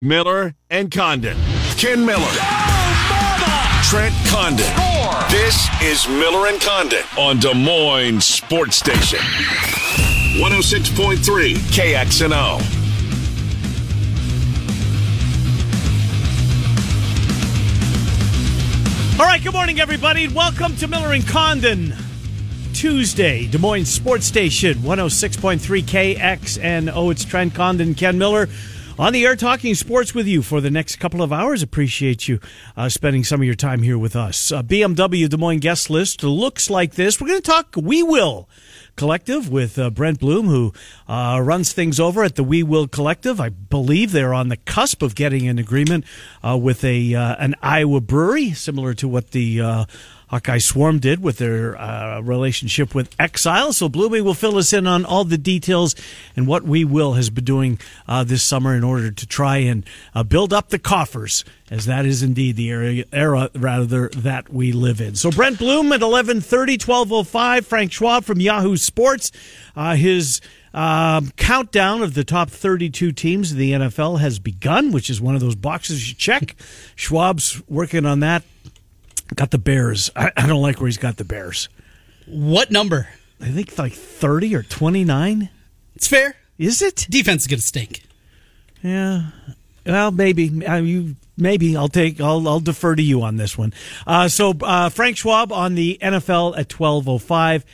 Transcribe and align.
Miller 0.00 0.54
and 0.70 0.92
Condon. 0.92 1.36
Ken 1.76 2.06
Miller. 2.06 2.30
Trent 3.82 4.14
Condon. 4.28 4.64
This 5.28 5.66
is 5.82 6.06
Miller 6.06 6.46
and 6.46 6.60
Condon 6.60 7.02
on 7.18 7.40
Des 7.40 7.52
Moines 7.52 8.24
Sports 8.24 8.76
Station. 8.76 9.18
106.3 10.38 11.56
KXNO. 11.56 12.78
All 19.18 19.26
right, 19.26 19.42
good 19.42 19.52
morning, 19.52 19.80
everybody. 19.80 20.28
Welcome 20.28 20.76
to 20.76 20.86
Miller 20.86 21.12
and 21.12 21.26
Condon. 21.26 21.92
Tuesday, 22.72 23.48
Des 23.48 23.58
Moines 23.58 23.86
Sports 23.86 24.26
Station, 24.26 24.74
106.3 24.74 25.82
KXNO. 25.82 27.10
It's 27.10 27.24
Trent 27.24 27.52
Condon, 27.52 27.96
Ken 27.96 28.16
Miller 28.16 28.48
on 28.98 29.12
the 29.12 29.24
air 29.24 29.36
talking 29.36 29.74
sports 29.74 30.12
with 30.12 30.26
you 30.26 30.42
for 30.42 30.60
the 30.60 30.70
next 30.70 30.96
couple 30.96 31.22
of 31.22 31.32
hours. 31.32 31.62
Appreciate 31.62 32.26
you 32.26 32.40
uh, 32.76 32.88
spending 32.88 33.22
some 33.22 33.40
of 33.40 33.46
your 33.46 33.54
time 33.54 33.82
here 33.82 33.96
with 33.96 34.16
us. 34.16 34.50
Uh, 34.50 34.62
BMW 34.62 35.28
Des 35.28 35.36
Moines 35.36 35.60
guest 35.60 35.88
list 35.88 36.24
looks 36.24 36.68
like 36.68 36.94
this. 36.94 37.20
We're 37.20 37.28
going 37.28 37.40
to 37.40 37.50
talk 37.50 37.74
We 37.76 38.02
Will 38.02 38.48
Collective 38.96 39.48
with 39.48 39.78
uh, 39.78 39.90
Brent 39.90 40.18
Blum, 40.18 40.46
who 40.46 40.72
uh, 41.06 41.40
runs 41.40 41.72
things 41.72 42.00
over 42.00 42.24
at 42.24 42.34
the 42.34 42.42
We 42.42 42.64
Will 42.64 42.88
Collective. 42.88 43.40
I 43.40 43.50
believe 43.50 44.10
they're 44.10 44.34
on 44.34 44.48
the 44.48 44.56
cusp 44.56 45.02
of 45.02 45.14
getting 45.14 45.46
an 45.46 45.60
agreement 45.60 46.04
uh, 46.44 46.56
with 46.56 46.82
a 46.82 47.14
uh, 47.14 47.36
an 47.38 47.54
Iowa 47.62 48.00
brewery, 48.00 48.52
similar 48.52 48.94
to 48.94 49.06
what 49.06 49.30
the 49.30 49.60
uh, 49.60 49.84
Hawkeye 50.28 50.58
Swarm 50.58 50.98
did 50.98 51.22
with 51.22 51.38
their 51.38 51.78
uh, 51.80 52.20
relationship 52.20 52.94
with 52.94 53.14
Exile. 53.18 53.72
So 53.72 53.88
Bloomy 53.88 54.20
will 54.20 54.34
fill 54.34 54.58
us 54.58 54.72
in 54.72 54.86
on 54.86 55.04
all 55.04 55.24
the 55.24 55.38
details 55.38 55.94
and 56.36 56.46
what 56.46 56.64
We 56.64 56.84
Will 56.84 57.14
has 57.14 57.30
been 57.30 57.44
doing 57.44 57.78
uh, 58.06 58.24
this 58.24 58.42
summer 58.42 58.74
in 58.74 58.84
order 58.84 59.10
to 59.10 59.26
try 59.26 59.58
and 59.58 59.84
uh, 60.14 60.22
build 60.22 60.52
up 60.52 60.68
the 60.68 60.78
coffers, 60.78 61.44
as 61.70 61.86
that 61.86 62.04
is 62.04 62.22
indeed 62.22 62.56
the 62.56 62.68
era, 62.68 63.04
era 63.12 63.50
rather 63.54 64.08
that 64.10 64.52
we 64.52 64.72
live 64.72 65.00
in. 65.00 65.14
So 65.14 65.30
Brent 65.30 65.58
Blum 65.58 65.86
at 65.86 66.02
1130, 66.02 66.74
1205, 66.74 67.66
Frank 67.66 67.92
Schwab 67.92 68.24
from 68.24 68.40
Yahoo 68.40 68.76
Sports. 68.76 69.32
Uh, 69.74 69.94
his 69.94 70.40
um, 70.74 71.30
countdown 71.36 72.02
of 72.02 72.14
the 72.14 72.24
top 72.24 72.50
32 72.50 73.12
teams 73.12 73.52
in 73.52 73.58
the 73.58 73.72
NFL 73.72 74.20
has 74.20 74.38
begun, 74.38 74.92
which 74.92 75.08
is 75.08 75.20
one 75.20 75.34
of 75.34 75.40
those 75.40 75.54
boxes 75.54 76.08
you 76.08 76.14
check. 76.14 76.54
Schwab's 76.94 77.62
working 77.68 78.04
on 78.04 78.20
that 78.20 78.42
Got 79.34 79.50
the 79.50 79.58
Bears. 79.58 80.10
I, 80.16 80.32
I 80.36 80.46
don't 80.46 80.62
like 80.62 80.80
where 80.80 80.86
he's 80.86 80.98
got 80.98 81.16
the 81.16 81.24
Bears. 81.24 81.68
What 82.26 82.70
number? 82.70 83.08
I 83.40 83.48
think 83.50 83.78
like 83.78 83.92
30 83.92 84.54
or 84.56 84.62
29. 84.62 85.50
It's 85.94 86.08
fair. 86.08 86.36
Is 86.58 86.82
it? 86.82 87.06
Defense 87.08 87.42
is 87.42 87.46
going 87.46 87.60
to 87.60 87.66
stink. 87.66 88.02
Yeah. 88.82 89.30
Well, 89.86 90.10
maybe. 90.10 90.64
Uh, 90.66 90.76
you 90.76 91.16
maybe 91.36 91.76
I'll 91.76 91.88
take 91.88 92.20
I'll 92.20 92.46
I'll 92.48 92.60
defer 92.60 92.94
to 92.94 93.02
you 93.02 93.22
on 93.22 93.36
this 93.36 93.56
one. 93.56 93.72
Uh, 94.06 94.28
so 94.28 94.52
uh, 94.62 94.88
Frank 94.90 95.16
Schwab 95.16 95.52
on 95.52 95.74
the 95.74 95.98
NFL 96.02 96.58
at 96.58 96.72
1205. 96.72 97.64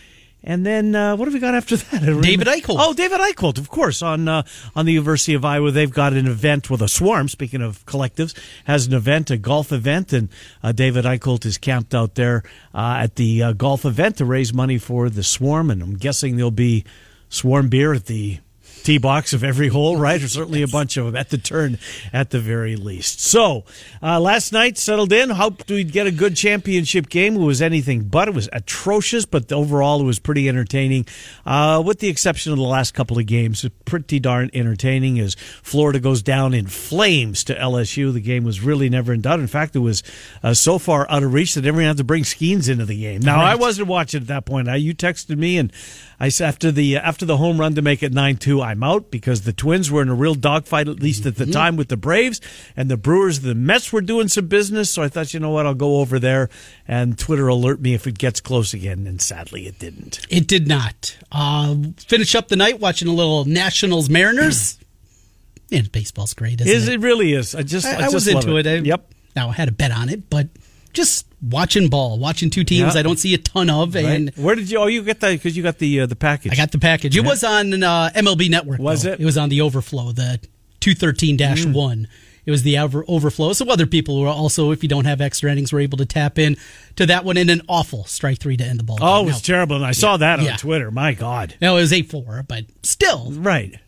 And 0.47 0.65
then 0.65 0.95
uh, 0.95 1.17
what 1.17 1.25
have 1.27 1.33
we 1.33 1.41
got 1.41 1.55
after 1.55 1.75
that? 1.77 2.03
David 2.23 2.47
Eichholt. 2.47 2.77
Oh, 2.79 2.93
David 2.93 3.19
Eichholt, 3.19 3.57
of 3.57 3.71
course, 3.71 4.03
on 4.03 4.29
uh, 4.29 4.43
on 4.77 4.85
the 4.85 4.93
University 4.93 5.33
of 5.33 5.43
Iowa. 5.43 5.71
They've 5.71 5.91
got 5.91 6.13
an 6.13 6.27
event 6.27 6.69
with 6.69 6.83
a 6.83 6.89
swarm. 6.89 7.29
Speaking 7.29 7.63
of 7.63 7.85
collectives, 7.87 8.39
has 8.65 8.87
an 8.87 8.93
event, 8.93 9.31
a 9.31 9.39
golf 9.39 9.73
event, 9.73 10.13
and 10.13 10.29
uh, 10.63 10.73
David 10.73 11.07
Eichholt 11.07 11.47
is 11.47 11.57
camped 11.57 11.95
out 11.95 12.15
there 12.15 12.43
uh, 12.75 12.99
at 13.01 13.17
the 13.17 13.43
uh, 13.43 13.53
golf 13.53 13.87
event 13.87 14.19
to 14.19 14.27
raise 14.27 14.53
money 14.53 14.77
for 14.77 15.09
the 15.09 15.23
swarm. 15.23 15.71
And 15.71 15.83
I'm 15.83 15.97
guessing 15.97 16.37
there'll 16.37 16.51
be 16.51 16.85
swarm 17.31 17.71
beer 17.71 17.95
at 17.95 18.05
the 18.05 18.41
tee 18.85 18.99
box 18.99 19.33
of 19.33 19.43
every 19.43 19.69
hole, 19.69 19.97
right? 19.97 20.23
Or 20.23 20.29
certainly 20.29 20.63
a 20.63 20.69
bunch 20.69 20.97
of 20.97 21.07
them 21.07 21.17
at 21.17 21.31
the 21.31 21.39
turn 21.39 21.79
at 22.13 22.31
the 22.31 22.39
very 22.39 22.77
least. 22.77 23.21
So 23.21 23.65
uh, 24.03 24.21
last 24.21 24.53
night 24.53 24.79
settled 24.79 25.13
in. 25.13 25.31
Hoped 25.31 25.69
we'd 25.71 25.91
get 25.91 26.07
a 26.07 26.13
good 26.13 26.37
championship 26.37 27.09
game. 27.09 27.37
It 27.37 27.41
was 27.41 27.63
anything 27.63 28.05
but. 28.05 28.29
It 28.29 28.35
was 28.35 28.49
atrocious, 28.53 29.25
but 29.25 29.51
overall 29.51 30.01
it 30.01 30.05
was 30.05 30.19
pretty 30.19 30.49
entertaining, 30.49 31.07
uh, 31.47 31.83
with 31.85 31.99
the 31.99 32.09
exception 32.09 32.53
of 32.53 32.59
the 32.59 32.65
last 32.65 32.93
couple 32.95 33.19
of 33.19 33.27
games. 33.27 33.67
Pretty 33.85 34.21
darn 34.21 34.51
entertaining 34.53 35.19
as 35.19 35.35
Florida 35.35 35.99
goes 35.99 36.23
down 36.23 36.55
in 36.55 36.67
flames 36.67 37.43
to 37.45 37.55
LSU. 37.55 38.13
The 38.13 38.21
game 38.21 38.45
was 38.45 38.61
really 38.61 38.89
never 38.89 39.13
in 39.13 39.23
doubt. 39.23 39.41
In 39.41 39.47
fact, 39.47 39.75
it 39.75 39.81
was 39.81 40.03
uh, 40.43 40.55
so 40.55 40.79
far 40.79 41.11
out 41.11 41.23
of 41.23 41.33
reach 41.33 41.55
that 41.55 41.63
they 41.63 41.71
didn't 41.71 41.85
have 41.85 41.97
to 41.97 42.05
bring 42.05 42.23
Skenes 42.23 42.69
into 42.69 42.85
the 42.85 43.01
game. 43.01 43.21
Now 43.21 43.37
right. 43.37 43.53
I 43.53 43.55
wasn't 43.55 43.89
watching 43.89 44.21
at 44.21 44.27
that 44.29 44.45
point. 44.45 44.69
I, 44.69 44.77
you 44.77 44.95
texted 44.95 45.39
me 45.39 45.59
and 45.59 45.73
I 46.21 46.31
after 46.41 46.71
the 46.71 46.97
after 46.97 47.25
the 47.27 47.37
home 47.37 47.59
run 47.59 47.75
to 47.75 47.83
make 47.83 48.03
it 48.03 48.13
nine 48.13 48.37
two. 48.37 48.61
I 48.63 48.74
I'm 48.75 48.83
out 48.83 49.11
because 49.11 49.43
the 49.43 49.53
Twins 49.53 49.89
were 49.89 50.03
in 50.03 50.09
a 50.09 50.15
real 50.15 50.35
dogfight, 50.35 50.89
at 50.89 51.01
least 51.01 51.27
at 51.27 51.37
the 51.37 51.45
mm-hmm. 51.45 51.53
time, 51.53 51.77
with 51.77 51.89
the 51.89 51.97
Braves, 51.97 52.41
and 52.77 52.91
the 52.91 52.97
Brewers, 52.97 53.41
the 53.41 53.55
Mets 53.55 53.93
were 53.93 54.01
doing 54.01 54.27
some 54.27 54.49
business. 54.49 54.91
So 54.91 55.03
I 55.03 55.09
thought, 55.09 55.33
you 55.33 55.39
know 55.39 55.51
what, 55.51 55.65
I'll 55.65 55.75
go 55.75 56.01
over 56.01 56.19
there 56.19 56.51
and 56.89 57.17
Twitter 57.17 57.47
alert 57.47 57.81
me 57.81 57.95
if 57.95 58.09
it 58.09 58.19
gets 58.19 58.41
close 58.41 58.75
again. 58.75 59.07
And 59.07 59.23
sadly, 59.23 59.69
it 59.69 59.79
didn't. 59.79 60.27
It 60.29 60.49
did 60.49 60.67
not. 60.67 61.17
Uh, 61.31 61.77
finish 61.99 62.35
up 62.35 62.49
the 62.49 62.57
night 62.57 62.81
watching 62.81 63.07
a 63.07 63.13
little 63.13 63.45
Nationals 63.45 64.11
Mariners. 64.11 64.79
and 65.73 65.91
baseball's 65.93 66.35
great, 66.35 66.61
isn't 66.61 66.73
is, 66.75 66.89
it? 66.89 66.95
It 66.95 67.01
really 67.01 67.33
is. 67.33 67.55
I 67.55 67.63
just, 67.63 67.87
I, 67.87 67.93
I, 67.93 67.97
I 67.97 68.01
just 68.03 68.15
was 68.15 68.29
into 68.29 68.57
it. 68.57 68.67
it. 68.67 68.83
I, 68.83 68.85
yep. 68.85 69.09
Now 69.37 69.51
I 69.51 69.53
had 69.53 69.69
a 69.69 69.73
bet 69.73 69.93
on 69.93 70.09
it, 70.09 70.29
but 70.29 70.49
just 70.95 71.27
watching 71.43 71.89
ball, 71.89 72.19
watching 72.19 72.51
two 72.51 72.65
teams 72.65 72.95
yeah. 72.95 73.01
I 73.01 73.03
don't 73.03 73.19
see 73.19 73.35
a 73.35 73.39
ton 73.39 73.69
of. 73.69 73.95
Right. 73.95 74.05
And 74.05 74.31
where 74.37 74.55
did 74.55 74.71
you? 74.71 74.79
Oh, 74.79 74.87
you 74.87 75.03
get 75.03 75.21
that 75.21 75.33
because 75.33 75.57
you 75.57 75.63
got 75.63 75.79
the 75.79 76.01
uh, 76.01 76.07
the 76.07 76.17
package. 76.17 76.53
I 76.53 76.57
got 76.57 76.73
the 76.73 76.79
package. 76.79 77.17
It 77.17 77.23
yeah. 77.23 77.29
was 77.29 77.45
on 77.45 77.83
uh, 77.83 78.11
MLB 78.15 78.49
Network. 78.49 78.81
Was 78.81 79.03
though. 79.03 79.13
it? 79.13 79.21
It 79.21 79.25
was 79.25 79.37
on 79.37 79.49
the 79.49 79.61
Overflow, 79.61 80.13
the 80.13 80.41
two 80.81 80.95
thirteen 80.95 81.37
dash 81.37 81.65
mm. 81.65 81.75
one. 81.75 82.09
It 82.47 82.51
was 82.51 82.63
the 82.63 82.79
over- 82.79 83.07
overflow. 83.09 83.55
So 83.55 83.71
other 83.71 83.87
people 83.87 84.21
were 84.21 84.29
also, 84.29 84.71
if 84.71 84.83
you 84.83 84.89
don't 84.89 85.07
have 85.07 85.23
extra 85.23 85.51
innings, 85.51 85.73
were 85.73 85.81
able 85.81 85.97
to 85.97 86.05
tap 86.05 86.39
in 86.39 86.59
to 86.97 87.07
that 87.07 87.25
one 87.25 87.39
in 87.39 87.49
an 87.49 87.63
awful 87.71 88.05
strike 88.05 88.39
three 88.39 88.59
to 88.59 88.65
end 88.65 88.79
the 88.79 88.85
ball. 88.85 88.99
Oh, 89.01 89.23
it 89.23 89.25
was 89.25 89.37
now, 89.37 89.55
terrible. 89.55 89.77
And 89.77 89.85
I 89.87 89.89
yeah, 89.89 89.93
saw 89.93 90.19
that 90.19 90.41
on 90.41 90.59
Twitter. 90.59 90.91
My 90.91 91.15
God. 91.15 91.55
No, 91.63 91.79
it 91.79 91.81
was 91.81 91.93
eight 91.95 92.11
four, 92.11 92.45
but 92.47 92.67
still, 92.83 93.33
right 93.33 93.79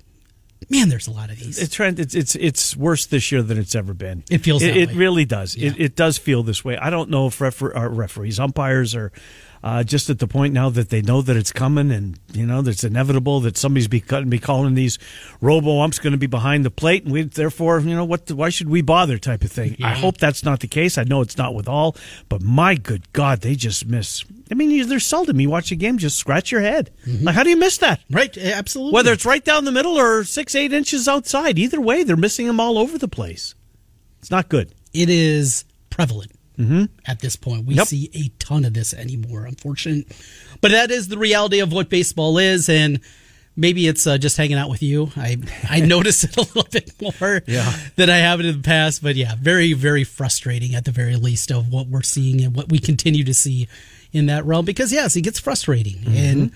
man, 0.71 0.89
there's 0.89 1.07
a 1.07 1.11
lot 1.11 1.31
of 1.31 1.39
these. 1.39 1.59
It's 1.59 1.75
Trent. 1.75 1.99
It's 1.99 2.15
it's 2.15 2.35
it's 2.35 2.77
worse 2.77 3.07
this 3.07 3.31
year 3.31 3.43
than 3.43 3.59
it's 3.59 3.75
ever 3.75 3.95
been. 3.95 4.25
It 4.31 4.39
feels. 4.39 4.63
It, 4.63 4.77
it 4.77 4.93
really 4.93 5.25
does. 5.25 5.57
Yeah. 5.57 5.71
It, 5.71 5.81
it 5.81 5.97
does 5.97 6.19
feel 6.19 6.43
this 6.43 6.65
way. 6.65 6.77
I 6.77 6.91
don't 6.91 7.11
know 7.11 7.27
if 7.27 7.41
refer, 7.41 7.75
uh, 7.75 7.89
referees, 7.89 8.41
umpires 8.41 8.95
are 8.95 9.13
uh, 9.63 9.83
just 9.83 10.11
at 10.11 10.19
the 10.19 10.27
point 10.27 10.55
now 10.55 10.71
that 10.71 10.91
they 10.91 11.03
know 11.03 11.23
that 11.23 11.37
it's 11.37 11.53
coming, 11.53 11.91
and 11.91 12.19
you 12.33 12.47
know 12.47 12.61
it's 12.61 12.85
inevitable 12.85 13.41
that 13.41 13.57
somebody's 13.57 13.89
be 13.89 14.01
cutting, 14.01 14.29
be 14.29 14.39
calling 14.39 14.75
these 14.75 14.99
robo 15.41 15.81
umps 15.81 15.99
going 15.99 16.13
to 16.13 16.19
be 16.19 16.27
behind 16.27 16.65
the 16.65 16.71
plate, 16.71 17.05
and 17.05 17.13
we 17.13 17.23
therefore, 17.23 17.81
you 17.81 17.95
know, 17.95 18.05
what? 18.05 18.31
Why 18.31 18.49
should 18.49 18.69
we 18.69 18.83
bother? 18.83 19.19
Type 19.19 19.45
of 19.45 19.53
thing. 19.53 19.77
Yeah. 19.79 19.89
I 19.89 19.95
hope 19.95 20.19
that's 20.19 20.45
not 20.45 20.61
the 20.61 20.69
case. 20.69 20.99
I 20.99 21.05
know 21.05 21.21
it's 21.21 21.37
not 21.37 21.55
with 21.55 21.69
all, 21.69 21.97
but 22.29 22.43
my 22.43 22.75
good 22.75 23.13
God, 23.13 23.41
they 23.41 23.55
just 23.55 23.87
miss. 23.87 24.25
I 24.51 24.55
mean, 24.55 24.89
there's 24.89 25.07
seldom 25.07 25.41
you 25.41 25.51
watch 25.51 25.73
a 25.73 25.77
game 25.77 25.99
just 25.99 26.19
scratch 26.19 26.53
your 26.53 26.61
head. 26.61 26.91
Mm-hmm. 27.07 27.25
Like, 27.25 27.35
how 27.35 27.43
do 27.43 27.51
you 27.51 27.57
miss 27.57 27.79
that? 27.79 28.01
Right, 28.11 28.37
absolutely. 28.37 28.95
Whether 28.95 29.13
it's 29.13 29.27
right 29.27 29.45
down 29.45 29.65
the 29.65 29.73
middle 29.73 29.99
or 29.99 30.25
six, 30.25 30.55
eight 30.55 30.73
inches 30.73 31.09
outside, 31.09 31.59
either 31.59 31.81
way, 31.81 32.05
they're 32.05 32.17
missing 32.17 32.47
them 32.47 32.61
all 32.61 32.79
over 32.79 32.99
the 32.99 33.09
place. 33.09 33.55
It's 34.21 34.31
not 34.31 34.49
good. 34.49 34.73
It 34.93 35.09
is 35.11 35.65
prevalent 35.91 36.36
mm-hmm. 36.59 36.85
at 37.07 37.21
this 37.21 37.37
point. 37.37 37.67
We 37.67 37.75
yep. 37.75 37.87
see 37.87 38.11
a 38.15 38.29
ton 38.43 38.65
of 38.65 38.75
this 38.75 38.95
anymore, 38.95 39.47
unfortunate. 39.47 40.07
But 40.61 40.71
that 40.73 40.91
is 40.91 41.09
the 41.09 41.19
reality 41.19 41.61
of 41.61 41.73
what 41.73 41.89
baseball 41.89 42.39
is, 42.39 42.69
and 42.69 43.01
maybe 43.57 43.87
it's 43.87 44.07
uh, 44.07 44.19
just 44.19 44.37
hanging 44.37 44.57
out 44.57 44.71
with 44.71 44.83
you. 44.83 45.11
I 45.17 45.37
I 45.69 45.81
notice 45.87 46.25
it 46.25 46.37
a 46.37 46.41
little 46.41 46.69
bit 46.71 46.93
more 47.01 47.43
yeah. 47.47 47.73
than 47.97 48.11
I 48.11 48.19
have 48.19 48.41
it 48.41 48.47
in 48.47 48.57
the 48.57 48.63
past. 48.63 49.03
But 49.03 49.17
yeah, 49.17 49.35
very 49.39 49.73
very 49.73 50.05
frustrating 50.05 50.75
at 50.75 50.85
the 50.85 50.93
very 50.93 51.17
least 51.17 51.51
of 51.51 51.73
what 51.73 51.89
we're 51.89 52.03
seeing 52.03 52.43
and 52.43 52.55
what 52.55 52.71
we 52.71 52.79
continue 52.79 53.25
to 53.25 53.35
see 53.35 53.69
in 54.13 54.27
that 54.27 54.45
realm. 54.45 54.65
Because 54.65 54.93
yes, 54.93 55.17
it 55.17 55.23
gets 55.23 55.39
frustrating 55.39 55.99
mm-hmm. 55.99 56.17
and. 56.17 56.53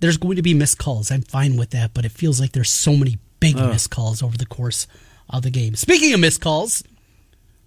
There's 0.00 0.16
going 0.16 0.36
to 0.36 0.42
be 0.42 0.54
missed 0.54 0.78
calls. 0.78 1.10
I'm 1.10 1.22
fine 1.22 1.56
with 1.56 1.70
that, 1.70 1.92
but 1.92 2.04
it 2.04 2.12
feels 2.12 2.40
like 2.40 2.52
there's 2.52 2.70
so 2.70 2.94
many 2.94 3.18
big 3.40 3.56
oh. 3.58 3.66
missed 3.66 3.90
calls 3.90 4.22
over 4.22 4.38
the 4.38 4.46
course 4.46 4.86
of 5.28 5.42
the 5.42 5.50
game. 5.50 5.74
Speaking 5.74 6.14
of 6.14 6.20
missed 6.20 6.40
calls, 6.40 6.84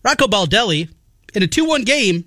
Rocco 0.01 0.27
Baldelli 0.27 0.87
in 1.33 1.43
a 1.43 1.47
2 1.47 1.65
1 1.65 1.83
game. 1.83 2.25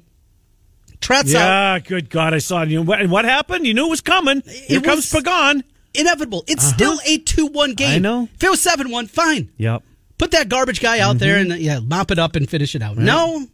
Trots 1.01 1.33
yeah, 1.33 1.75
out. 1.75 1.85
good 1.85 2.09
God, 2.09 2.33
I 2.33 2.39
saw 2.39 2.62
you. 2.62 2.81
What, 2.83 3.06
what 3.09 3.25
happened? 3.25 3.67
You 3.67 3.75
knew 3.75 3.87
it 3.87 3.91
was 3.91 4.01
coming. 4.01 4.43
Here 4.43 4.79
it 4.79 4.85
comes 4.85 5.11
Pagan. 5.11 5.62
Inevitable. 5.93 6.45
It's 6.47 6.65
uh-huh. 6.65 6.75
still 6.75 6.99
a 7.06 7.19
2 7.19 7.47
1 7.47 7.75
game. 7.75 7.97
I 7.97 7.99
know. 7.99 8.29
If 8.35 8.43
it 8.43 8.51
was 8.51 8.62
7 8.62 8.91
1, 8.91 9.06
fine. 9.09 9.51
Yep. 9.59 9.83
Put 10.17 10.31
that 10.31 10.49
garbage 10.49 10.81
guy 10.81 11.01
out 11.01 11.17
mm-hmm. 11.17 11.19
there 11.19 11.39
and 11.39 11.51
yeah, 11.61 11.81
mop 11.81 12.11
it 12.11 12.19
up 12.19 12.37
and 12.37 12.49
finish 12.49 12.75
it 12.75 12.83
out. 12.83 12.97
Right. 12.97 13.05
No. 13.05 13.47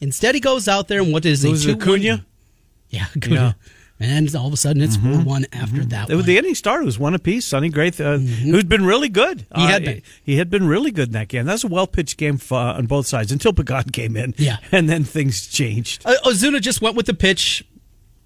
Instead, 0.00 0.34
he 0.34 0.40
goes 0.40 0.68
out 0.68 0.88
there 0.88 1.00
and 1.00 1.12
what 1.12 1.24
is 1.24 1.44
it? 1.44 1.68
Acuna? 1.68 2.24
Yeah, 2.90 3.06
Acuna. 3.16 3.56
Yeah 3.64 3.72
and 4.02 4.34
all 4.34 4.46
of 4.46 4.52
a 4.52 4.56
sudden 4.56 4.82
it's 4.82 4.96
mm-hmm. 4.96 5.22
4 5.22 5.24
1 5.24 5.46
after 5.52 5.76
mm-hmm. 5.76 5.88
that. 5.88 6.08
One. 6.08 6.22
The 6.22 6.38
inning 6.38 6.54
started 6.54 6.84
was 6.84 6.98
one 6.98 7.14
apiece. 7.14 7.44
Sonny 7.44 7.68
Gray, 7.68 7.88
uh, 7.88 7.90
mm-hmm. 7.90 8.50
who's 8.50 8.64
been 8.64 8.84
really 8.84 9.08
good. 9.08 9.40
He 9.54 9.62
uh, 9.62 9.66
had 9.66 9.84
been. 9.84 10.02
He 10.22 10.36
had 10.36 10.50
been 10.50 10.66
really 10.66 10.90
good 10.90 11.08
in 11.08 11.12
that 11.12 11.28
game. 11.28 11.46
That 11.46 11.52
was 11.52 11.64
a 11.64 11.68
well 11.68 11.86
pitched 11.86 12.16
game 12.16 12.36
for, 12.36 12.58
uh, 12.58 12.74
on 12.74 12.86
both 12.86 13.06
sides 13.06 13.32
until 13.32 13.52
Pagan 13.52 13.84
came 13.92 14.16
in. 14.16 14.34
Yeah. 14.36 14.58
And 14.70 14.88
then 14.88 15.04
things 15.04 15.46
changed. 15.46 16.02
Uh, 16.04 16.14
Ozuna 16.24 16.60
just 16.60 16.82
went 16.82 16.96
with 16.96 17.06
the 17.06 17.14
pitch. 17.14 17.64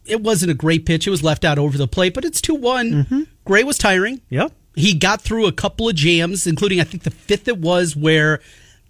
It 0.04 0.22
wasn't 0.22 0.50
a 0.52 0.54
great 0.54 0.86
pitch. 0.86 1.06
It 1.06 1.10
was 1.10 1.22
left 1.22 1.44
out 1.44 1.58
over 1.58 1.76
the 1.76 1.88
plate, 1.88 2.14
but 2.14 2.24
it's 2.24 2.40
2 2.40 2.54
one 2.54 2.90
mm-hmm. 2.90 3.22
Gray 3.44 3.64
was 3.64 3.78
tiring. 3.78 4.20
Yep. 4.30 4.52
He 4.74 4.94
got 4.94 5.22
through 5.22 5.46
a 5.46 5.52
couple 5.52 5.88
of 5.88 5.94
jams, 5.94 6.46
including, 6.46 6.80
I 6.80 6.84
think, 6.84 7.02
the 7.02 7.10
fifth 7.10 7.48
it 7.48 7.58
was, 7.58 7.96
where 7.96 8.40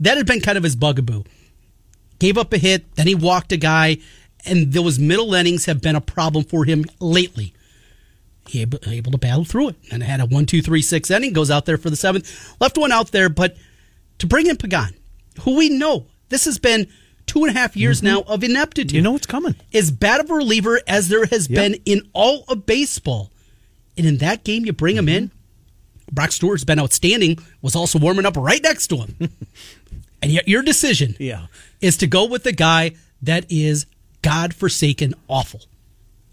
That 0.01 0.17
had 0.17 0.27
been 0.27 0.41
kind 0.41 0.59
of 0.59 0.65
his 0.65 0.77
bugaboo. 0.77 1.25
Gave 2.19 2.39
up 2.39 2.53
a 2.53 2.59
hit, 2.59 2.95
then 2.97 3.07
he 3.07 3.15
walked 3.15 3.53
a 3.53 3.57
guy, 3.57 3.99
and 4.47 4.73
those 4.73 4.99
middle 4.99 5.35
innings 5.35 5.67
have 5.67 5.81
been 5.83 5.97
a 5.97 6.01
problem 6.01 6.45
for 6.45 6.65
him 6.65 6.85
lately. 7.01 7.53
He 8.49 8.63
able, 8.63 8.79
able 8.87 9.11
to 9.13 9.19
battle 9.19 9.45
through 9.45 9.71
it, 9.71 9.77
and 9.91 10.03
had 10.03 10.21
a 10.21 10.27
one, 10.27 10.47
two, 10.47 10.63
three, 10.63 10.83
six 10.83 11.11
inning. 11.11 11.33
Goes 11.33 11.51
out 11.51 11.67
there 11.67 11.79
for 11.79 11.91
the 11.91 11.97
seventh, 11.97 12.55
left 12.61 12.79
one 12.79 12.93
out 12.93 13.11
there, 13.11 13.29
but 13.29 13.57
to 14.19 14.27
bring 14.27 14.47
in 14.47 14.57
Pagan, 14.57 14.95
who 15.41 15.57
we 15.57 15.69
know 15.69 16.07
this 16.29 16.45
has 16.45 16.59
been 16.59 16.87
two 17.27 17.45
and 17.45 17.55
a 17.57 17.59
half 17.59 17.77
years 17.77 17.99
Mm-hmm. 17.99 18.07
now 18.07 18.21
of 18.23 18.45
ineptitude. 18.45 18.93
You 18.93 19.03
know 19.03 19.13
what's 19.13 19.27
coming. 19.27 19.57
as 19.75 19.91
bad 19.91 20.21
of 20.21 20.31
a 20.31 20.35
reliever 20.35 20.81
as 20.87 21.09
there 21.09 21.27
has 21.27 21.49
Yep. 21.51 21.57
been 21.57 21.81
in 21.85 22.09
all 22.13 22.45
of 22.49 22.67
baseball. 22.67 23.31
And 23.99 24.07
in 24.07 24.19
that 24.19 24.45
game, 24.45 24.65
you 24.65 24.73
bring 24.73 24.97
him 24.97 25.09
in. 25.09 25.33
Brock 26.13 26.31
Stewart's 26.31 26.63
been 26.65 26.79
outstanding, 26.79 27.39
was 27.63 27.75
also 27.75 27.99
warming 27.99 28.27
up 28.27 28.37
right 28.37 28.63
next 28.63 28.87
to 28.89 28.99
him. 28.99 29.17
and 30.23 30.31
yet, 30.31 30.47
your 30.47 30.63
decision 30.63 31.17
Yeah. 31.19 31.47
is 31.81 31.97
to 31.97 32.07
go 32.07 32.27
with 32.27 32.45
the 32.45 32.53
guy 32.53 32.93
that 33.23 33.45
is 33.51 33.87
God-forsaken 34.27 35.15
awful. 35.29 35.61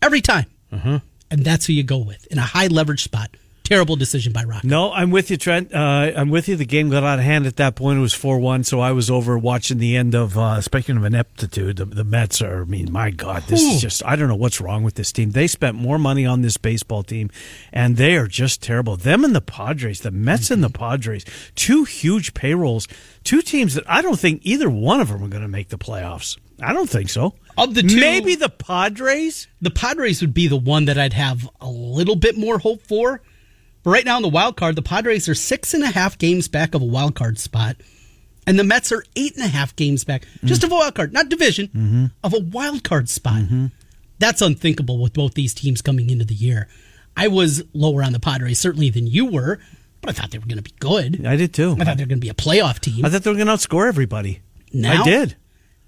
Every 0.02 0.22
time. 0.22 0.48
Uh-huh. 0.72 1.00
And 1.30 1.46
that's 1.46 1.68
who 1.68 1.74
you 1.74 1.84
go 1.84 2.00
with 2.00 2.26
in 2.28 2.40
a 2.40 2.42
high 2.42 2.68
leverage 2.68 3.04
spot. 3.04 3.30
Terrible 3.64 3.96
decision 3.96 4.34
by 4.34 4.44
Rock. 4.44 4.64
No, 4.64 4.92
I'm 4.92 5.10
with 5.10 5.32
you, 5.32 5.38
Trent. 5.38 5.74
Uh, 5.74 6.12
I'm 6.16 6.30
with 6.30 6.50
you. 6.50 6.56
The 6.56 6.66
game 6.66 6.90
got 6.90 7.04
out 7.04 7.20
of 7.20 7.26
hand 7.26 7.46
at 7.46 7.56
that 7.58 7.76
point. 7.76 7.98
It 7.98 8.02
was 8.02 8.14
4 8.14 8.40
1, 8.40 8.66
so 8.66 8.82
I 8.82 8.92
was 8.92 9.10
over 9.10 9.38
watching 9.38 9.78
the 9.78 9.96
end 9.96 10.16
of, 10.16 10.38
uh, 10.38 10.60
speaking 10.60 10.98
of 10.98 11.06
ineptitude, 11.06 11.78
the, 11.78 11.86
the 11.86 12.04
Mets 12.04 12.42
are, 12.42 12.64
I 12.64 12.66
mean, 12.66 12.92
my 12.92 13.10
God, 13.10 13.44
this 13.44 13.62
is 13.62 13.80
just, 13.80 14.04
I 14.06 14.18
don't 14.18 14.28
know 14.28 14.36
what's 14.36 14.60
wrong 14.60 14.84
with 14.84 14.96
this 14.96 15.14
team. 15.14 15.32
They 15.32 15.48
spent 15.48 15.78
more 15.78 15.98
money 15.98 16.26
on 16.26 16.42
this 16.42 16.58
baseball 16.58 17.04
team, 17.04 17.30
and 17.72 17.96
they 17.96 18.18
are 18.18 18.28
just 18.28 18.62
terrible. 18.62 18.98
Them 18.98 19.24
and 19.24 19.34
the 19.34 19.42
Padres, 19.42 20.02
the 20.02 20.12
Mets 20.12 20.52
and 20.52 20.62
the 20.64 20.70
Padres, 20.70 21.24
two 21.56 21.86
huge 21.86 22.34
payrolls, 22.34 22.88
two 23.24 23.42
teams 23.42 23.76
that 23.76 23.90
I 23.90 24.02
don't 24.02 24.20
think 24.20 24.42
either 24.44 24.70
one 24.70 25.00
of 25.00 25.08
them 25.08 25.24
are 25.24 25.30
going 25.30 25.42
to 25.44 25.48
make 25.48 25.70
the 25.70 25.78
playoffs. 25.78 26.38
I 26.62 26.74
don't 26.74 26.90
think 26.90 27.10
so. 27.10 27.36
Of 27.58 27.76
the 27.76 27.84
two- 27.84 28.00
maybe 28.00 28.36
the 28.36 28.50
Padres. 28.50 29.48
the 29.62 29.72
Padres 29.72 30.22
would 30.22 30.34
be 30.34 30.48
the 30.48 30.58
one 30.58 30.86
that 30.86 30.98
I'd 30.98 31.14
have 31.14 31.50
a 31.62 31.70
little 31.70 32.16
bit 32.16 32.38
more 32.38 32.60
hope 32.60 32.82
for. 32.88 33.22
But 33.84 33.90
right 33.92 34.06
now 34.06 34.18
in 34.18 34.24
the 34.24 34.30
wild 34.30 34.56
card, 34.56 34.76
the 34.76 34.82
Padres 34.82 35.28
are 35.28 35.36
six 35.36 35.74
and 35.74 35.84
a 35.84 35.92
half 35.92 36.18
games 36.18 36.48
back 36.48 36.74
of 36.74 36.82
a 36.82 36.86
wild 36.86 37.16
card 37.16 37.38
spot, 37.38 37.76
and 38.48 38.58
the 38.58 38.64
Mets 38.64 38.92
are 38.92 39.04
eight 39.16 39.36
and 39.36 39.44
a 39.44 39.50
half 39.50 39.76
games 39.76 40.04
back, 40.06 40.26
just 40.44 40.64
of 40.64 40.72
a 40.72 40.76
wild 40.76 40.96
card, 40.96 41.12
not 41.12 41.30
division, 41.30 41.68
mm-hmm. 41.68 42.06
of 42.24 42.34
a 42.34 42.40
wild 42.40 42.84
card 42.84 43.10
spot. 43.10 43.42
Mm-hmm. 43.42 43.66
That's 44.20 44.42
unthinkable 44.42 45.02
with 45.02 45.14
both 45.14 45.34
these 45.34 45.54
teams 45.54 45.82
coming 45.82 46.10
into 46.10 46.24
the 46.24 46.34
year. 46.34 46.70
I 47.18 47.28
was 47.28 47.64
lower 47.74 48.02
on 48.04 48.14
the 48.14 48.20
Padres 48.20 48.58
certainly 48.58 48.90
than 48.90 49.06
you 49.06 49.26
were, 49.26 49.60
but 50.02 50.10
I 50.10 50.14
thought 50.14 50.32
they 50.32 50.40
were 50.40 50.46
going 50.46 50.58
to 50.58 50.64
be 50.64 50.74
good. 50.80 51.26
I 51.26 51.36
did 51.36 51.54
too. 51.54 51.76
I 51.78 51.84
thought 51.84 51.98
they 51.98 52.04
were 52.04 52.10
going 52.10 52.22
to 52.22 52.26
be 52.26 52.30
a 52.30 52.34
playoff 52.34 52.80
team. 52.80 53.04
I 53.06 53.10
thought 53.10 53.24
they 53.24 53.30
were 53.30 53.36
going 53.36 53.48
to 53.48 53.54
outscore 53.54 53.88
everybody. 53.88 54.42
Now? 54.72 55.02
I 55.02 55.04
did. 55.04 55.36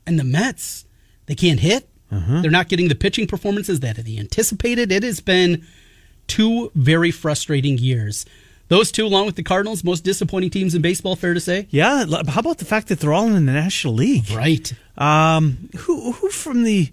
And 0.07 0.19
the 0.19 0.23
Mets, 0.23 0.85
they 1.25 1.35
can't 1.35 1.59
hit. 1.59 1.89
They're 2.11 2.49
not 2.51 2.69
getting 2.69 2.87
the 2.87 2.95
pitching 2.95 3.27
performances 3.27 3.81
that 3.81 3.97
they 3.97 4.17
anticipated. 4.17 4.89
It 4.89 5.03
has 5.03 5.19
been 5.19 5.65
two 6.27 6.71
very 6.75 7.11
frustrating 7.11 7.77
years. 7.77 8.25
Those 8.69 8.89
two, 8.91 9.05
along 9.05 9.25
with 9.25 9.35
the 9.35 9.43
Cardinals, 9.43 9.83
most 9.83 10.05
disappointing 10.05 10.49
teams 10.49 10.73
in 10.73 10.81
baseball, 10.81 11.15
fair 11.17 11.33
to 11.33 11.41
say? 11.41 11.67
Yeah. 11.71 12.05
How 12.29 12.39
about 12.39 12.59
the 12.59 12.65
fact 12.65 12.87
that 12.87 12.99
they're 13.01 13.11
all 13.13 13.27
in 13.27 13.33
the 13.33 13.51
National 13.51 13.95
League? 13.95 14.31
Right. 14.31 14.71
Um, 14.97 15.69
who 15.79 16.13
who 16.13 16.29
from 16.29 16.63
the 16.63 16.89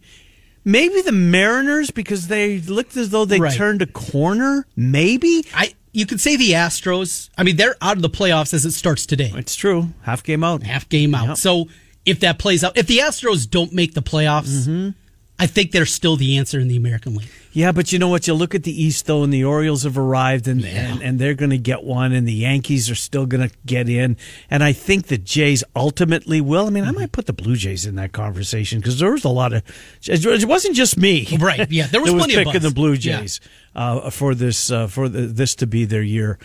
maybe 0.64 1.00
the 1.02 1.12
Mariners 1.12 1.90
because 1.92 2.26
they 2.26 2.58
looked 2.58 2.96
as 2.96 3.10
though 3.10 3.24
they 3.24 3.38
Right. 3.38 3.54
turned 3.56 3.80
a 3.80 3.86
corner. 3.86 4.66
Maybe 4.74 5.44
I 5.54 5.74
you 5.92 6.04
could 6.04 6.20
say 6.20 6.36
the 6.36 6.50
Astros. 6.52 7.30
I 7.38 7.44
mean, 7.44 7.56
they're 7.56 7.76
out 7.80 7.96
of 7.96 8.02
the 8.02 8.10
playoffs 8.10 8.52
as 8.54 8.64
it 8.64 8.72
starts 8.72 9.06
today. 9.06 9.32
it's 9.36 9.54
true. 9.54 9.90
Half 10.02 10.24
game 10.24 10.42
out. 10.42 10.62
Half 10.64 10.88
game 10.88 11.14
out. 11.14 11.28
Yep. 11.28 11.36
So 11.36 11.68
if 12.04 12.20
that 12.20 12.38
plays 12.38 12.64
out, 12.64 12.76
if 12.76 12.86
the 12.86 12.98
Astros 12.98 13.48
don't 13.48 13.72
make 13.72 13.94
the 13.94 14.02
playoffs, 14.02 14.94
I 15.38 15.46
think 15.46 15.72
they're 15.72 15.86
still 15.86 16.16
the 16.16 16.36
answer 16.38 16.60
in 16.60 16.68
the 16.68 16.76
American 16.76 17.16
League. 17.16 17.28
Yeah, 17.52 17.72
but 17.72 17.90
you 17.92 17.98
know 17.98 18.08
what? 18.08 18.26
You 18.28 18.34
look 18.34 18.54
at 18.54 18.62
the 18.62 18.82
East 18.82 19.06
though, 19.06 19.24
and 19.24 19.32
the 19.32 19.44
Orioles 19.44 19.82
have 19.82 19.98
arrived, 19.98 20.46
and 20.46 20.64
and, 20.64 21.02
and 21.02 21.18
they're 21.18 21.34
going 21.34 21.50
to 21.50 21.58
get 21.58 21.82
one, 21.82 22.12
and 22.12 22.26
the 22.28 22.32
Yankees 22.32 22.88
are 22.90 22.94
still 22.94 23.26
going 23.26 23.48
to 23.48 23.54
get 23.66 23.88
in, 23.88 24.16
and 24.50 24.62
I 24.62 24.72
think 24.72 25.08
the 25.08 25.18
Jays 25.18 25.64
ultimately 25.74 26.40
will. 26.40 26.66
I 26.66 26.70
mean, 26.70 26.84
I 26.84 26.92
might 26.92 27.12
put 27.12 27.26
the 27.26 27.32
Blue 27.32 27.56
Jays 27.56 27.86
in 27.86 27.96
that 27.96 28.12
conversation 28.12 28.78
because 28.78 28.98
there 29.00 29.10
was 29.10 29.24
a 29.24 29.28
lot 29.28 29.52
of. 29.52 29.62
It 30.06 30.44
wasn't 30.46 30.76
just 30.76 30.96
me, 30.96 31.26
Right, 31.38 31.70
yeah, 31.70 31.88
there 31.88 32.00
was 32.00 32.10
that 32.12 32.18
plenty 32.18 32.34
of 32.36 32.44
picking 32.44 32.62
the 32.62 32.70
Blue 32.70 32.92
Yeah. 32.92 33.20
Jays 33.20 33.40
uh, 33.74 34.10
for 34.10 34.34
this 34.34 34.70
uh, 34.70 34.86
for 34.86 35.08
the, 35.08 35.22
this 35.22 35.56
to 35.56 35.66
be 35.66 35.84
their 35.84 36.02
year. 36.02 36.38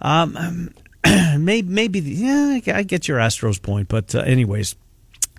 Um, 0.00 0.70
maybe 1.38 1.68
maybe 1.68 2.00
yeah, 2.00 2.60
I 2.74 2.82
get 2.82 3.08
your 3.08 3.18
Astros 3.18 3.60
point, 3.60 3.88
but 3.88 4.14
uh, 4.14 4.20
anyways. 4.20 4.74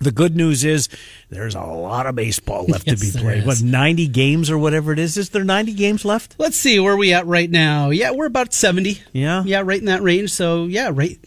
The 0.00 0.10
good 0.10 0.34
news 0.34 0.64
is 0.64 0.88
there's 1.28 1.54
a 1.54 1.60
lot 1.60 2.06
of 2.06 2.14
baseball 2.14 2.64
left 2.66 2.86
Yes, 2.86 3.00
to 3.00 3.18
be 3.18 3.18
played. 3.22 3.44
What, 3.46 3.60
90 3.60 4.08
games 4.08 4.50
or 4.50 4.56
whatever 4.56 4.92
it 4.92 4.98
is? 4.98 5.18
Is 5.18 5.28
there 5.28 5.44
90 5.44 5.74
games 5.74 6.04
left? 6.06 6.36
Let's 6.38 6.56
see 6.56 6.80
where 6.80 6.94
are 6.94 6.96
we 6.96 7.12
at 7.12 7.26
right 7.26 7.50
now. 7.50 7.90
Yeah, 7.90 8.12
we're 8.12 8.24
about 8.26 8.54
seventy. 8.54 9.02
Yeah? 9.12 9.42
yeah, 9.44 9.62
right 9.64 9.78
in 9.78 9.84
that 9.86 10.02
range. 10.02 10.30
So 10.32 10.64
yeah, 10.64 10.90
right, 10.92 11.18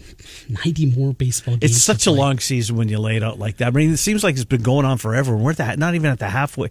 ninety 0.50 0.88
more 0.88 1.14
baseball 1.14 1.56
games. 1.58 1.72
It's 1.72 1.74
to 1.76 1.80
such 1.82 2.08
a 2.08 2.10
play. 2.12 2.20
long 2.20 2.40
season 2.40 2.76
when 2.76 2.90
you 2.90 2.98
lay 3.00 3.16
it 3.18 3.24
out 3.24 3.38
like 3.38 3.58
that. 3.58 3.68
I 3.68 3.72
mean, 3.72 3.92
it 3.92 3.98
seems 3.98 4.24
like 4.24 4.36
it's 4.36 4.44
been 4.46 4.64
going 4.64 4.86
on 4.86 4.98
forever. 4.98 5.36
We're 5.38 5.52
at 5.52 5.58
the, 5.58 5.76
not 5.78 5.94
even 5.96 6.10
at 6.10 6.20
the 6.20 6.30
halfway. 6.30 6.70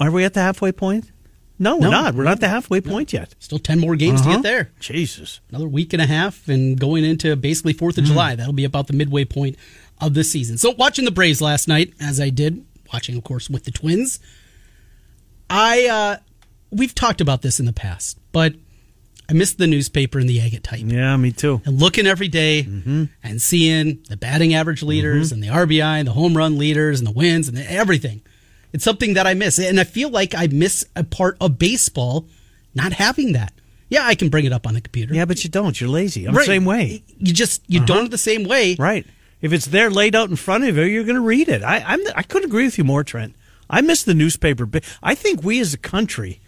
Are 0.00 0.10
we 0.10 0.24
at 0.24 0.34
the 0.34 0.40
halfway 0.40 0.72
point? 0.72 1.12
No, 1.58 1.76
we're 1.76 1.84
No. 1.84 1.90
not. 1.90 2.14
We're 2.14 2.24
not 2.24 2.32
at 2.32 2.40
the 2.40 2.48
halfway 2.48 2.80
point 2.82 3.12
yet. 3.14 3.34
Still 3.38 3.58
ten 3.58 3.78
more 3.78 3.96
games 3.96 4.20
to 4.22 4.28
Uh-huh. 4.28 4.36
get 4.38 4.42
there. 4.42 4.70
Jesus. 4.80 5.40
Another 5.48 5.68
week 5.68 5.92
and 5.94 6.02
a 6.02 6.06
half, 6.06 6.48
and 6.48 6.78
going 6.78 7.04
into 7.04 7.34
basically 7.36 7.72
Fourth 7.72 7.96
of 7.98 8.04
Hmm. 8.04 8.08
July. 8.10 8.34
That'll 8.34 8.52
be 8.52 8.64
about 8.64 8.88
the 8.88 8.92
midway 8.92 9.24
point 9.24 9.56
of 10.00 10.14
the 10.14 10.24
season. 10.24 10.58
So 10.58 10.72
watching 10.72 11.04
the 11.04 11.10
Braves 11.10 11.40
last 11.40 11.68
night, 11.68 11.92
as 12.00 12.20
I 12.20 12.30
did, 12.30 12.64
watching 12.92 13.16
of 13.16 13.24
course 13.24 13.48
with 13.50 13.64
the 13.64 13.70
Twins. 13.70 14.18
I 15.48 15.86
uh 15.86 16.16
we've 16.70 16.94
talked 16.94 17.20
about 17.20 17.42
this 17.42 17.60
in 17.60 17.66
the 17.66 17.72
past, 17.72 18.18
but 18.32 18.54
I 19.28 19.32
missed 19.32 19.58
the 19.58 19.66
newspaper 19.66 20.18
and 20.18 20.28
the 20.28 20.40
agate 20.40 20.62
type. 20.64 20.80
Yeah, 20.84 21.16
me 21.16 21.32
too. 21.32 21.60
and 21.64 21.80
looking 21.80 22.06
every 22.06 22.28
day 22.28 22.62
Mm-hmm. 22.64 23.04
and 23.22 23.42
seeing 23.42 24.02
the 24.08 24.16
batting 24.16 24.54
average 24.54 24.82
leaders 24.82 25.32
and 25.32 25.42
the 25.42 25.48
RBI 25.48 25.98
and 25.98 26.06
the 26.08 26.12
home 26.12 26.36
run 26.36 26.58
leaders 26.58 27.00
and 27.00 27.06
the 27.06 27.12
wins 27.12 27.48
and 27.48 27.56
the, 27.56 27.70
everything. 27.70 28.22
It's 28.72 28.84
something 28.84 29.14
that 29.14 29.26
I 29.26 29.34
miss. 29.34 29.58
And 29.58 29.80
I 29.80 29.84
feel 29.84 30.10
like 30.10 30.34
I 30.34 30.48
miss 30.48 30.84
a 30.94 31.02
part 31.02 31.36
of 31.40 31.58
baseball 31.58 32.26
not 32.74 32.92
having 32.92 33.32
that. 33.32 33.52
Yeah, 33.88 34.04
I 34.04 34.14
can 34.16 34.28
bring 34.28 34.44
it 34.44 34.52
up 34.52 34.66
on 34.66 34.74
the 34.74 34.80
computer. 34.80 35.14
Yeah, 35.14 35.24
but 35.24 35.42
you 35.44 35.48
don't. 35.50 35.80
You're 35.80 35.88
lazy. 35.88 36.26
I'm 36.26 36.34
Right. 36.34 36.42
the 36.42 36.46
same 36.52 36.64
way. 36.64 37.02
You 37.18 37.32
just 37.32 37.62
you 37.68 37.80
don't 37.86 38.00
do 38.00 38.04
it 38.06 38.10
the 38.10 38.18
same 38.18 38.44
way. 38.44 38.74
Right. 38.78 39.06
If 39.40 39.52
it's 39.52 39.66
there 39.66 39.90
laid 39.90 40.14
out 40.14 40.30
in 40.30 40.36
front 40.36 40.64
of 40.64 40.76
you, 40.76 40.84
you're 40.84 41.04
going 41.04 41.16
to 41.16 41.20
read 41.20 41.48
it. 41.48 41.62
I, 41.62 41.82
I'm, 41.86 42.00
I 42.14 42.22
couldn't 42.22 42.48
agree 42.48 42.64
with 42.64 42.78
you 42.78 42.84
more, 42.84 43.04
Trent. 43.04 43.34
I 43.68 43.80
miss 43.80 44.02
the 44.02 44.14
newspaper. 44.14 44.68
I 45.02 45.14
think 45.14 45.42
we 45.42 45.60
as 45.60 45.74
a 45.74 45.78
country, 45.78 46.40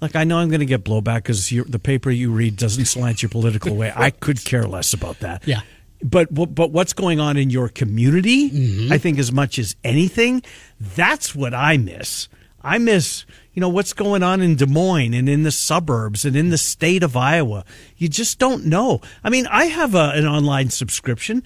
like 0.00 0.16
I 0.16 0.24
know 0.24 0.38
I'm 0.38 0.48
going 0.48 0.60
to 0.60 0.66
get 0.66 0.84
blowback 0.84 1.18
because 1.18 1.48
the 1.48 1.78
paper 1.78 2.10
you 2.10 2.30
read 2.32 2.56
doesn't 2.56 2.84
slant 2.86 3.22
your 3.22 3.30
political 3.30 3.74
way. 3.74 3.92
I 3.94 4.10
could 4.20 4.44
care 4.44 4.64
less 4.64 4.92
about 4.92 5.20
that. 5.20 5.46
Yeah. 5.46 5.60
But 6.02 6.32
but 6.32 6.70
what's 6.70 6.92
going 6.92 7.18
on 7.18 7.36
in 7.36 7.50
your 7.50 7.68
community? 7.68 8.50
Mm-hmm. 8.50 8.92
I 8.92 8.98
think 8.98 9.18
as 9.18 9.32
much 9.32 9.58
as 9.58 9.74
anything, 9.82 10.42
that's 10.78 11.34
what 11.34 11.54
I 11.54 11.76
miss. 11.76 12.28
I 12.62 12.78
miss 12.78 13.24
you 13.58 13.60
know 13.60 13.68
what's 13.68 13.92
going 13.92 14.22
on 14.22 14.40
in 14.40 14.54
Des 14.54 14.66
Moines 14.66 15.14
and 15.14 15.28
in 15.28 15.42
the 15.42 15.50
suburbs 15.50 16.24
and 16.24 16.36
in 16.36 16.50
the 16.50 16.58
state 16.58 17.02
of 17.02 17.16
Iowa. 17.16 17.64
You 17.96 18.08
just 18.08 18.38
don't 18.38 18.66
know. 18.66 19.00
I 19.24 19.30
mean, 19.30 19.48
I 19.48 19.64
have 19.64 19.96
a, 19.96 20.12
an 20.14 20.26
online 20.26 20.70
subscription. 20.70 21.42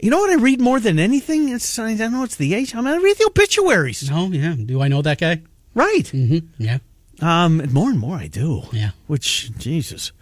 You 0.00 0.10
know 0.10 0.18
what 0.18 0.30
I 0.30 0.34
read 0.34 0.60
more 0.60 0.78
than 0.80 0.98
anything? 0.98 1.48
It's 1.48 1.78
I 1.78 1.94
don't 1.96 2.12
know 2.12 2.22
it's 2.24 2.36
the 2.36 2.54
age. 2.54 2.74
I 2.74 2.80
mean, 2.80 2.92
I 2.94 2.98
read 2.98 3.16
the 3.18 3.26
obituaries. 3.26 4.10
Oh 4.12 4.30
yeah. 4.30 4.54
Do 4.54 4.82
I 4.82 4.88
know 4.88 5.02
that 5.02 5.18
guy? 5.18 5.42
Right. 5.74 6.04
Mm-hmm. 6.12 6.62
Yeah. 6.62 6.78
Um, 7.20 7.60
and 7.60 7.72
more 7.72 7.88
and 7.90 7.98
more 7.98 8.16
I 8.16 8.26
do. 8.26 8.62
Yeah. 8.72 8.90
Which 9.06 9.50
Jesus. 9.58 10.12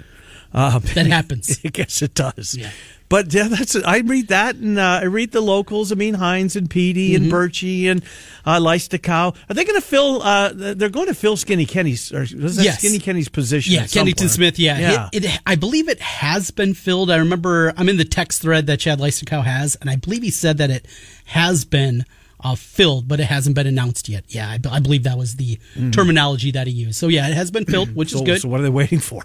Um, 0.52 0.82
That 0.94 1.06
happens. 1.18 1.58
I 1.64 1.68
guess 1.68 2.02
it 2.02 2.14
does. 2.14 2.54
Yeah. 2.56 2.70
But 3.14 3.32
yeah, 3.32 3.46
that's. 3.46 3.76
I 3.76 3.98
read 3.98 4.26
that, 4.28 4.56
and 4.56 4.76
uh, 4.76 4.98
I 5.02 5.04
read 5.04 5.30
the 5.30 5.40
locals. 5.40 5.92
I 5.92 5.94
mean, 5.94 6.14
Hines 6.14 6.56
and 6.56 6.68
Petey 6.68 7.12
Mm-hmm. 7.12 7.22
and 7.24 7.32
Birchie 7.32 7.84
and 7.88 8.02
uh, 8.44 8.60
Are 8.60 9.54
they 9.54 9.64
going 9.64 9.80
to 9.80 9.86
fill? 9.86 10.20
Uh, 10.20 10.50
they're 10.52 10.88
going 10.88 11.06
to 11.06 11.14
fill 11.14 11.36
Skinny 11.36 11.64
Kenny's. 11.64 12.12
Or 12.12 12.24
Yes. 12.24 12.78
Skinny 12.78 12.98
Kenny's 12.98 13.28
position? 13.28 13.72
Yeah, 13.74 13.86
Kennington? 13.86 14.28
Smith. 14.28 14.58
Yeah, 14.58 14.78
yeah. 14.80 15.08
It, 15.12 15.26
it, 15.26 15.40
I 15.46 15.54
believe 15.54 15.88
it 15.88 16.00
has 16.00 16.50
been 16.50 16.74
filled. 16.74 17.08
I 17.08 17.18
remember 17.18 17.72
I'm 17.76 17.88
in 17.88 17.98
the 17.98 18.04
text 18.04 18.42
thread 18.42 18.66
that 18.66 18.80
Chad 18.80 18.98
Leistikow 18.98 19.44
has, 19.44 19.76
and 19.76 19.88
I 19.88 19.94
believe 19.94 20.22
he 20.22 20.30
said 20.32 20.58
that 20.58 20.70
it 20.70 20.88
has 21.26 21.64
been 21.64 22.04
uh, 22.40 22.56
filled, 22.56 23.06
but 23.06 23.20
it 23.20 23.26
hasn't 23.26 23.54
been 23.54 23.68
announced 23.68 24.08
yet. 24.08 24.24
Yeah, 24.28 24.48
I, 24.48 24.58
I 24.70 24.80
believe 24.80 25.04
that 25.04 25.16
was 25.16 25.36
the 25.36 25.58
terminology 25.92 26.50
that 26.50 26.66
he 26.66 26.72
used. 26.72 26.96
So 26.96 27.06
yeah, 27.06 27.28
it 27.28 27.34
has 27.34 27.52
been 27.52 27.64
filled, 27.64 27.94
which 27.94 28.10
so, 28.10 28.16
is 28.16 28.22
good. 28.22 28.40
so 28.40 28.48
what 28.48 28.58
are 28.58 28.64
they 28.64 28.70
waiting 28.70 28.98
for? 28.98 29.22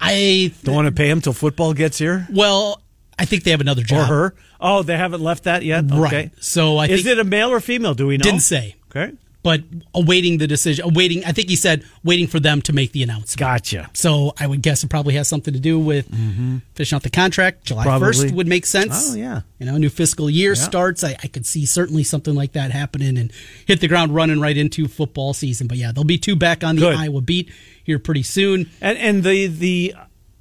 I 0.00 0.52
Don't 0.64 0.74
want 0.74 0.86
to 0.86 0.92
pay 0.92 1.10
him 1.10 1.20
till 1.20 1.32
football 1.32 1.74
gets 1.74 1.98
here, 1.98 2.26
well, 2.30 2.82
I 3.18 3.24
think 3.24 3.44
they 3.44 3.50
have 3.50 3.60
another 3.60 3.82
or 3.82 3.84
job. 3.84 4.08
her? 4.08 4.34
Oh, 4.60 4.82
they 4.82 4.96
haven't 4.96 5.22
left 5.22 5.44
that 5.44 5.62
yet. 5.62 5.84
Right. 5.90 6.12
Okay. 6.12 6.30
So 6.40 6.76
I 6.76 6.86
is 6.86 7.06
it 7.06 7.18
a 7.18 7.24
male 7.24 7.50
or 7.50 7.60
female? 7.60 7.94
Do 7.94 8.06
we 8.06 8.16
know? 8.18 8.22
didn't 8.22 8.40
say. 8.40 8.76
Okay. 8.94 9.12
but 9.42 9.62
awaiting 9.94 10.38
the 10.38 10.46
decision. 10.46 10.84
Awaiting, 10.84 11.24
I 11.24 11.32
think 11.32 11.48
he 11.48 11.56
said 11.56 11.84
waiting 12.02 12.26
for 12.26 12.40
them 12.40 12.60
to 12.62 12.72
make 12.72 12.92
the 12.92 13.02
announcement. 13.02 13.38
Gotcha. 13.38 13.88
So 13.92 14.32
I 14.38 14.46
would 14.46 14.60
guess 14.60 14.82
it 14.82 14.88
probably 14.90 15.14
has 15.14 15.28
something 15.28 15.54
to 15.54 15.60
do 15.60 15.78
with 15.78 16.10
mm-hmm. 16.10 16.58
finishing 16.74 16.96
out 16.96 17.02
the 17.04 17.10
contract. 17.10 17.64
July 17.64 17.84
Probably. 17.84 18.08
first 18.08 18.30
would 18.32 18.46
make 18.48 18.66
sense. 18.66 19.12
Oh, 19.12 19.16
yeah. 19.16 19.42
you 19.58 19.66
know, 19.66 19.76
new 19.76 19.88
fiscal 19.88 20.28
year 20.28 20.50
Yeah. 20.50 20.62
starts. 20.62 21.04
I, 21.04 21.16
I 21.22 21.28
could 21.28 21.46
see 21.46 21.64
certainly 21.64 22.02
something 22.02 22.34
like 22.34 22.52
that 22.52 22.70
happening 22.70 23.16
and 23.16 23.30
hit 23.66 23.80
the 23.80 23.88
ground 23.88 24.14
running 24.14 24.40
right 24.40 24.56
into 24.56 24.88
football 24.88 25.32
season. 25.32 25.68
But 25.68 25.78
yeah, 25.78 25.92
there'll 25.92 26.04
be 26.04 26.18
two 26.18 26.36
back 26.36 26.64
on 26.64 26.74
the 26.76 26.82
Good. 26.82 26.96
Iowa 26.96 27.20
beat 27.20 27.50
here 27.84 27.98
pretty 27.98 28.24
soon. 28.24 28.68
And 28.80 28.98
and 28.98 29.22
the 29.22 29.46
the 29.46 29.94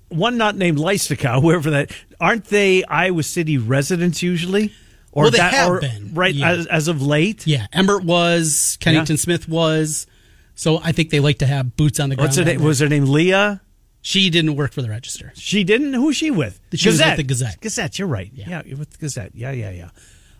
one 0.10 0.38
not 0.38 0.55
named 0.55 0.77
Leistikow, 0.77 1.41
whoever 1.44 1.70
that 1.72 1.91
aren't 2.20 2.46
they 2.46 2.84
Iowa 2.84 3.24
City 3.24 3.58
residents 3.58 4.22
usually? 4.24 4.74
Or 5.12 5.24
Well, 5.24 5.32
they 5.32 5.38
that, 5.38 5.54
have 5.54 5.70
or- 5.72 5.80
been, 5.82 6.14
right 6.14 6.34
yeah. 6.34 6.50
as, 6.52 6.68
as 6.68 6.88
of 6.90 7.02
late. 7.02 7.48
Yeah, 7.48 7.68
Emmert 7.72 8.04
was, 8.04 8.78
Kennington 8.82 9.16
Yeah. 9.16 9.20
Smith 9.22 9.48
was. 9.48 10.08
So 10.56 10.80
I 10.84 10.92
think 10.92 11.10
they 11.10 11.20
like 11.20 11.40
to 11.40 11.46
have 11.46 11.76
boots 11.78 12.00
on 12.00 12.10
the 12.10 12.16
ground. 12.16 12.28
What's 12.30 12.38
her 12.38 12.44
name? 12.46 12.62
Was 12.62 12.80
her 12.80 12.90
name 12.90 13.06
Leah? 13.06 13.62
she 14.02 14.30
didn't 14.30 14.56
work 14.56 14.72
for 14.72 14.84
the 14.84 14.90
Register. 14.90 15.32
She 15.36 15.64
didn't. 15.64 15.94
Who's 15.94 16.16
she 16.16 16.30
with? 16.30 16.60
She 16.76 16.90
was 16.90 17.00
with 17.02 17.18
the 17.18 17.24
Gazette. 17.24 17.60
Gazette. 17.60 17.98
You're 17.98 18.08
right. 18.08 18.30
Yeah, 18.34 18.62
you're 18.64 18.78
with 18.78 18.92
the 18.92 18.98
Gazette. 19.00 19.32
Yeah, 19.34 19.50
yeah, 19.52 19.72
yeah. 19.72 19.90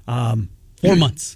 Um, 0.08 0.50
Four 0.82 0.96
months. 0.96 1.36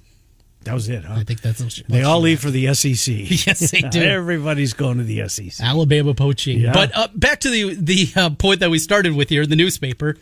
That 0.64 0.74
was 0.74 0.90
it. 0.90 1.06
Huh? 1.06 1.16
I 1.18 1.24
think 1.24 1.42
that's 1.42 1.62
what 1.62 1.82
they 1.88 2.04
all 2.04 2.20
leave 2.20 2.42
for 2.42 2.52
the 2.52 2.74
SEC. 2.74 3.16
Yes, 3.48 3.72
they 3.72 3.82
do. 3.82 4.02
Everybody's 4.04 4.74
going 4.74 4.98
to 4.98 5.04
the 5.04 5.28
SEC. 5.30 5.66
Alabama 5.66 6.14
poaching. 6.14 6.60
Yeah. 6.60 6.74
But 6.74 6.96
uh, 6.96 7.08
back 7.16 7.40
to 7.42 7.50
the 7.50 7.76
the 7.76 8.08
uh, 8.16 8.30
point 8.32 8.60
that 8.60 8.70
we 8.70 8.78
started 8.80 9.16
with 9.16 9.30
here, 9.30 9.46
the 9.46 9.56
newspaper. 9.56 10.18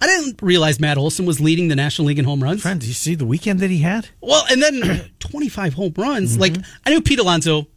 I 0.00 0.06
didn't 0.06 0.42
realize 0.42 0.80
Matt 0.80 0.98
Olson 0.98 1.26
was 1.26 1.38
leading 1.38 1.68
the 1.68 1.76
National 1.76 2.08
League 2.08 2.18
in 2.18 2.24
home 2.24 2.42
runs. 2.42 2.62
Friend, 2.62 2.80
did 2.80 2.88
you 2.88 2.92
see 2.94 3.14
the 3.14 3.24
weekend 3.26 3.60
that 3.60 3.70
he 3.70 3.78
had? 3.78 4.08
Well, 4.20 4.42
and 4.50 4.60
then 4.60 5.10
25 5.20 5.74
home 5.74 5.94
runs. 5.96 6.32
Mm-hmm. 6.32 6.40
Like 6.40 6.54
I 6.84 6.90
knew 6.90 7.00
Pete 7.02 7.20
Alonso 7.20 7.68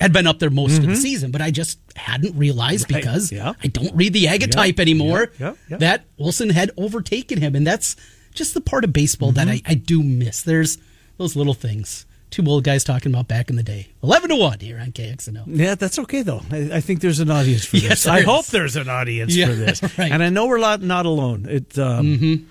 had 0.00 0.12
been 0.12 0.26
up 0.26 0.38
there 0.38 0.50
most 0.50 0.78
of 0.78 0.86
the 0.86 0.96
season, 0.96 1.30
but 1.32 1.40
I 1.42 1.50
just 1.50 1.78
hadn't 1.96 2.36
realized 2.36 2.90
Right, 2.90 3.02
because 3.02 3.32
yeah. 3.32 3.54
I 3.62 3.66
don't 3.68 3.94
read 3.96 4.12
the 4.12 4.28
agate 4.28 4.52
type 4.52 4.76
Yeah, 4.78 4.82
anymore 4.82 5.30
yeah, 5.38 5.54
that 5.70 6.04
Olson 6.18 6.50
had 6.50 6.70
overtaken 6.76 7.40
him, 7.40 7.54
and 7.56 7.66
that's 7.66 7.96
just 8.34 8.54
the 8.54 8.60
part 8.60 8.84
of 8.84 8.92
baseball 8.92 9.32
that 9.32 9.48
Mm-hmm. 9.48 9.66
I, 9.68 9.72
I 9.72 9.74
do 9.74 10.02
miss. 10.02 10.42
There's 10.42 10.78
those 11.22 11.36
little 11.36 11.54
things. 11.54 12.04
Two 12.30 12.42
old 12.46 12.64
guys 12.64 12.82
talking 12.82 13.12
about 13.12 13.28
back 13.28 13.50
in 13.50 13.56
the 13.56 13.62
day. 13.62 13.88
11 14.02 14.30
to 14.30 14.36
1 14.36 14.60
here 14.60 14.78
on 14.78 14.90
KXNO. 14.90 15.44
Yeah, 15.46 15.74
that's 15.74 15.98
okay 16.00 16.22
though. 16.22 16.40
I, 16.50 16.70
I 16.74 16.80
think 16.80 17.00
there's 17.00 17.20
an 17.20 17.30
audience 17.30 17.64
for 17.66 17.76
Yes, 17.88 17.88
this. 18.04 18.06
I 18.06 18.18
is. 18.20 18.24
hope 18.24 18.46
there's 18.46 18.74
an 18.76 18.88
audience 18.88 19.36
Yeah, 19.36 19.46
for 19.48 19.52
this, 19.54 19.82
right. 19.98 20.10
and 20.10 20.22
I 20.22 20.30
know 20.30 20.46
we're 20.46 20.58
not, 20.58 20.80
not 20.82 21.04
alone. 21.06 21.46
It 21.48 21.78
um, 21.78 22.48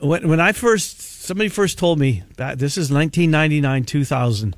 when 0.00 0.28
when 0.28 0.40
I 0.40 0.52
first 0.52 1.00
somebody 1.22 1.48
first 1.50 1.78
told 1.78 1.98
me 1.98 2.22
that 2.36 2.58
this 2.58 2.76
is 2.76 2.90
1999 2.90 3.84
2000 3.84 4.56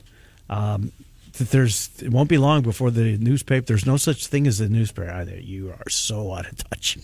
um, 0.49 0.93
that 1.39 1.51
there's 1.51 1.91
it 2.03 2.11
won't 2.11 2.29
be 2.29 2.39
long 2.39 2.63
before 2.63 2.91
the 2.91 3.17
newspaper. 3.19 3.65
There's 3.67 3.87
no 3.87 3.97
such 3.97 4.27
thing 4.27 4.47
as 4.47 4.61
a 4.61 4.69
newspaper 4.69 5.11
either. 5.11 5.39
You 5.39 5.71
are 5.71 5.89
so 5.91 6.33
out 6.33 6.47
of 6.51 6.57
touch. 6.69 6.99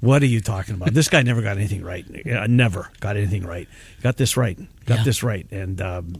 What 0.00 0.22
are 0.22 0.26
you 0.26 0.40
talking 0.40 0.74
about? 0.74 0.92
this 0.94 1.08
guy 1.08 1.22
never 1.22 1.42
got 1.42 1.56
anything 1.56 1.82
right. 1.82 2.04
Never 2.48 2.90
got 3.00 3.16
anything 3.16 3.44
right. 3.44 3.68
Got 4.02 4.16
this 4.16 4.36
right. 4.36 4.58
Got 4.86 4.98
Yeah. 4.98 5.04
this 5.04 5.22
right, 5.22 5.46
and. 5.50 5.80
Um, 5.80 6.16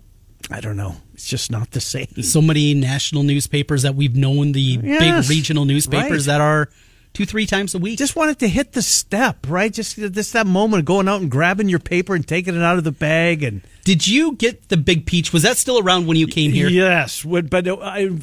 I 0.51 0.61
don't 0.61 0.77
know. 0.77 0.97
It's 1.15 1.29
just 1.29 1.53
not 1.53 1.71
the 1.71 1.81
same. 1.81 2.09
So 2.21 2.43
many 2.43 2.75
national 2.75 3.23
newspapers 3.23 3.83
that 3.83 3.95
we've 3.95 4.17
known, 4.17 4.51
the 4.51 4.61
Yes, 4.61 5.29
big 5.29 5.31
regional 5.37 5.65
newspapers 5.65 6.27
right. 6.27 6.33
that 6.35 6.41
are 6.41 6.69
two, 7.13 7.27
three 7.27 7.47
times 7.47 7.75
a 7.75 7.79
week. 7.79 7.99
just 7.99 8.17
wanted 8.17 8.39
to 8.41 8.49
hit 8.49 8.73
the 8.73 8.83
step, 8.83 9.47
right? 9.49 9.73
Just 9.73 9.97
this 9.97 10.33
that 10.33 10.47
moment 10.47 10.81
of 10.81 10.85
going 10.85 11.09
out 11.09 11.21
and 11.21 11.31
grabbing 11.31 11.69
your 11.69 11.79
paper 11.79 12.15
and 12.15 12.27
taking 12.27 12.55
it 12.55 12.63
out 12.63 12.79
of 12.79 12.85
the 12.85 12.93
bag 12.93 13.43
and 13.43 13.63
Did 13.85 14.07
you 14.07 14.35
get 14.35 14.69
the 14.69 14.77
big 14.77 15.07
peach? 15.07 15.33
Was 15.33 15.43
that 15.43 15.57
still 15.57 15.79
around 15.79 16.07
when 16.07 16.17
you 16.17 16.27
came 16.27 16.53
here? 16.53 16.69
yes, 16.69 17.25
but 17.25 17.67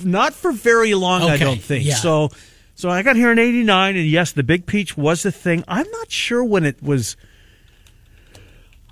not 0.05 0.33
for 0.33 0.51
very 0.51 0.93
long. 0.93 1.23
I 1.23 1.37
don't 1.37 1.61
think 1.61 1.85
yeah. 1.85 1.95
so. 1.95 2.29
So 2.75 2.89
I 2.89 3.03
got 3.03 3.17
here 3.17 3.29
in 3.29 3.39
'89, 3.39 3.97
and 3.97 4.07
yes, 4.07 4.31
the 4.31 4.41
Big 4.41 4.65
Peach 4.65 4.95
was 4.95 5.25
a 5.25 5.33
thing. 5.33 5.65
I'm 5.67 5.91
not 5.91 6.09
sure 6.09 6.41
when 6.45 6.63
it 6.63 6.81
was. 6.81 7.17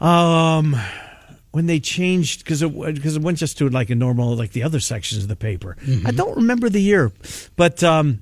Um, 0.02 0.76
when 1.52 1.66
they 1.66 1.80
changed 1.80 2.44
because 2.44 2.62
it 2.62 2.68
because 2.68 3.16
it 3.16 3.22
went 3.22 3.38
just 3.38 3.58
to 3.60 3.70
like 3.70 3.90
a 3.90 3.96
normal 3.96 4.36
like 4.36 4.52
the 4.52 4.64
other 4.64 4.80
sections 4.80 5.24
of 5.24 5.30
the 5.30 5.36
paper. 5.36 5.78
Mm-hmm. 5.82 6.06
I 6.06 6.12
don't 6.12 6.36
remember 6.36 6.70
the 6.70 6.82
year, 6.82 7.12
but 7.56 7.82
um, 7.84 8.22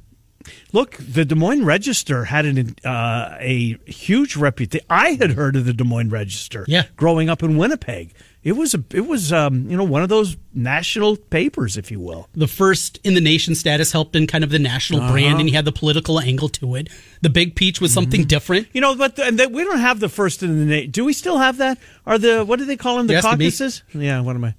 look, 0.74 0.98
the 0.98 1.26
Des 1.26 1.36
Moines 1.36 1.66
Register 1.66 2.26
had 2.26 2.46
an 2.46 2.76
uh, 2.86 3.36
a 3.40 3.78
huge 3.86 4.36
reputation. 4.36 4.86
I 4.90 5.12
had 5.12 5.32
heard 5.32 5.56
of 5.56 5.66
the 5.66 5.74
Des 5.74 5.84
Moines 5.84 6.10
Register, 6.10 6.66
Yeah. 6.68 6.84
growing 6.96 7.30
up 7.30 7.44
in 7.44 7.58
Winnipeg. 7.58 8.14
It 8.44 8.52
was 8.56 8.76
a 8.76 8.84
it 8.92 9.08
was 9.08 9.34
um, 9.34 9.70
you 9.72 9.76
know 9.76 9.84
one 9.84 10.04
of 10.04 10.10
those 10.10 10.38
national 10.54 11.18
papers, 11.18 11.78
if 11.78 11.90
you 11.90 12.00
will. 12.00 12.30
the 12.36 12.48
first 12.48 13.00
in 13.04 13.16
the 13.16 13.22
nation 13.22 13.56
status 13.56 13.92
helped 13.92 14.16
in 14.16 14.28
kind 14.28 14.44
of 14.44 14.52
the 14.52 14.60
national 14.60 15.02
Uh-huh. 15.02 15.14
brand, 15.14 15.40
and 15.40 15.50
you 15.50 15.56
had 15.56 15.66
the 15.66 15.72
political 15.72 16.20
angle 16.20 16.50
to 16.50 16.76
it. 16.76 16.88
The 17.22 17.30
big 17.32 17.56
peach 17.56 17.82
was 17.82 17.92
something 17.92 18.22
Mm-hmm. 18.22 18.28
different. 18.28 18.68
You 18.72 18.82
know, 18.82 18.96
but 18.96 19.18
and 19.18 19.40
that 19.40 19.52
we 19.52 19.64
don't 19.64 19.80
have 19.80 20.00
the 20.00 20.10
first 20.10 20.44
in 20.44 20.60
the 20.60 20.66
nation. 20.66 20.92
Do 20.92 21.06
we 21.06 21.14
still 21.14 21.40
have 21.40 21.58
that? 21.58 21.80
Are 22.06 22.20
the 22.20 22.46
what 22.46 22.60
do 22.60 22.66
they 22.66 22.78
call 22.78 22.98
them? 22.98 23.08
The 23.08 23.14
Yes, 23.14 23.24
caucuses? 23.24 23.82
Yeah. 23.96 24.22
What 24.22 24.36
am 24.36 24.44
I? 24.46 24.54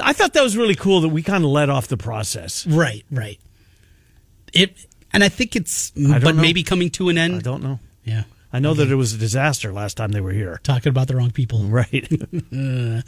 I 0.00 0.12
thought 0.12 0.34
that 0.34 0.42
was 0.44 0.56
really 0.56 0.74
cool 0.76 1.00
that 1.00 1.08
we 1.08 1.22
kind 1.22 1.42
of 1.42 1.50
led 1.50 1.68
off 1.70 1.88
the 1.88 1.96
process. 1.96 2.66
Right, 2.66 3.04
right. 3.10 3.40
It, 4.52 4.76
and 5.16 5.24
I 5.24 5.28
think 5.28 5.56
it's, 5.56 5.90
don't 5.90 6.22
but 6.22 6.34
know. 6.36 6.42
maybe 6.42 6.62
coming 6.62 6.90
to 6.90 7.08
an 7.08 7.18
end. 7.18 7.34
I 7.34 7.40
don't 7.40 7.62
know. 7.62 7.80
Yeah, 8.04 8.22
I 8.52 8.60
know 8.60 8.72
that 8.74 8.90
it 8.90 8.94
was 8.94 9.12
a 9.12 9.18
disaster 9.18 9.72
last 9.72 9.96
time 9.96 10.12
they 10.12 10.20
were 10.20 10.30
here. 10.32 10.60
talking 10.62 10.90
about 10.90 11.08
the 11.08 11.16
wrong 11.16 11.30
people. 11.32 11.64
Right. 11.64 12.06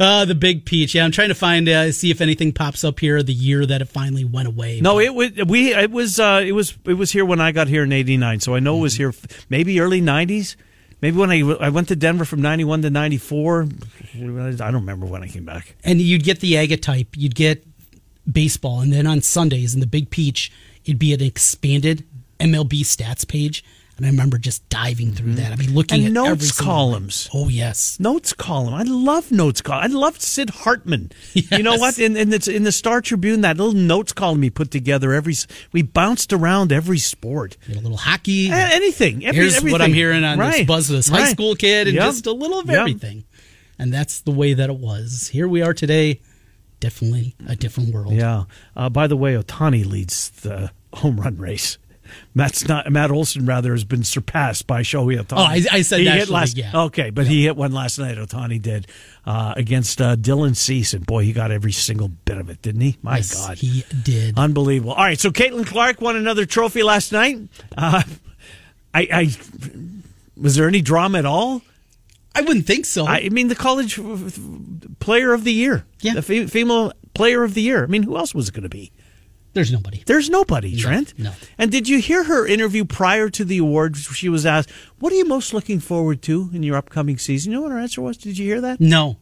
Uh, 0.00 0.24
the 0.24 0.34
big 0.34 0.64
peach. 0.64 0.94
Yeah, 0.94 1.04
I'm 1.04 1.10
trying 1.10 1.28
to 1.28 1.34
find 1.34 1.68
uh, 1.68 1.92
see 1.92 2.10
if 2.10 2.20
anything 2.20 2.52
pops 2.52 2.84
up 2.84 3.00
here 3.00 3.22
the 3.22 3.32
year 3.32 3.66
that 3.66 3.82
it 3.82 3.88
finally 3.88 4.24
went 4.24 4.48
away. 4.48 4.80
no, 4.80 4.98
it 5.00 5.14
was 5.14 5.32
we. 5.46 5.74
It 5.74 5.90
was. 5.90 6.18
Uh, 6.20 6.42
it 6.44 6.52
was. 6.52 6.76
It 6.84 6.94
was 6.94 7.10
here 7.12 7.24
when 7.24 7.40
I 7.40 7.52
got 7.52 7.68
here 7.68 7.82
in 7.84 7.92
'89. 7.92 8.40
So 8.40 8.54
I 8.54 8.60
know 8.60 8.78
it 8.78 8.82
was 8.82 8.94
here. 8.94 9.12
Maybe 9.50 9.80
early 9.80 10.00
'90s. 10.00 10.56
Maybe 11.00 11.16
when 11.16 11.30
I 11.30 11.40
I 11.40 11.68
went 11.68 11.88
to 11.88 11.96
Denver 11.96 12.24
from 12.24 12.42
'91 12.42 12.82
to 12.82 12.90
'94. 12.90 13.68
I 14.14 14.16
don't 14.16 14.74
remember 14.74 15.06
when 15.06 15.22
I 15.22 15.28
came 15.28 15.44
back. 15.44 15.74
and 15.84 16.00
you'd 16.00 16.24
get 16.24 16.40
the 16.40 16.56
agate 16.56 16.82
type, 16.82 17.08
you'd 17.16 17.34
get 17.34 17.64
baseball, 18.30 18.80
and 18.80 18.92
then 18.92 19.06
on 19.06 19.20
Sundays 19.22 19.74
in 19.74 19.80
the 19.80 19.86
Big 19.86 20.10
Peach, 20.10 20.50
it'd 20.88 20.98
be 20.98 21.12
an 21.14 21.22
expanded 21.22 22.04
MLB 22.40 22.80
stats 22.80 23.26
page. 23.26 23.62
And 23.96 24.06
I 24.06 24.10
remember 24.10 24.38
just 24.38 24.68
diving 24.68 25.10
through 25.10 25.34
that. 25.34 25.50
I 25.50 25.56
mean, 25.56 25.74
looking 25.74 26.04
And 26.06 26.16
at 26.16 26.22
notes 26.22 26.52
columns. 26.52 27.28
one. 27.32 27.42
Oh 27.46 27.48
yes, 27.48 27.98
Notes 27.98 28.32
column. 28.32 28.72
I 28.72 28.84
love 28.84 29.32
notes 29.32 29.60
column. 29.60 29.82
I 29.82 29.86
love 29.88 30.20
Sid 30.20 30.50
Hartman. 30.50 31.10
You 31.34 31.64
know 31.64 31.74
what? 31.74 31.98
In 31.98 32.16
in 32.16 32.30
the, 32.30 32.52
in 32.54 32.62
the 32.62 32.70
Star 32.70 33.00
Tribune, 33.00 33.40
that 33.40 33.56
little 33.56 33.72
notes 33.72 34.12
column 34.12 34.40
he 34.42 34.50
put 34.50 34.70
together. 34.70 35.12
Every 35.14 35.34
we 35.72 35.82
bounced 35.82 36.32
around 36.32 36.70
every 36.70 36.98
sport. 36.98 37.56
A 37.68 37.74
little 37.74 37.96
hockey. 37.96 38.50
A- 38.50 38.54
Anything. 38.54 39.26
Every, 39.26 39.40
Here's 39.40 39.56
everything. 39.56 39.72
what 39.72 39.82
I'm 39.82 39.92
hearing 39.94 40.22
on 40.22 40.38
this 40.38 40.46
Right. 40.58 40.66
buzz 40.66 40.86
this 40.86 41.08
high 41.08 41.22
Right. 41.22 41.30
school 41.32 41.56
kid, 41.56 41.88
and 41.88 41.96
Yep. 41.96 42.04
just 42.04 42.26
a 42.26 42.32
little 42.32 42.60
of 42.60 42.66
Yep. 42.68 42.78
everything. 42.78 43.24
And 43.80 43.92
that's 43.92 44.20
the 44.20 44.30
way 44.30 44.54
that 44.54 44.70
it 44.70 44.76
was. 44.78 45.30
Here 45.32 45.48
we 45.48 45.60
are 45.60 45.74
today. 45.74 46.20
Definitely 46.78 47.34
a 47.48 47.56
different 47.56 47.92
world. 47.92 48.14
Yeah. 48.14 48.44
Uh, 48.76 48.88
by 48.88 49.08
the 49.08 49.16
way, 49.16 49.34
Ohtani 49.34 49.84
leads 49.84 50.30
the 50.30 50.70
home 50.94 51.20
run 51.20 51.36
race. 51.36 51.78
Matt's 52.34 52.66
not 52.66 52.90
Matt 52.90 53.10
Olson 53.10 53.44
rather 53.44 53.72
has 53.72 53.84
been 53.84 54.02
surpassed 54.02 54.66
by 54.66 54.80
Shohei 54.80 55.18
Ohtani. 55.22 55.36
Oh, 55.38 55.42
I- 55.42 55.64
I 55.78 55.82
said 55.82 56.00
he 56.00 56.08
hit 56.08 56.30
last. 56.30 56.56
Yeah. 56.56 56.70
Okay, 56.84 57.10
but 57.10 57.26
he 57.26 57.44
hit 57.44 57.54
one 57.54 57.72
last 57.72 57.98
night. 57.98 58.16
Ohtani 58.16 58.62
did 58.62 58.86
uh, 59.26 59.52
against 59.56 60.00
uh, 60.00 60.16
Dylan 60.16 60.56
Cease, 60.56 60.94
and 60.94 61.04
boy, 61.04 61.24
he 61.24 61.34
got 61.34 61.50
every 61.50 61.72
single 61.72 62.08
bit 62.08 62.38
of 62.38 62.48
it, 62.48 62.62
didn't 62.62 62.80
he? 62.80 62.96
My 63.02 63.16
Yes, 63.18 63.34
God, 63.46 63.58
he 63.58 63.84
did. 64.02 64.38
Unbelievable. 64.38 64.92
All 64.92 65.04
right, 65.04 65.20
so 65.20 65.30
Caitlin 65.30 65.66
Clark 65.66 66.00
won 66.00 66.16
another 66.16 66.46
trophy 66.46 66.82
last 66.82 67.12
night. 67.12 67.36
Uh, 67.76 68.02
I, 68.94 69.08
I 69.12 69.36
was 70.34 70.54
there 70.54 70.66
any 70.66 70.80
drama 70.80 71.18
at 71.18 71.26
all? 71.26 71.60
I 72.34 72.40
wouldn't 72.40 72.66
think 72.66 72.86
so. 72.86 73.06
I 73.06 73.28
mean, 73.28 73.48
the 73.48 73.54
college 73.54 74.00
player 75.00 75.32
of 75.34 75.44
the 75.44 75.52
year, 75.52 75.84
Yeah. 76.00 76.14
the 76.14 76.22
fe- 76.22 76.46
female 76.46 76.92
player 77.12 77.42
of 77.44 77.52
the 77.54 77.60
year. 77.62 77.82
I 77.82 77.86
mean, 77.86 78.02
who 78.04 78.16
else 78.16 78.34
was 78.34 78.48
it 78.48 78.52
going 78.54 78.62
to 78.62 78.68
be? 78.70 78.92
There's 79.58 79.72
nobody. 79.72 80.02
There's 80.06 80.30
nobody, 80.30 80.76
Trent. 80.76 81.14
no. 81.18 81.32
And 81.58 81.70
did 81.72 81.88
you 81.88 81.98
hear 81.98 82.22
her 82.24 82.46
interview 82.46 82.84
prior 82.84 83.28
to 83.30 83.44
the 83.44 83.58
awards? 83.58 84.02
She 84.14 84.28
was 84.28 84.46
asked, 84.46 84.70
"What 85.00 85.12
are 85.12 85.16
you 85.16 85.24
most 85.24 85.52
looking 85.52 85.80
forward 85.80 86.22
to 86.22 86.48
in 86.52 86.62
your 86.62 86.76
upcoming 86.76 87.18
season?" 87.18 87.50
You 87.50 87.58
know 87.58 87.62
what 87.64 87.72
her 87.72 87.78
answer 87.80 88.00
was? 88.00 88.16
Did 88.16 88.38
you 88.38 88.44
hear 88.46 88.60
that? 88.60 88.80
No. 88.80 89.16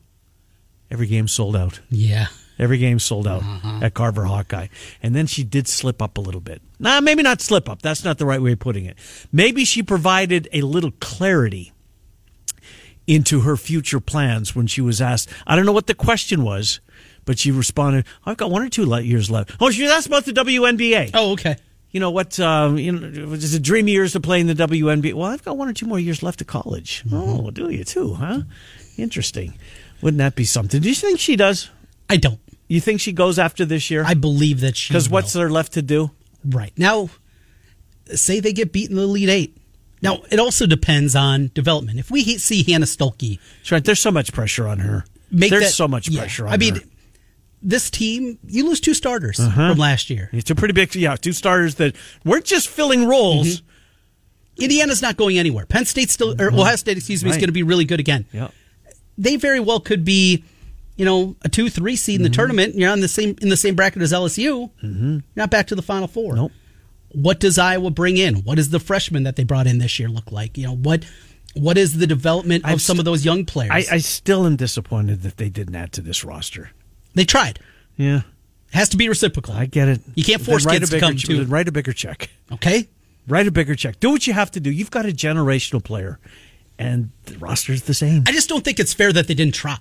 Every 0.90 1.06
game 1.06 1.26
sold 1.26 1.56
out. 1.56 1.80
Yeah. 1.90 2.26
Every 2.58 2.78
game 2.78 2.98
sold 2.98 3.26
out 3.26 3.42
Uh-huh. 3.42 3.80
at 3.82 3.94
Carver 3.94 4.24
Hawkeye. 4.24 4.68
And 5.02 5.14
then 5.14 5.26
she 5.26 5.42
did 5.42 5.66
slip 5.68 6.00
up 6.02 6.16
a 6.16 6.20
little 6.20 6.40
bit. 6.40 6.60
Nah, 6.78 7.00
maybe 7.00 7.22
not 7.22 7.40
slip 7.40 7.68
up. 7.68 7.80
That's 7.82 8.04
not 8.04 8.18
the 8.18 8.26
right 8.26 8.40
way 8.42 8.52
of 8.52 8.58
putting 8.58 8.84
it. 8.86 8.96
Maybe 9.32 9.64
she 9.64 9.82
provided 9.82 10.48
a 10.52 10.60
little 10.62 10.92
clarity 11.00 11.72
into 13.06 13.40
her 13.40 13.56
future 13.56 14.00
plans 14.00 14.54
when 14.56 14.66
she 14.66 14.80
was 14.80 15.00
asked. 15.00 15.28
I 15.46 15.54
don't 15.54 15.66
know 15.66 15.72
what 15.72 15.86
the 15.86 15.94
question 15.94 16.42
was, 16.44 16.80
but 17.26 17.38
she 17.38 17.50
responded, 17.50 18.06
I've 18.24 18.38
got 18.38 18.50
one 18.50 18.62
or 18.62 18.70
two 18.70 18.86
years 19.02 19.30
left. 19.30 19.54
Oh, 19.60 19.70
she 19.70 19.82
was 19.82 19.90
asked 19.92 20.06
about 20.06 20.24
the 20.24 20.32
WNBA. 20.32 21.10
Oh, 21.12 21.32
okay. 21.32 21.56
You 21.90 22.00
know 22.00 22.10
what? 22.10 22.40
Um, 22.40 22.78
you 22.78 22.92
know, 22.92 23.32
is 23.32 23.54
it 23.54 23.62
dream 23.62 23.88
years 23.88 24.12
to 24.12 24.20
play 24.20 24.40
in 24.40 24.46
the 24.46 24.54
WNBA? 24.54 25.12
Well, 25.14 25.28
I've 25.30 25.44
got 25.44 25.56
one 25.58 25.68
or 25.68 25.72
two 25.72 25.86
more 25.86 25.98
years 25.98 26.22
left 26.22 26.40
of 26.40 26.46
college. 26.46 27.04
Oh, 27.12 27.50
do 27.50 27.68
you 27.70 27.84
too, 27.84 28.14
huh? 28.14 28.42
Interesting. 28.96 29.54
Wouldn't 30.00 30.18
that 30.18 30.34
be 30.34 30.44
something? 30.44 30.80
Do 30.80 30.88
you 30.88 30.94
think 30.94 31.20
she 31.20 31.36
does? 31.36 31.70
I 32.08 32.16
don't. 32.16 32.40
You 32.68 32.80
think 32.80 33.00
she 33.00 33.12
goes 33.12 33.38
after 33.38 33.64
this 33.64 33.90
year? 33.90 34.04
I 34.04 34.14
believe 34.14 34.60
that 34.60 34.76
she 34.76 34.92
Because 34.92 35.08
what's 35.08 35.32
there 35.32 35.50
left 35.50 35.72
to 35.74 35.82
do? 35.82 36.10
right 36.44 36.72
now? 36.76 37.08
Say 38.14 38.40
they 38.40 38.52
get 38.52 38.72
beaten 38.72 38.96
in 38.96 39.02
the 39.02 39.08
Elite 39.08 39.28
Eight. 39.28 39.56
Now 40.02 40.20
it 40.30 40.38
also 40.38 40.66
depends 40.66 41.16
on 41.16 41.50
development. 41.54 41.98
If 41.98 42.10
we 42.10 42.22
see 42.38 42.62
Hannah 42.70 42.86
Stuelke 42.86 43.38
right? 43.70 43.84
there's 43.84 43.98
so 44.00 44.10
much 44.12 44.32
pressure 44.32 44.68
on 44.68 44.78
her. 44.80 45.04
make 45.30 45.50
there's 45.50 45.64
that- 45.64 45.70
so 45.72 45.88
much 45.88 46.08
yeah. 46.08 46.20
pressure 46.20 46.46
on 46.46 46.52
I 46.52 46.56
mean, 46.56 46.76
her. 46.76 46.80
This 47.62 47.90
team 47.90 48.38
you 48.46 48.64
lose 48.68 48.80
two 48.80 48.94
starters 48.94 49.40
Uh-huh. 49.40 49.70
from 49.70 49.78
last 49.78 50.10
year. 50.10 50.28
It's 50.32 50.50
a 50.50 50.54
pretty 50.54 50.72
big, 50.72 50.94
yeah, 50.94 51.16
two 51.16 51.32
starters 51.32 51.76
that 51.76 51.96
weren't 52.24 52.44
just 52.44 52.68
filling 52.68 53.06
roles. 53.06 53.60
Mm-hmm. 53.60 54.62
Indiana's 54.64 55.02
not 55.02 55.16
going 55.16 55.38
anywhere. 55.38 55.66
Penn 55.66 55.84
State 55.84 56.10
still, 56.10 56.40
or 56.40 56.48
Ohio 56.52 56.76
State, 56.76 56.96
excuse 56.96 57.22
me, 57.22 57.30
is 57.30 57.36
going 57.36 57.48
to 57.48 57.52
be 57.52 57.62
really 57.62 57.84
good 57.84 58.00
again. 58.00 58.24
Yeah. 58.32 58.48
They 59.18 59.36
very 59.36 59.60
well 59.60 59.80
could 59.80 60.04
be, 60.04 60.44
you 60.96 61.04
know, 61.04 61.36
a 61.42 61.48
two, 61.48 61.68
three 61.68 61.96
seed 61.96 62.14
in 62.16 62.24
Mm-hmm. 62.24 62.30
the 62.30 62.36
tournament. 62.36 62.74
You're 62.74 62.90
on 62.90 63.00
the 63.00 63.08
same 63.08 63.36
in 63.42 63.48
the 63.50 63.56
same 63.56 63.74
bracket 63.74 64.00
as 64.02 64.12
LSU. 64.12 64.70
Mm-hmm. 64.82 65.18
Not 65.34 65.50
back 65.50 65.66
to 65.68 65.74
the 65.74 65.82
Final 65.82 66.08
Four. 66.08 66.36
Nope. 66.36 66.52
What 67.12 67.38
does 67.40 67.58
Iowa 67.58 67.90
bring 67.90 68.16
in? 68.16 68.36
What 68.44 68.56
does 68.56 68.70
the 68.70 68.80
freshman 68.80 69.22
that 69.24 69.36
they 69.36 69.44
brought 69.44 69.66
in 69.66 69.78
this 69.78 69.98
year 69.98 70.08
look 70.08 70.32
like? 70.32 70.56
You 70.58 70.66
know 70.68 70.76
what? 70.76 71.04
What 71.54 71.78
is 71.78 71.96
the 71.98 72.06
development 72.06 72.64
of 72.64 72.70
I've 72.72 72.82
some 72.82 72.96
st- 72.96 72.98
of 73.00 73.04
those 73.06 73.24
young 73.24 73.44
players? 73.46 73.70
I, 73.72 73.94
I 73.94 73.98
still 73.98 74.44
am 74.46 74.56
disappointed 74.56 75.22
that 75.22 75.36
they 75.38 75.48
didn't 75.48 75.74
add 75.74 75.92
to 75.92 76.02
this 76.02 76.24
roster. 76.24 76.70
They 77.16 77.24
tried. 77.24 77.58
Yeah, 77.96 78.18
It 78.18 78.74
has 78.76 78.90
to 78.90 78.96
be 78.96 79.08
reciprocal. 79.08 79.54
I 79.54 79.66
get 79.66 79.88
it. 79.88 80.00
You 80.14 80.22
can't 80.22 80.42
force 80.42 80.64
kids 80.66 80.90
to 80.90 81.00
come 81.00 81.16
to- 81.16 81.44
Write 81.46 81.66
a 81.66 81.72
bigger 81.72 81.92
check. 81.92 82.30
okay. 82.52 82.88
Write 83.26 83.46
a 83.48 83.50
bigger 83.50 83.74
check. 83.74 83.98
Do 83.98 84.10
what 84.10 84.26
you 84.28 84.34
have 84.34 84.50
to 84.52 84.60
do. 84.60 84.70
You've 84.70 84.90
got 84.92 85.04
a 85.06 85.08
generational 85.08 85.82
player, 85.82 86.20
and 86.78 87.10
the 87.24 87.36
roster's 87.38 87.82
the 87.82 87.94
same. 87.94 88.22
I 88.28 88.32
just 88.32 88.48
don't 88.48 88.62
think 88.64 88.78
it's 88.78 88.92
fair 88.94 89.12
that 89.12 89.26
they 89.26 89.34
didn't 89.34 89.54
try. 89.54 89.78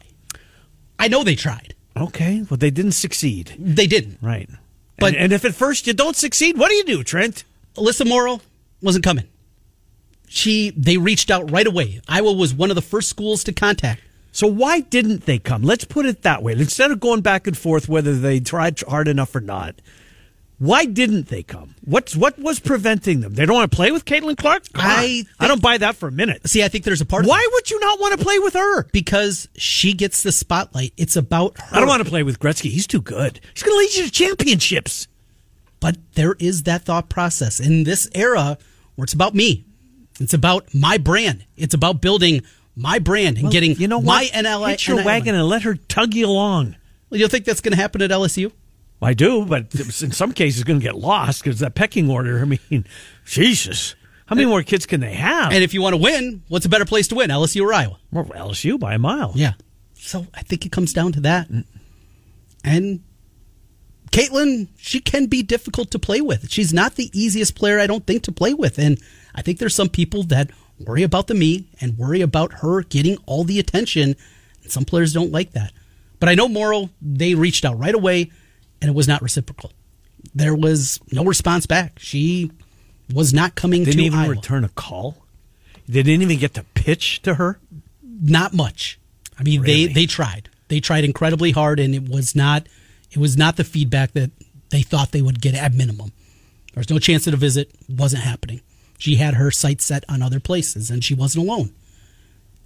I 0.97 1.07
know 1.09 1.23
they 1.23 1.35
tried. 1.35 1.75
Okay, 1.97 2.43
well, 2.49 2.57
they 2.57 2.71
didn't 2.71 2.93
succeed. 2.93 3.53
They 3.59 3.85
didn't. 3.85 4.17
Right. 4.21 4.49
But- 4.97 5.13
and, 5.13 5.17
and 5.25 5.33
if 5.33 5.43
at 5.45 5.53
first 5.53 5.85
you 5.87 5.93
don't 5.93 6.15
succeed, 6.15 6.57
what 6.57 6.69
do 6.69 6.75
you 6.75 6.85
do, 6.85 7.03
Trent? 7.03 7.43
Aneesah 7.75 8.07
Morrow 8.07 8.39
wasn't 8.81 9.03
coming. 9.03 9.25
She 10.27 10.71
they 10.71 10.97
reached 10.97 11.29
out 11.29 11.51
right 11.51 11.67
away. 11.67 12.01
Iowa 12.07 12.31
was 12.33 12.53
one 12.53 12.71
of 12.71 12.75
the 12.75 12.81
first 12.81 13.09
schools 13.09 13.43
to 13.43 13.51
contact. 13.53 14.01
So 14.35 14.47
why 14.47 14.81
didn't 14.81 15.25
they 15.25 15.39
come? 15.39 15.61
Let's 15.63 15.85
put 15.85 16.05
it 16.05 16.23
that 16.23 16.43
way. 16.43 16.51
Instead 16.51 16.91
of 16.91 16.99
going 16.99 17.21
back 17.21 17.47
and 17.47 17.57
forth 17.57 17.87
whether 17.87 18.13
they 18.13 18.41
tried 18.41 18.77
hard 18.81 19.07
enough 19.07 19.33
or 19.33 19.39
not, 19.39 19.75
why 20.59 20.83
didn't 20.83 21.29
they 21.29 21.41
come? 21.41 21.75
What's 21.85 22.17
what 22.17 22.37
was 22.37 22.59
preventing 22.59 23.21
them? 23.21 23.35
They 23.35 23.45
don't 23.45 23.55
want 23.55 23.71
to 23.71 23.75
play 23.75 23.93
with 23.93 24.03
Caitlin 24.03 24.35
Clark. 24.35 24.73
Come 24.73 24.85
on. 24.85 24.91
I 24.91 25.23
ah, 25.25 25.45
I 25.45 25.47
don't 25.47 25.61
buy 25.61 25.77
that 25.77 25.95
for 25.95 26.09
a 26.09 26.11
minute. 26.11 26.49
See, 26.49 26.61
I 26.61 26.67
think 26.67 26.83
there's 26.83 26.99
a 26.99 27.05
part. 27.05 27.25
Why 27.25 27.39
of 27.39 27.45
it. 27.45 27.51
would 27.53 27.71
you 27.71 27.79
not 27.79 27.97
want 28.01 28.19
to 28.19 28.25
play 28.25 28.37
with 28.39 28.55
her? 28.55 28.83
Because 28.91 29.47
she 29.55 29.93
gets 29.93 30.21
the 30.21 30.33
spotlight. 30.33 30.91
It's 30.97 31.15
about 31.15 31.57
her. 31.57 31.77
I 31.77 31.79
don't 31.79 31.87
want 31.87 32.03
to 32.03 32.09
play 32.09 32.23
with 32.23 32.37
Gretzky. 32.37 32.69
He's 32.69 32.87
too 32.87 33.01
good. 33.01 33.39
He's 33.53 33.63
going 33.63 33.73
to 33.73 33.79
lead 33.79 33.95
you 33.95 34.03
to 34.03 34.11
championships. 34.11 35.07
But 35.79 35.95
there 36.15 36.35
is 36.39 36.63
that 36.63 36.81
thought 36.81 37.07
process 37.07 37.61
in 37.61 37.85
this 37.85 38.09
era 38.13 38.57
where 38.95 39.05
it's 39.05 39.13
about 39.13 39.33
me. 39.33 39.63
It's 40.19 40.33
about 40.33 40.73
my 40.73 40.97
brand. 40.97 41.45
It's 41.55 41.73
about 41.73 42.01
building 42.01 42.41
my 42.75 42.99
brand 42.99 43.37
and 43.37 43.51
getting 43.51 43.75
you 43.75 43.87
know 43.87 44.01
my 44.01 44.29
what? 44.33 44.45
NLI. 44.45 44.69
Hitch 44.71 44.87
your 44.87 44.97
NIL. 44.97 45.05
wagon 45.05 45.35
and 45.35 45.47
let 45.47 45.63
her 45.63 45.75
tug 45.75 46.13
you 46.13 46.27
along. 46.27 46.75
Well, 47.09 47.19
you 47.19 47.27
think 47.27 47.45
that's 47.45 47.61
going 47.61 47.71
to 47.71 47.77
happen 47.77 48.01
at 48.01 48.11
LSU? 48.11 48.51
I 49.01 49.13
do, 49.13 49.45
but 49.45 49.73
in 49.75 50.11
some 50.11 50.31
cases, 50.31 50.61
it's 50.61 50.67
going 50.67 50.79
to 50.79 50.83
get 50.83 50.95
lost 50.95 51.43
because 51.43 51.59
that 51.59 51.75
pecking 51.75 52.09
order. 52.09 52.39
I 52.39 52.45
mean, 52.45 52.85
Jesus, 53.25 53.95
how 54.25 54.35
many 54.35 54.45
uh, 54.45 54.49
more 54.49 54.63
kids 54.63 54.85
can 54.85 54.99
they 54.99 55.13
have? 55.13 55.51
And 55.51 55.63
if 55.63 55.73
you 55.73 55.81
want 55.81 55.93
to 55.93 56.01
win, 56.01 56.43
what's 56.47 56.65
a 56.65 56.69
better 56.69 56.85
place 56.85 57.07
to 57.09 57.15
win, 57.15 57.29
LSU 57.29 57.61
or 57.61 57.73
Iowa? 57.73 57.99
Well, 58.11 58.25
LSU 58.25 58.79
by 58.79 58.95
a 58.95 58.99
mile. 58.99 59.33
Yeah. 59.35 59.53
So 59.93 60.25
I 60.33 60.41
think 60.41 60.65
it 60.65 60.71
comes 60.71 60.93
down 60.93 61.11
to 61.13 61.19
that. 61.21 61.49
Mm. 61.49 61.65
And 62.63 63.03
Caitlin, 64.11 64.69
she 64.77 64.99
can 64.99 65.27
be 65.27 65.43
difficult 65.43 65.91
to 65.91 65.99
play 65.99 66.21
with. 66.21 66.49
She's 66.49 66.73
not 66.73 66.95
the 66.95 67.11
easiest 67.13 67.55
player, 67.55 67.79
I 67.79 67.87
don't 67.87 68.07
think, 68.07 68.23
to 68.23 68.31
play 68.31 68.53
with. 68.53 68.79
And 68.79 68.99
I 69.35 69.41
think 69.41 69.59
there's 69.59 69.75
some 69.75 69.89
people 69.89 70.23
that 70.23 70.49
worry 70.79 71.03
about 71.03 71.27
the 71.27 71.33
me 71.33 71.67
and 71.79 71.97
worry 71.97 72.21
about 72.21 72.53
her 72.61 72.81
getting 72.83 73.17
all 73.25 73.43
the 73.43 73.59
attention. 73.59 74.15
And 74.63 74.71
some 74.71 74.85
players 74.85 75.13
don't 75.13 75.31
like 75.31 75.51
that. 75.53 75.71
But 76.19 76.29
I 76.29 76.35
know 76.35 76.47
Morrow, 76.47 76.89
they 77.01 77.35
reached 77.35 77.65
out 77.65 77.77
right 77.77 77.93
away 77.95 78.31
and 78.81 78.89
it 78.89 78.95
was 78.95 79.07
not 79.07 79.21
reciprocal. 79.21 79.71
There 80.33 80.55
was 80.55 80.99
no 81.11 81.23
response 81.23 81.65
back. 81.65 81.99
She 81.99 82.51
was 83.13 83.33
not 83.33 83.55
coming 83.55 83.81
they 83.83 83.91
Didn't 83.91 83.99
to 83.99 84.05
even 84.05 84.19
Iowa. 84.19 84.31
return 84.31 84.63
a 84.63 84.69
call. 84.69 85.23
They 85.87 86.01
didn't 86.03 86.23
even 86.23 86.39
get 86.39 86.53
to 86.55 86.63
pitch 86.73 87.21
to 87.23 87.35
her. 87.35 87.59
not 88.03 88.53
much. 88.53 88.97
I 89.37 89.43
mean, 89.43 89.61
Really? 89.61 89.87
they 89.87 89.93
they 89.93 90.05
tried. 90.05 90.49
They 90.69 90.79
tried 90.79 91.03
incredibly 91.03 91.51
hard, 91.51 91.79
and 91.79 91.93
it 91.93 92.07
was 92.09 92.33
not 92.35 92.67
it 93.11 93.17
was 93.17 93.37
not 93.37 93.55
the 93.57 93.63
feedback 93.63 94.13
that 94.13 94.31
they 94.69 94.81
thought 94.81 95.11
they 95.11 95.21
would 95.21 95.41
get 95.41 95.53
at 95.53 95.73
minimum. 95.73 96.11
There 96.73 96.79
was 96.81 96.89
no 96.89 96.97
chance 96.97 97.27
at 97.27 97.33
a 97.33 97.37
visit. 97.37 97.69
wasn't 97.87 98.23
happening. 98.23 98.61
She 98.97 99.15
had 99.15 99.35
her 99.35 99.51
sights 99.51 99.85
set 99.85 100.03
on 100.07 100.21
other 100.21 100.39
places, 100.39 100.89
and 100.89 101.03
she 101.03 101.13
wasn't 101.13 101.47
alone. 101.47 101.73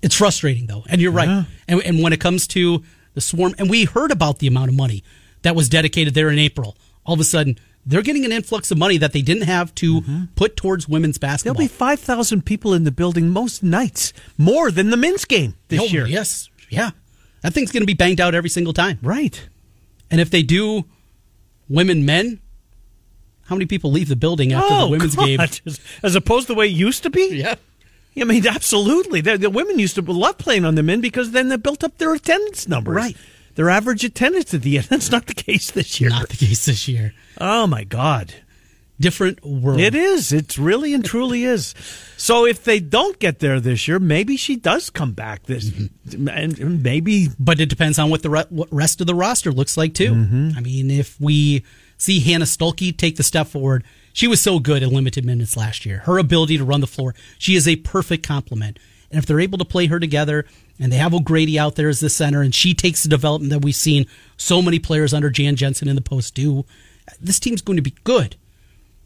It's 0.02 0.16
frustrating 0.16 0.68
though, 0.68 0.84
and 0.88 1.02
you're 1.02 1.12
right. 1.12 1.28
Yeah. 1.28 1.44
And, 1.68 1.82
and 1.84 2.04
when 2.04 2.14
it 2.14 2.20
comes 2.22 2.48
to 2.48 2.84
the 3.14 3.22
swarm, 3.22 3.56
and 3.58 3.70
we 3.70 3.86
heard 3.86 4.12
about 4.12 4.40
the 4.40 4.48
amount 4.48 4.70
of 4.70 4.76
money 4.76 5.04
that 5.42 5.56
was 5.56 5.70
dedicated 5.70 6.14
there 6.14 6.30
in 6.30 6.40
April. 6.40 6.78
All 7.06 7.14
of 7.16 7.20
a 7.20 7.24
sudden, 7.24 7.58
they're 7.86 8.02
getting 8.02 8.26
an 8.26 8.32
influx 8.32 8.72
of 8.72 8.78
money 8.78 8.98
that 8.98 9.14
they 9.14 9.22
didn't 9.22 9.44
have 9.44 9.74
to 9.76 10.02
mm-hmm. 10.02 10.24
put 10.36 10.56
towards 10.56 10.88
women's 10.88 11.18
basketball. 11.18 11.56
There'll 11.56 11.68
be 11.68 11.74
five 11.74 12.00
thousand 12.00 12.46
people 12.46 12.74
in 12.74 12.84
the 12.84 12.92
building 12.92 13.30
most 13.30 13.64
nights, 13.64 14.14
more 14.38 14.70
than 14.72 14.90
the 14.90 14.98
men's 14.98 15.26
game 15.26 15.56
this 15.70 15.82
Oh, 15.82 15.86
year. 15.86 16.06
Yes, 16.06 16.50
yeah, 16.70 16.92
that 17.42 17.54
thing's 17.54 17.72
going 17.72 17.82
to 17.82 17.88
be 17.88 17.94
banged 17.94 18.22
out 18.22 18.36
every 18.36 18.50
single 18.50 18.74
time. 18.74 19.00
Right. 19.02 19.48
And 20.12 20.22
if 20.22 20.30
they 20.30 20.44
do 20.44 20.86
women 21.68 22.06
men, 22.06 22.40
how 23.50 23.56
many 23.56 23.66
people 23.66 23.92
leave 23.92 24.08
the 24.08 24.16
building 24.16 24.54
after 24.54 24.74
oh, 24.74 24.86
the 24.86 24.92
women's 24.92 25.16
God. 25.16 25.26
game? 25.26 25.40
As, 26.04 26.16
opposed 26.16 26.48
to 26.48 26.54
the 26.54 26.58
way 26.60 26.68
it 26.68 26.72
used 26.74 27.04
to 27.04 27.10
be. 27.10 27.30
Yeah. 27.36 27.56
I 28.18 28.24
mean, 28.24 28.46
absolutely. 28.48 29.22
The, 29.22 29.38
the 29.38 29.50
women 29.50 29.80
used 29.80 29.96
to 29.96 30.02
love 30.02 30.38
playing 30.38 30.66
on 30.66 30.76
the 30.76 30.84
men 30.84 31.02
because 31.02 31.32
then 31.32 31.50
they 31.50 31.58
built 31.58 31.84
up 31.84 31.98
their 31.98 32.14
attendance 32.14 32.68
numbers. 32.68 32.96
Right. 32.96 33.18
Their 33.56 33.70
average 33.70 34.04
attendance 34.04 34.54
at 34.54 34.62
the 34.62 34.78
end. 34.78 34.86
That's 34.90 35.12
not 35.12 35.26
the 35.28 35.34
case 35.34 35.72
this 35.72 36.00
year. 36.00 36.10
Not 36.10 36.30
the 36.30 36.38
case 36.38 36.66
this 36.66 36.88
year. 36.88 37.14
Oh 37.40 37.68
my 37.68 37.84
God. 37.84 38.34
Different 39.00 39.46
world. 39.46 39.80
It 39.80 39.96
is. 39.96 40.34
It 40.34 40.58
really 40.58 40.94
and 40.94 41.06
truly 41.06 41.44
is. 41.56 41.74
So 42.18 42.46
if 42.46 42.64
they 42.66 42.80
don't 42.82 43.18
get 43.20 43.40
there 43.40 43.62
this 43.62 43.88
year, 43.88 43.98
maybe 43.98 44.36
she 44.36 44.58
does 44.58 44.90
come 44.90 45.14
back 45.14 45.44
this, 45.44 45.70
Mm-hmm. 45.70 46.28
and 46.28 46.84
maybe 46.84 47.30
But 47.40 47.62
it 47.62 47.70
depends 47.70 47.98
on 47.98 48.10
what 48.10 48.24
the 48.24 48.30
re- 48.30 48.46
what 48.50 48.68
rest 48.74 49.00
of 49.00 49.08
the 49.08 49.16
roster 49.16 49.52
looks 49.54 49.78
like 49.78 49.94
too. 49.94 50.12
Mm-hmm. 50.12 50.50
I 50.58 50.60
mean, 50.62 50.92
if 50.92 51.20
we 51.22 51.64
see 52.00 52.20
Hannah 52.20 52.46
Stuelke 52.46 52.98
take 52.98 53.18
the 53.18 53.24
step 53.24 53.46
forward, 53.48 53.84
she 54.14 54.28
was 54.28 54.42
so 54.42 54.58
good 54.58 54.82
in 54.82 54.90
limited 54.90 55.24
minutes 55.24 55.56
last 55.56 55.86
year. 55.86 56.00
Her 56.00 56.18
ability 56.18 56.58
to 56.58 56.64
run 56.66 56.82
the 56.82 56.88
floor, 56.88 57.14
she 57.38 57.56
is 57.56 57.68
a 57.68 57.76
perfect 57.76 58.26
complement. 58.26 58.80
And 59.12 59.20
if 59.20 59.26
they're 59.28 59.40
able 59.40 59.58
to 59.60 59.66
play 59.66 59.86
her 59.88 60.00
together, 60.00 60.46
and 60.80 60.92
they 60.92 60.98
have 60.98 61.14
O'Grady 61.14 61.60
out 61.60 61.76
there 61.76 61.90
as 61.90 62.00
the 62.00 62.10
center, 62.10 62.42
and 62.42 62.54
she 62.56 62.74
takes 62.74 63.04
the 63.04 63.10
development 63.10 63.52
that 63.52 63.64
we've 63.64 63.76
seen 63.76 64.06
so 64.38 64.62
many 64.62 64.80
players 64.80 65.14
under 65.14 65.30
Jan 65.30 65.56
Jensen 65.56 65.88
in 65.88 65.96
the 65.96 66.02
post 66.02 66.34
do, 66.36 66.66
this 67.22 67.40
team's 67.40 67.62
going 67.62 67.76
to 67.78 67.82
be 67.84 67.94
good. 68.04 68.36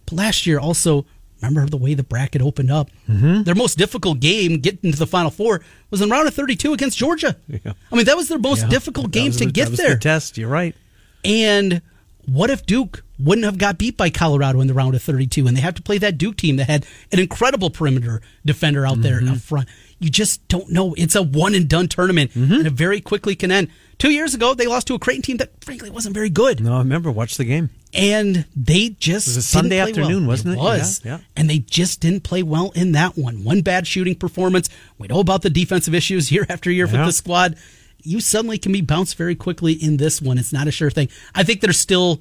But 0.05 0.15
last 0.15 0.45
year, 0.45 0.59
also, 0.59 1.05
remember 1.41 1.65
the 1.69 1.77
way 1.77 1.93
the 1.93 2.03
bracket 2.03 2.41
opened 2.41 2.69
up? 2.69 2.89
Mm-hmm. 3.09 3.43
Their 3.43 3.55
most 3.55 3.77
difficult 3.77 4.19
game, 4.19 4.59
getting 4.59 4.91
to 4.91 4.97
the 4.99 5.07
Final 5.07 5.31
Four, 5.31 5.61
was 5.89 6.01
in 6.01 6.09
round 6.09 6.27
of 6.27 6.33
32 6.33 6.73
against 6.73 6.97
Georgia. 6.97 7.37
Yeah. 7.47 7.73
I 7.91 7.95
mean, 7.95 8.05
that 8.05 8.17
was 8.17 8.27
their 8.27 8.39
most 8.39 8.63
Yeah, 8.63 8.69
difficult 8.69 9.11
game 9.11 9.31
to 9.31 9.37
the- 9.45 9.51
get 9.51 9.69
there. 9.71 9.91
The 9.95 9.99
test. 10.01 10.37
You're 10.37 10.49
right. 10.49 10.75
And 11.23 11.81
what 12.25 12.49
if 12.49 12.65
Duke 12.65 13.03
wouldn't 13.19 13.45
have 13.45 13.57
got 13.57 13.77
beat 13.77 13.95
by 13.97 14.09
Colorado 14.09 14.59
in 14.61 14.67
the 14.67 14.73
round 14.73 14.95
of 14.95 15.01
32 15.01 15.45
and 15.47 15.55
they 15.55 15.61
have 15.61 15.75
to 15.75 15.81
play 15.81 15.97
that 15.99 16.17
Duke 16.17 16.37
team 16.37 16.55
that 16.57 16.67
had 16.67 16.85
an 17.11 17.19
incredible 17.19 17.69
perimeter 17.69 18.21
defender 18.45 18.85
out 18.85 19.01
there 19.01 19.19
Mm-hmm. 19.21 19.33
up 19.33 19.37
front? 19.37 19.69
You 19.99 20.09
just 20.09 20.45
don't 20.47 20.69
know. 20.69 20.93
It's 20.97 21.15
a 21.15 21.21
one 21.23 21.53
and 21.55 21.69
done 21.69 21.87
tournament 21.87 22.31
Mm-hmm. 22.31 22.53
and 22.53 22.67
it 22.67 22.73
very 22.73 22.99
quickly 23.01 23.35
can 23.35 23.51
end. 23.51 23.69
Two 23.99 24.11
years 24.11 24.33
ago, 24.33 24.53
they 24.53 24.65
lost 24.67 24.87
to 24.87 24.95
a 24.95 24.99
Creighton 24.99 25.21
team 25.21 25.37
that 25.37 25.51
frankly 25.63 25.89
wasn't 25.89 26.13
very 26.15 26.29
good. 26.29 26.59
No, 26.61 26.75
I 26.75 26.79
remember. 26.79 27.11
Watch 27.11 27.37
the 27.37 27.45
game. 27.45 27.69
And 27.93 28.45
they 28.55 28.89
just 28.89 29.27
was 29.27 29.37
a 29.37 29.41
Sunday 29.43 29.77
afternoon, 29.79 30.21
well. 30.21 30.29
wasn't 30.29 30.55
it? 30.55 30.57
was. 30.57 31.01
Yeah, 31.05 31.11
yeah. 31.11 31.19
And 31.37 31.49
they 31.49 31.59
just 31.59 32.01
didn't 32.01 32.23
play 32.23 32.41
well 32.43 32.71
in 32.75 32.93
that 32.93 33.15
one. 33.17 33.43
One 33.43 33.61
bad 33.61 33.85
shooting 33.85 34.15
performance. 34.15 34.67
We 34.97 35.07
know 35.07 35.19
about 35.19 35.43
the 35.43 35.49
defensive 35.51 35.93
issues 35.93 36.31
year 36.31 36.45
after 36.49 36.71
year 36.71 36.87
Yeah. 36.87 36.91
with 36.93 37.05
the 37.05 37.13
squad. 37.13 37.55
You 38.03 38.19
suddenly 38.19 38.57
can 38.57 38.71
be 38.71 38.81
bounced 38.81 39.17
very 39.17 39.35
quickly 39.35 39.73
in 39.73 39.97
this 39.97 40.21
one. 40.21 40.37
It's 40.37 40.53
not 40.53 40.67
a 40.67 40.71
sure 40.71 40.91
thing. 40.91 41.09
I 41.33 41.43
think 41.43 41.61
there's 41.61 41.79
still 41.79 42.19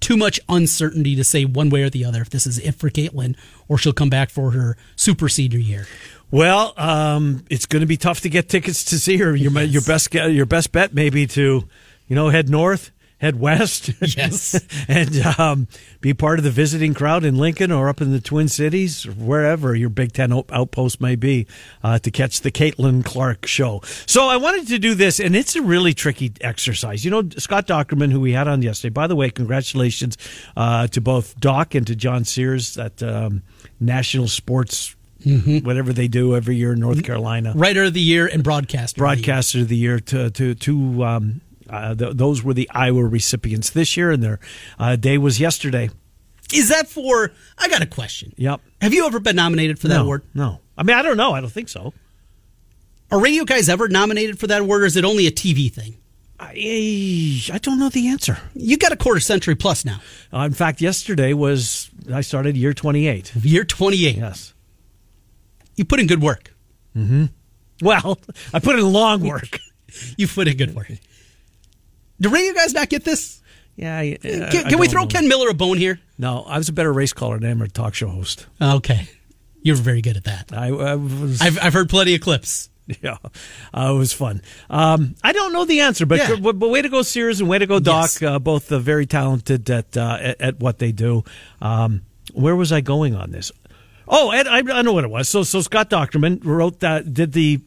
too 0.00 0.16
much 0.16 0.38
uncertainty 0.48 1.16
to 1.16 1.24
say 1.24 1.44
one 1.44 1.70
way 1.70 1.82
or 1.82 1.90
the 1.90 2.04
other 2.04 2.20
if 2.20 2.30
this 2.30 2.46
is 2.46 2.58
it 2.58 2.74
for 2.74 2.90
Caitlin 2.90 3.36
or 3.68 3.78
she'll 3.78 3.92
come 3.92 4.10
back 4.10 4.30
for 4.30 4.50
her 4.50 4.76
super 4.96 5.28
senior 5.28 5.58
year. 5.58 5.86
Well, 6.30 6.74
um, 6.76 7.44
it's 7.48 7.66
going 7.66 7.80
to 7.80 7.86
be 7.86 7.96
tough 7.96 8.20
to 8.22 8.28
get 8.28 8.48
tickets 8.48 8.84
to 8.86 8.98
see 8.98 9.16
her. 9.18 9.34
Your 9.34 9.52
your 9.62 9.82
best 9.82 10.12
your 10.12 10.46
best 10.46 10.72
bet 10.72 10.92
maybe 10.92 11.26
to, 11.28 11.68
you 12.08 12.16
know, 12.16 12.28
head 12.28 12.48
north, 12.50 12.90
head 13.24 13.40
west. 13.40 13.90
Yes. 14.16 14.60
and 14.88 15.16
um, 15.38 15.66
be 16.00 16.12
part 16.14 16.38
of 16.38 16.44
the 16.44 16.50
visiting 16.50 16.94
crowd 16.94 17.24
in 17.24 17.36
Lincoln 17.36 17.72
or 17.72 17.88
up 17.88 18.00
in 18.00 18.12
the 18.12 18.20
Twin 18.20 18.48
Cities, 18.48 19.06
or 19.06 19.12
wherever 19.12 19.74
your 19.74 19.88
Big 19.88 20.12
Ten 20.12 20.30
outpost 20.32 21.00
may 21.00 21.16
be, 21.16 21.46
uh, 21.82 21.98
to 22.00 22.10
catch 22.10 22.42
the 22.42 22.50
Caitlin 22.52 23.04
Clark 23.04 23.46
show. 23.46 23.80
So 24.06 24.28
I 24.28 24.36
wanted 24.36 24.68
to 24.68 24.78
do 24.78 24.94
this, 24.94 25.18
and 25.20 25.34
it's 25.34 25.56
a 25.56 25.62
really 25.62 25.94
tricky 25.94 26.32
exercise. 26.42 27.04
You 27.04 27.10
know, 27.10 27.22
Scott 27.38 27.66
Dochterman, 27.66 28.12
who 28.12 28.20
we 28.20 28.32
had 28.32 28.46
on 28.46 28.62
yesterday, 28.62 28.92
by 28.92 29.06
the 29.06 29.16
way, 29.16 29.30
congratulations 29.30 30.16
uh, 30.56 30.86
to 30.88 31.00
both 31.00 31.40
Doc 31.40 31.74
and 31.74 31.86
to 31.86 31.96
John 31.96 32.24
Sears 32.24 32.76
at 32.76 33.02
um, 33.02 33.42
National 33.80 34.28
Sports. 34.28 34.94
Whatever 35.26 35.94
they 35.94 36.06
do 36.06 36.36
every 36.36 36.56
year 36.56 36.74
in 36.74 36.80
North 36.80 37.02
Carolina, 37.02 37.54
Writer 37.56 37.84
of 37.84 37.94
the 37.94 38.00
year 38.00 38.26
and 38.26 38.44
broadcaster. 38.44 39.02
of 39.02 39.08
the 39.08 39.16
year. 39.16 39.24
broadcaster 39.24 39.60
of 39.60 39.68
the 39.68 39.76
year 39.76 39.98
to 39.98 40.30
to 40.30 40.54
to 40.54 41.04
um, 41.04 41.40
uh, 41.68 41.94
th- 41.94 42.16
those 42.16 42.42
were 42.42 42.54
the 42.54 42.68
Iowa 42.70 43.04
recipients 43.04 43.70
this 43.70 43.96
year, 43.96 44.10
and 44.10 44.22
their 44.22 44.40
uh, 44.78 44.96
day 44.96 45.18
was 45.18 45.40
yesterday. 45.40 45.90
Is 46.52 46.68
that 46.68 46.88
for? 46.88 47.32
I 47.58 47.68
got 47.68 47.82
a 47.82 47.86
question. 47.86 48.32
Yep. 48.36 48.60
Have 48.80 48.92
you 48.92 49.06
ever 49.06 49.18
been 49.20 49.36
nominated 49.36 49.78
for 49.78 49.88
that 49.88 49.96
no, 49.96 50.02
award? 50.02 50.22
No, 50.34 50.60
I 50.76 50.82
mean 50.82 50.96
I 50.96 51.02
don't 51.02 51.16
know. 51.16 51.32
I 51.32 51.40
don't 51.40 51.50
think 51.50 51.68
so. 51.68 51.92
Are 53.10 53.20
radio 53.20 53.44
guys 53.44 53.68
ever 53.68 53.88
nominated 53.88 54.38
for 54.38 54.46
that 54.48 54.60
award, 54.60 54.82
or 54.82 54.86
is 54.86 54.96
it 54.96 55.04
only 55.04 55.26
a 55.26 55.30
TV 55.30 55.72
thing? 55.72 55.96
I 56.38 57.40
I 57.52 57.58
don't 57.58 57.78
know 57.78 57.88
the 57.88 58.08
answer. 58.08 58.38
You 58.54 58.76
got 58.76 58.92
a 58.92 58.96
quarter 58.96 59.20
century 59.20 59.54
plus 59.54 59.84
now. 59.84 60.00
Uh, 60.32 60.40
in 60.40 60.52
fact, 60.52 60.80
yesterday 60.80 61.32
was 61.32 61.90
I 62.12 62.20
started 62.20 62.56
year 62.56 62.74
twenty 62.74 63.06
eight. 63.06 63.34
Year 63.36 63.64
28. 63.64 64.16
Yes. 64.16 64.52
You 65.76 65.84
put 65.84 66.00
in 66.00 66.06
good 66.06 66.22
work. 66.22 66.54
Mhm. 66.96 67.30
Well, 67.82 68.18
I 68.54 68.58
put 68.60 68.78
in 68.78 68.92
long 68.92 69.26
work. 69.26 69.58
You 70.16 70.26
put 70.26 70.48
in 70.48 70.56
good 70.56 70.74
work. 70.74 70.90
Do 72.20 72.28
radio 72.28 72.52
guys 72.54 72.72
not 72.72 72.88
get 72.88 73.04
this? 73.04 73.40
yeah. 73.76 73.98
I, 73.98 74.18
Can, 74.20 74.42
I- 74.42 74.46
I 74.46 74.68
can 74.70 74.78
we 74.78 74.88
throw 74.88 75.02
know. 75.02 75.08
Ken 75.08 75.28
Miller 75.28 75.48
a 75.48 75.54
bone 75.54 75.76
here? 75.78 75.98
No, 76.18 76.42
I 76.44 76.58
was 76.58 76.68
a 76.68 76.72
better 76.72 76.92
race 76.92 77.12
caller 77.12 77.38
than 77.38 77.48
I 77.48 77.50
am 77.50 77.60
a 77.62 77.68
talk 77.68 77.94
show 77.94 78.08
host. 78.08 78.46
Okay. 78.62 79.08
You're 79.62 79.76
very 79.76 80.00
good 80.02 80.16
at 80.16 80.24
that. 80.24 80.52
I, 80.52 80.68
I 80.68 80.94
was. 80.94 81.40
I've, 81.40 81.58
I've 81.60 81.72
heard 81.72 81.88
plenty 81.88 82.14
of 82.14 82.20
clips. 82.20 82.70
Yeah, 83.00 83.16
uh, 83.72 83.92
it 83.94 83.98
was 83.98 84.12
fun. 84.12 84.42
Um, 84.68 85.14
I 85.24 85.32
don't 85.32 85.54
know 85.54 85.64
the 85.64 85.80
answer, 85.80 86.04
but, 86.04 86.18
Yeah. 86.18 86.36
but, 86.36 86.58
but 86.58 86.68
way 86.68 86.82
to 86.82 86.90
go, 86.90 87.00
Sears, 87.00 87.40
and 87.40 87.48
way 87.48 87.58
to 87.58 87.66
go, 87.66 87.80
Doc. 87.80 88.10
Yes. 88.20 88.22
Uh, 88.22 88.38
both 88.38 88.70
uh, 88.70 88.78
very 88.78 89.06
talented 89.06 89.70
at, 89.70 89.96
uh, 89.96 90.18
at 90.20 90.40
at 90.42 90.60
what 90.60 90.80
they 90.80 90.92
do. 90.92 91.24
Um, 91.62 92.02
where 92.34 92.54
was 92.54 92.72
I 92.72 92.82
going 92.82 93.14
on 93.14 93.30
this? 93.30 93.50
Oh, 94.06 94.32
Ed, 94.32 94.46
I, 94.46 94.58
I 94.58 94.82
know 94.82 94.92
what 94.92 95.04
it 95.04 95.08
was. 95.10 95.30
So 95.30 95.44
so 95.44 95.62
Scott 95.62 95.88
Dochterman 95.88 96.44
wrote 96.44 96.80
that 96.80 97.14
did 97.14 97.32
the 97.32 97.62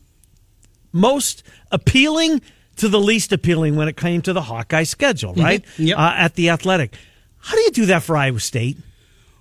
most 0.92 1.42
appealing 1.72 2.40
to 2.78 2.88
the 2.88 3.00
least 3.00 3.32
appealing 3.32 3.76
when 3.76 3.88
it 3.88 3.98
came 3.98 4.22
to 4.24 4.34
the 4.34 4.42
Hawkeye 4.42 4.84
schedule, 4.84 5.34
right? 5.34 5.64
Yep. 5.78 5.98
Uh, 5.98 6.14
at 6.16 6.36
the 6.36 6.50
Athletic. 6.50 6.96
How 7.40 7.56
do 7.56 7.62
you 7.62 7.72
do 7.72 7.86
that 7.88 8.04
for 8.04 8.18
Iowa 8.18 8.40
State? 8.40 8.78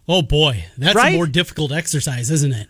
Oh, 0.08 0.22
boy. 0.22 0.64
That's 0.78 0.94
Right? 0.94 1.14
a 1.14 1.16
more 1.16 1.26
difficult 1.26 1.72
exercise, 1.72 2.30
isn't 2.30 2.52
it? 2.52 2.68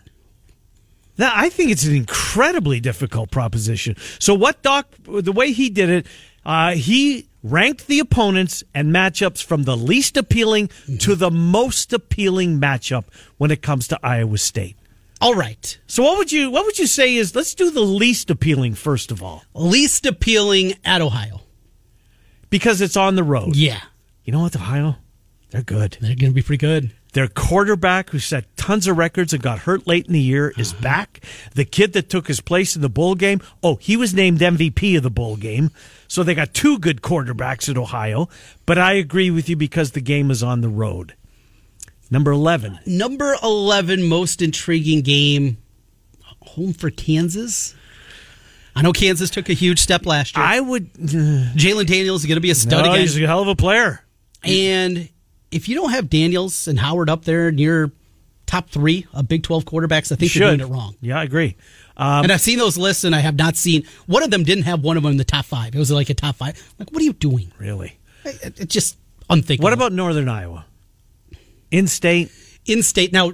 That 1.17 1.33
I 1.35 1.49
think 1.49 1.71
it's 1.71 1.83
an 1.85 1.95
incredibly 1.95 2.79
difficult 2.79 3.31
proposition. 3.31 3.95
So 4.19 4.33
what 4.35 4.61
Doc, 4.61 4.87
the 5.05 5.31
way 5.31 5.51
he 5.51 5.69
did 5.69 5.89
it, 5.89 6.07
uh, 6.45 6.71
he 6.75 7.27
ranked 7.43 7.87
the 7.87 7.99
opponents 7.99 8.63
and 8.75 8.93
matchups 8.93 9.43
from 9.43 9.63
the 9.63 9.75
least 9.75 10.15
appealing 10.17 10.69
to 10.99 11.15
the 11.15 11.31
most 11.31 11.91
appealing 11.91 12.59
matchup 12.59 13.05
when 13.37 13.49
it 13.51 13.61
comes 13.61 13.87
to 13.89 13.99
Iowa 14.03 14.37
State. 14.37 14.76
All 15.19 15.33
right. 15.33 15.79
So 15.87 16.03
what 16.03 16.17
would 16.17 16.31
you 16.31 16.51
what 16.51 16.65
would 16.65 16.77
you 16.77 16.87
say 16.87 17.15
is 17.15 17.35
let's 17.35 17.55
do 17.55 17.71
the 17.71 17.81
least 17.81 18.29
appealing 18.29 18.75
first 18.75 19.11
of 19.11 19.23
all 19.23 19.43
Least 19.53 20.05
appealing 20.05 20.75
at 20.85 21.01
Ohio. 21.01 21.41
because 22.49 22.81
it's 22.81 22.97
on 22.97 23.15
the 23.15 23.23
road. 23.23 23.55
Yeah. 23.55 23.81
You 24.23 24.33
know 24.33 24.41
what, 24.41 24.55
Ohio? 24.55 24.97
They're 25.49 25.63
good. 25.63 25.97
They're 26.01 26.15
going 26.15 26.31
to 26.31 26.35
be 26.35 26.41
pretty 26.41 26.59
good. 26.59 26.91
Their 27.13 27.29
quarterback, 27.29 28.09
who 28.09 28.19
set 28.19 28.55
tons 28.57 28.85
of 28.85 28.97
records 28.97 29.31
and 29.33 29.41
got 29.41 29.59
hurt 29.59 29.87
late 29.87 30.05
in 30.05 30.13
the 30.13 30.19
year, 30.19 30.53
is 30.57 30.73
uh-huh. 30.73 30.81
back. 30.83 31.23
The 31.55 31.63
kid 31.65 31.93
that 31.93 32.09
took 32.09 32.27
his 32.27 32.41
place 32.41 32.75
in 32.75 32.81
the 32.81 32.89
bowl 32.89 33.15
game, 33.15 33.41
oh, 33.63 33.77
he 33.77 33.95
was 33.95 34.13
named 34.13 34.39
MVP 34.39 34.97
of 34.97 35.03
the 35.03 35.09
bowl 35.09 35.37
game. 35.37 35.71
So 36.09 36.21
they 36.21 36.35
got 36.35 36.53
two 36.53 36.77
good 36.77 37.01
quarterbacks 37.01 37.69
at 37.69 37.77
Ohio. 37.77 38.27
But 38.65 38.77
I 38.77 38.93
agree 38.93 39.31
with 39.31 39.47
you 39.47 39.55
because 39.55 39.91
the 39.91 40.01
game 40.01 40.29
is 40.29 40.43
on 40.43 40.61
the 40.61 40.69
road. 40.69 41.15
Number 42.09 42.31
11. 42.31 42.79
Number 42.85 43.35
11 43.43 44.03
most 44.03 44.41
intriguing 44.41 45.01
game 45.01 45.57
home 46.41 46.73
for 46.73 46.89
Kansas. 46.89 47.75
I 48.75 48.81
know 48.81 48.93
Kansas 48.93 49.29
took 49.29 49.49
a 49.49 49.53
huge 49.53 49.79
step 49.79 50.05
last 50.05 50.37
year. 50.37 50.45
I 50.45 50.59
would. 50.59 50.93
Jalon 50.93 51.85
Daniels 51.87 52.21
is 52.21 52.25
going 52.27 52.35
to 52.37 52.41
be 52.41 52.51
a 52.51 52.55
stud 52.55 52.85
No, 52.85 52.91
again. 52.91 53.01
he's 53.01 53.17
a 53.19 53.25
hell 53.27 53.41
of 53.41 53.47
a 53.47 53.55
player. 53.55 54.01
And 54.43 55.09
if 55.51 55.67
you 55.67 55.75
don't 55.75 55.89
have 55.91 56.09
Daniels 56.09 56.67
and 56.67 56.79
Howard 56.79 57.09
up 57.09 57.25
there 57.25 57.51
near 57.51 57.91
top 58.45 58.69
three 58.69 59.05
of 59.13 59.27
Big 59.27 59.43
12 59.43 59.65
quarterbacks, 59.65 60.11
I 60.11 60.15
think 60.15 60.33
you're 60.35 60.47
doing 60.55 60.61
it 60.61 60.71
wrong. 60.71 60.95
Yeah, 61.01 61.19
I 61.19 61.23
agree. 61.23 61.55
Um, 61.97 62.23
and 62.23 62.31
I've 62.31 62.39
seen 62.41 62.59
those 62.59 62.77
lists, 62.77 63.03
and 63.03 63.15
I 63.15 63.19
have 63.19 63.35
not 63.35 63.55
seen 63.55 63.83
one 64.05 64.21
of 64.23 64.29
them 64.29 64.43
didn't 64.43 64.65
have 64.65 64.81
one 64.83 64.95
of 64.95 65.03
them 65.03 65.11
in 65.13 65.17
the 65.17 65.23
top 65.25 65.45
five. 65.45 65.73
It 65.75 65.79
was 65.79 65.89
like 65.91 66.09
a 66.11 66.13
top 66.13 66.35
five. 66.35 66.55
Like, 66.77 66.91
what 66.91 67.01
are 67.01 67.05
you 67.05 67.13
doing? 67.13 67.51
really. 67.57 67.97
It- 68.23 68.59
It's 68.59 68.73
just 68.73 68.97
unthinkable. 69.29 69.63
What 69.65 69.73
about 69.73 69.91
Northern 69.91 70.29
Iowa? 70.29 70.65
In 71.71 71.87
state? 71.87 72.31
in 72.65 72.83
state? 72.83 73.13
Now, 73.13 73.31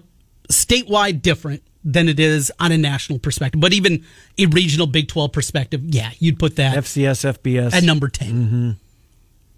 statewide 0.49 1.21
different 1.21 1.63
than 1.83 2.07
it 2.07 2.19
is 2.19 2.51
on 2.59 2.71
a 2.71 2.77
national 2.77 3.19
perspective, 3.19 3.59
but 3.59 3.73
even 3.73 4.05
a 4.37 4.45
regional 4.47 4.87
Big 4.87 5.07
12 5.07 5.31
perspective, 5.31 5.81
yeah, 5.83 6.11
you'd 6.19 6.39
put 6.39 6.55
that 6.55 6.77
FCS, 6.77 7.37
FBS. 7.37 7.73
at 7.73 7.83
number 7.83 8.07
10. 8.07 8.27
Mm-hmm. 8.31 8.71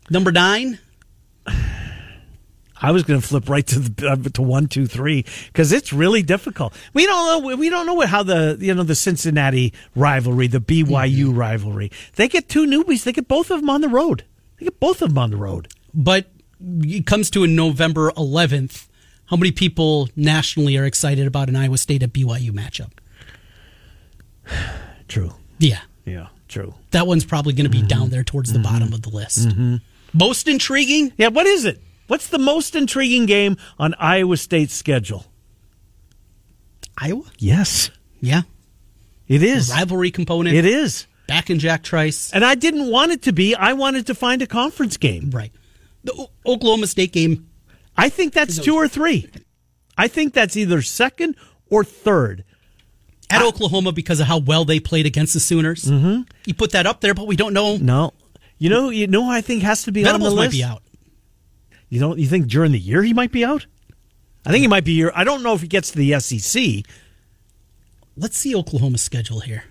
Number 0.10 0.32
nine, 0.32 0.80
I 2.82 2.92
was 2.92 3.04
going 3.04 3.20
to 3.22 3.26
flip 3.26 3.50
right 3.50 3.66
to 3.68 3.80
the 3.80 4.08
uh, 4.10 4.16
to 4.34 4.42
one, 4.42 4.68
two, 4.68 4.86
three 4.86 5.26
because 5.48 5.72
it's 5.72 5.94
really 5.94 6.22
difficult. 6.24 6.74
We 6.94 7.06
don't 7.06 7.44
know. 7.44 7.56
We 7.56 7.70
don't 7.70 7.86
know 7.86 7.94
what, 7.94 8.10
how 8.10 8.22
the 8.22 8.58
you 8.60 8.74
know 8.76 8.84
the 8.84 8.96
Cincinnati 8.96 9.74
rivalry, 9.96 10.48
the 10.48 10.60
BYU 10.60 10.86
Mm-hmm. 11.28 11.38
rivalry. 11.38 11.92
They 12.16 12.28
get 12.28 12.50
two 12.50 12.66
newbies. 12.68 13.04
They 13.04 13.14
get 13.14 13.28
both 13.30 13.50
of 13.50 13.62
them 13.62 13.70
on 13.70 13.82
the 13.82 13.88
road. 13.88 14.26
They 14.60 14.66
get 14.66 14.80
both 14.80 15.02
of 15.02 15.10
them 15.10 15.18
on 15.18 15.32
the 15.32 15.38
road. 15.38 15.70
but 15.94 16.28
it 16.84 17.06
comes 17.06 17.30
to 17.32 17.44
a 17.44 17.48
November 17.48 18.12
11th. 18.12 18.88
How 19.28 19.38
many 19.38 19.52
people 19.52 20.10
nationally 20.16 20.78
are 20.78 20.86
excited 20.86 21.26
about 21.28 21.50
an 21.50 21.56
Iowa 21.56 21.78
State 21.78 22.04
at 22.04 22.14
BYU 22.14 22.52
matchup? 22.52 22.92
True. 25.08 25.34
Yeah, 25.60 25.80
Yeah. 26.06 26.28
True. 26.48 26.76
that 26.92 27.08
one's 27.08 27.26
probably 27.26 27.54
going 27.54 27.66
to 27.66 27.70
be 27.72 27.80
Mm-hmm. 27.80 27.88
down 27.88 28.10
there 28.10 28.24
towards 28.24 28.54
the 28.54 28.60
bottom 28.60 28.94
of 28.94 29.02
the 29.02 29.10
list. 29.10 29.48
Most 30.14 30.48
intriguing? 30.48 31.12
Yeah. 31.18 31.30
What 31.30 31.46
is 31.48 31.66
it? 31.66 31.82
What's 32.08 32.28
the 32.28 32.38
most 32.40 32.76
intriguing 32.76 33.26
game 33.26 33.58
on 33.80 33.96
Iowa 33.96 34.38
State's 34.38 34.74
schedule? 34.74 35.26
Iowa? 36.98 37.24
Yes, 37.40 37.90
Yeah. 38.22 38.44
it 39.28 39.42
is. 39.44 39.72
Rivalry 39.72 40.12
component. 40.12 40.56
It 40.56 40.66
is. 40.66 41.08
Back 41.28 41.50
in 41.50 41.58
Jack 41.60 41.82
Trice. 41.84 42.32
And 42.32 42.46
I 42.46 42.54
didn't 42.56 42.90
want 42.92 43.12
it 43.12 43.24
to 43.24 43.34
be. 43.34 43.56
I 43.56 43.74
wanted 43.74 44.06
to 44.08 44.16
find 44.16 44.42
a 44.44 44.48
conference 44.48 44.98
game. 44.98 45.32
Right. 45.32 45.52
The 46.06 46.14
O- 46.14 46.32
Oklahoma 46.54 46.88
State 46.88 47.12
game. 47.12 47.50
I 47.98 48.10
think 48.10 48.34
that's 48.34 48.58
two 48.60 48.76
or 48.76 48.88
three. 48.88 49.30
I 49.98 50.08
think 50.08 50.34
that's 50.34 50.56
either 50.58 50.82
second 50.82 51.36
or 51.70 51.84
third. 51.84 52.44
at 53.30 53.42
Oklahoma 53.42 53.92
because 53.92 54.20
of 54.20 54.28
how 54.28 54.38
well 54.38 54.66
they 54.66 54.80
played 54.80 55.06
against 55.06 55.34
the 55.34 55.40
Sooners. 55.40 55.86
Mm-hmm. 55.86 56.22
You 56.46 56.54
put 56.54 56.72
that 56.72 56.86
up 56.86 57.02
there, 57.02 57.14
but 57.14 57.26
we 57.28 57.36
don't 57.36 57.54
know. 57.54 57.78
No, 57.78 58.14
you 58.58 58.70
know, 58.70 58.90
you 58.90 59.08
know, 59.08 59.24
who 59.26 59.32
I 59.32 59.42
think 59.42 59.64
has 59.64 59.84
to 59.84 59.92
be 59.92 60.06
on 60.06 60.20
the 60.20 60.26
list. 60.26 60.36
might 60.36 60.52
be 60.52 60.64
out. 60.64 60.82
You 61.90 62.00
don't. 62.00 62.20
You 62.20 62.28
think 62.28 62.48
during 62.48 62.72
the 62.72 62.80
year 62.80 63.02
he 63.04 63.14
might 63.14 63.32
be 63.32 63.44
out? 63.46 63.66
I 64.46 64.52
think 64.52 64.62
he 64.62 64.68
might 64.68 64.84
be 64.86 64.94
here. 64.96 65.12
I 65.16 65.24
don't 65.24 65.42
know 65.42 65.54
if 65.56 65.62
he 65.62 65.68
gets 65.68 65.90
to 65.92 65.98
the 65.98 66.20
SEC. 66.20 66.84
Let's 68.18 68.38
see 68.38 68.56
Oklahoma's 68.56 69.02
schedule 69.02 69.40
here. 69.40 69.64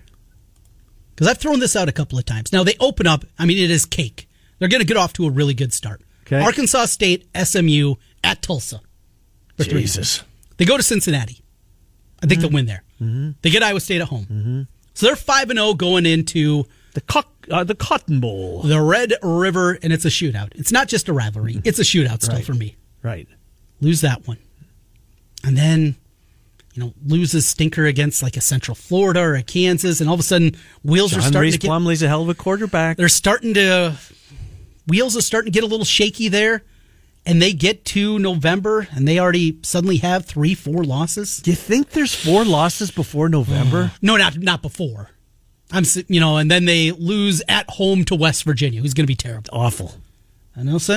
Because 1.15 1.27
I've 1.27 1.37
thrown 1.37 1.59
this 1.59 1.75
out 1.75 1.87
a 1.87 1.93
couple 1.93 2.19
of 2.19 2.25
times. 2.25 2.51
Now 2.51 2.63
they 2.63 2.75
open 2.79 3.07
up. 3.07 3.23
I 3.39 3.45
mean, 3.45 3.57
it 3.57 3.71
is 3.71 3.85
cake. 3.85 4.27
They're 4.59 4.67
going 4.67 4.81
to 4.81 4.87
get 4.87 4.97
off 4.97 5.13
to 5.13 5.25
a 5.25 5.29
really 5.31 5.53
good 5.53 5.71
start. 5.73 6.01
Okay. 6.25 6.41
Arkansas 6.41 6.85
State, 6.85 7.27
SMU 7.35 7.95
at 8.23 8.41
Tulsa. 8.41 8.81
Jesus. 9.59 10.23
They 10.57 10.65
go 10.65 10.75
to 10.77 10.83
Cincinnati. 10.83 11.41
I 12.23 12.27
think 12.27 12.41
they'll 12.41 12.49
win 12.49 12.65
there. 12.65 12.83
Mm-hmm. 13.01 13.31
They 13.41 13.49
get 13.49 13.61
Iowa 13.63 13.79
State 13.79 14.01
at 14.01 14.07
home. 14.07 14.25
Mm-hmm. 14.25 14.61
So 14.93 15.05
they're 15.05 15.15
five 15.15 15.49
and 15.49 15.59
zero 15.59 15.73
going 15.73 16.05
into 16.05 16.65
The 16.93 17.01
co- 17.01 17.23
uh, 17.51 17.63
the 17.63 17.75
Cotton 17.75 18.19
Bowl. 18.19 18.61
the 18.63 18.81
Red 18.81 19.13
River, 19.21 19.77
and 19.83 19.93
it's 19.93 20.05
a 20.05 20.09
shootout. 20.09 20.49
It's 20.55 20.71
not 20.71 20.87
just 20.87 21.07
a 21.09 21.13
rivalry; 21.13 21.53
mm-hmm. 21.53 21.67
it's 21.67 21.79
a 21.79 21.83
shootout 21.83 22.21
still 22.23 22.35
Right. 22.37 22.45
for 22.45 22.53
me. 22.53 22.75
Right. 23.03 23.27
lose 23.81 24.01
that 24.01 24.25
one. 24.27 24.37
And 25.43 25.55
then, 25.55 25.95
you 26.73 26.83
know, 26.83 26.93
loses 27.05 27.45
stinker 27.47 27.85
against 27.85 28.23
like 28.23 28.35
a 28.35 28.41
Central 28.41 28.73
Florida 28.75 29.19
or 29.21 29.35
a 29.35 29.43
Kansas, 29.43 29.99
and 30.01 30.09
all 30.09 30.15
of 30.15 30.19
a 30.19 30.23
sudden 30.23 30.55
wheels 30.83 31.15
are 31.15 31.21
starting 31.21 31.41
Reese 31.41 31.53
to 31.55 31.59
get 31.59 31.67
Plumlee's 31.67 32.01
a 32.01 32.07
hell 32.07 32.23
of 32.23 32.29
a 32.29 32.33
quarterback. 32.33 32.97
they're 32.97 33.09
starting 33.09 33.53
to 33.55 33.93
wheels 34.87 35.15
are 35.17 35.21
starting 35.21 35.51
to 35.51 35.55
get 35.55 35.63
a 35.63 35.67
little 35.67 35.85
shaky 35.85 36.27
there. 36.27 36.63
And 37.27 37.41
they 37.41 37.53
get 37.53 37.85
to 37.85 38.19
November 38.19 38.87
and 38.91 39.07
they 39.07 39.17
already 39.17 39.57
suddenly 39.63 39.97
have 39.97 40.25
three, 40.25 40.53
four 40.53 40.83
losses. 40.83 41.37
Do 41.37 41.49
you 41.49 41.55
think 41.57 41.89
there's 41.89 42.13
four 42.13 42.45
losses 42.45 42.91
before 42.91 43.29
November? 43.29 43.91
No, 44.01 44.15
not 44.15 44.37
not 44.37 44.61
before. 44.61 45.09
I'm 45.71 45.83
you 46.07 46.19
know, 46.19 46.37
and 46.37 46.51
then 46.51 46.65
they 46.65 46.91
lose 46.91 47.41
at 47.49 47.67
home 47.67 48.05
to 48.05 48.15
West 48.15 48.43
Virginia, 48.43 48.79
who's 48.79 48.93
going 48.93 49.05
to 49.05 49.07
be 49.07 49.15
terrible. 49.15 49.49
Awful. 49.51 49.95
And 50.53 50.69
all 50.69 50.75
of 50.75 50.87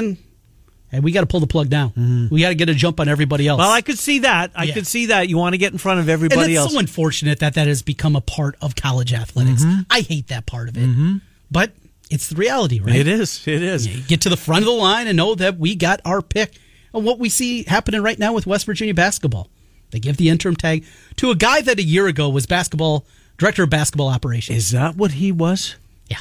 hey, 0.91 1.01
we 1.01 1.13
got 1.13 1.21
to 1.21 1.27
pull 1.27 1.41
the 1.41 1.47
plug 1.47 1.69
down. 1.69 1.91
Mm-hmm. 1.91 2.35
We 2.35 2.41
got 2.43 2.51
to 2.51 2.55
get 2.55 2.69
a 2.69 2.75
jump 2.75 3.01
on 3.01 3.09
everybody 3.09 3.49
else. 3.49 3.59
Well, 3.59 3.71
I 3.71 3.81
could 3.81 3.99
see 3.99 4.21
that. 4.21 4.51
I 4.55 4.65
Yeah. 4.65 4.75
could 4.75 4.87
see 4.87 5.07
that. 5.07 5.29
You 5.29 5.37
want 5.39 5.55
to 5.55 5.59
get 5.59 5.73
in 5.73 5.79
front 5.79 6.01
of 6.01 6.09
everybody 6.09 6.53
it's 6.53 6.61
else. 6.61 6.73
so 6.73 6.79
unfortunate 6.79 7.41
that 7.41 7.55
that 7.55 7.67
has 7.67 7.83
become 7.83 8.17
a 8.17 8.21
part 8.21 8.57
of 8.61 8.75
college 8.77 9.13
athletics. 9.13 9.65
Mm-hmm. 9.65 9.81
I 9.91 10.01
hate 10.01 10.29
that 10.29 10.47
part 10.47 10.69
of 10.69 10.77
it. 10.77 10.87
Mm-hmm. 10.87 11.17
But 11.51 11.73
it's 12.11 12.29
the 12.29 12.37
reality, 12.37 12.81
right? 12.81 12.97
It 12.97 13.09
is. 13.09 13.47
It 13.47 13.63
is. 13.63 13.87
You 13.87 14.03
get 14.03 14.21
to 14.23 14.29
the 14.29 14.37
front 14.37 14.63
of 14.63 14.67
the 14.67 14.73
line 14.73 15.07
and 15.07 15.17
know 15.17 15.35
that 15.35 15.59
we 15.59 15.75
got 15.75 16.01
our 16.05 16.23
pick. 16.23 16.55
And 16.95 17.05
what 17.05 17.19
we 17.19 17.29
see 17.29 17.65
happening 17.65 18.03
right 18.03 18.19
now 18.19 18.33
with 18.33 18.47
West 18.47 18.67
Virginia 18.67 18.95
basketball, 18.95 19.49
they 19.91 19.99
give 20.01 20.17
the 20.17 20.29
interim 20.31 20.57
tag 20.57 20.85
to 21.17 21.31
a 21.31 21.35
guy 21.35 21.61
that 21.61 21.79
a 21.79 21.83
year 21.83 22.07
ago 22.07 22.29
was 22.29 22.47
basketball 22.47 23.07
director 23.37 23.63
of 23.63 23.71
basketball 23.71 24.09
operations. 24.09 24.59
Is 24.59 24.71
that 24.73 24.97
what 24.97 25.13
he 25.13 25.33
was? 25.33 25.77
yeah, 26.09 26.19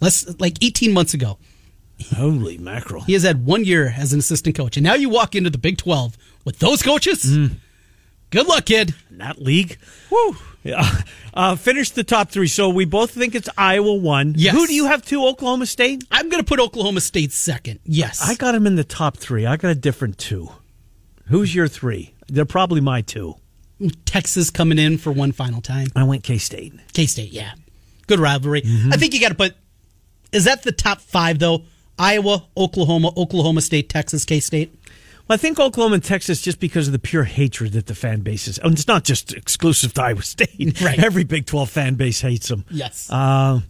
less 0.00 0.38
like 0.40 0.62
18 0.62 0.92
months 0.92 1.14
ago. 1.14 1.38
Holy 2.14 2.58
mackerel! 2.58 3.02
He 3.02 3.14
has 3.14 3.24
had 3.24 3.44
one 3.44 3.64
year 3.64 3.92
as 3.96 4.12
an 4.12 4.20
assistant 4.20 4.54
coach, 4.54 4.76
and 4.76 4.84
now 4.84 4.94
you 4.94 5.08
walk 5.08 5.34
into 5.34 5.50
the 5.50 5.58
Big 5.58 5.78
12 5.78 6.16
with 6.44 6.60
those 6.60 6.80
coaches. 6.80 7.24
Mm. 7.24 7.56
Good 8.30 8.46
luck, 8.46 8.66
kid. 8.66 8.94
That 9.18 9.40
league. 9.40 9.78
Woo! 10.10 10.36
Yeah. 10.64 10.88
Uh, 11.32 11.54
finish 11.56 11.90
the 11.90 12.04
top 12.04 12.30
three. 12.30 12.48
So 12.48 12.68
we 12.68 12.84
both 12.84 13.12
think 13.12 13.34
it's 13.34 13.48
Iowa 13.56 13.94
one. 13.94 14.34
Yes. 14.36 14.54
Who 14.54 14.66
do 14.66 14.74
you 14.74 14.86
have 14.86 15.04
two? 15.04 15.24
Oklahoma 15.24 15.66
State. 15.66 16.04
I'm 16.10 16.28
going 16.28 16.42
to 16.42 16.46
put 16.46 16.60
Oklahoma 16.60 17.00
State 17.00 17.32
second. 17.32 17.80
Yes, 17.84 18.20
I 18.22 18.34
got 18.34 18.54
him 18.54 18.66
in 18.66 18.76
the 18.76 18.84
top 18.84 19.16
three. 19.16 19.46
I 19.46 19.56
got 19.56 19.70
a 19.70 19.74
different 19.74 20.18
two. 20.18 20.50
Who's 21.26 21.54
your 21.54 21.68
three? 21.68 22.14
They're 22.28 22.44
probably 22.44 22.80
my 22.80 23.02
two. 23.02 23.36
Texas 24.04 24.50
coming 24.50 24.78
in 24.78 24.98
for 24.98 25.12
one 25.12 25.32
final 25.32 25.60
time. 25.60 25.86
I 25.94 26.04
went 26.04 26.24
K 26.24 26.38
State. 26.38 26.74
K 26.92 27.06
State, 27.06 27.32
yeah. 27.32 27.52
Good 28.06 28.18
rivalry. 28.18 28.62
I 28.90 28.96
think 28.96 29.14
you 29.14 29.20
got 29.20 29.28
to 29.28 29.34
put. 29.34 29.54
Is 30.32 30.44
that 30.44 30.62
the 30.62 30.72
top 30.72 31.00
five, 31.00 31.38
though? 31.38 31.62
Iowa, 31.98 32.44
Oklahoma, 32.56 33.12
Oklahoma 33.16 33.60
State, 33.60 33.88
Texas, 33.88 34.24
K 34.24 34.40
State? 34.40 34.74
I 35.30 35.36
think 35.36 35.60
Oklahoma 35.60 35.96
and 35.96 36.04
Texas 36.04 36.40
just 36.40 36.58
because 36.58 36.88
of 36.88 36.92
the 36.92 36.98
pure 36.98 37.24
hatred 37.24 37.72
that 37.72 37.86
the 37.86 37.94
fan 37.94 38.20
base 38.20 38.48
is. 38.48 38.58
And 38.58 38.72
it's 38.72 38.88
not 38.88 39.04
just 39.04 39.32
exclusive 39.32 39.92
to 39.94 40.02
Iowa 40.02 40.22
State. 40.22 40.80
Right. 40.80 40.98
Every 41.04 41.24
Big 41.24 41.46
12 41.46 41.68
fan 41.70 41.94
base 41.94 42.20
hates 42.20 42.48
them. 42.48 42.64
Yes. 42.70 43.10
Uh, 43.10 43.60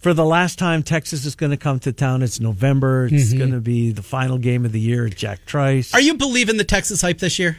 for 0.00 0.14
the 0.14 0.24
last 0.24 0.58
time 0.58 0.82
Texas 0.82 1.24
is 1.24 1.34
going 1.34 1.50
to 1.50 1.56
come 1.56 1.78
to 1.80 1.92
town, 1.92 2.22
it's 2.22 2.40
November. 2.40 3.08
It's 3.10 3.32
going 3.32 3.52
to 3.52 3.60
be 3.60 3.90
the 3.90 4.02
final 4.02 4.38
game 4.38 4.64
of 4.64 4.72
the 4.72 4.80
year 4.80 5.06
at 5.06 5.16
Jack 5.16 5.44
Trice. 5.46 5.94
Are 5.94 6.00
you 6.00 6.14
believing 6.14 6.56
the 6.56 6.64
Texas 6.64 7.00
hype 7.00 7.18
this 7.18 7.38
year? 7.38 7.58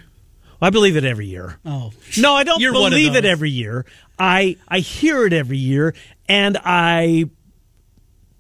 I 0.62 0.70
believe 0.70 0.98
it 0.98 1.04
every 1.06 1.26
year. 1.28 1.58
Oh. 1.66 1.92
No, 2.18 2.34
I 2.34 2.44
don't 2.44 2.60
You're 2.60 2.74
believe 2.74 3.16
it 3.16 3.26
every 3.26 3.50
year. 3.50 3.86
I 4.18 4.58
I 4.68 4.80
hear 4.80 5.26
it 5.26 5.32
every 5.32 5.58
year, 5.58 5.96
and 6.28 6.58
I 6.64 7.30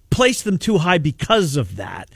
place 0.09 0.41
them 0.41 0.57
too 0.57 0.77
high 0.77 0.97
because 0.97 1.55
of 1.55 1.77
that. 1.77 2.09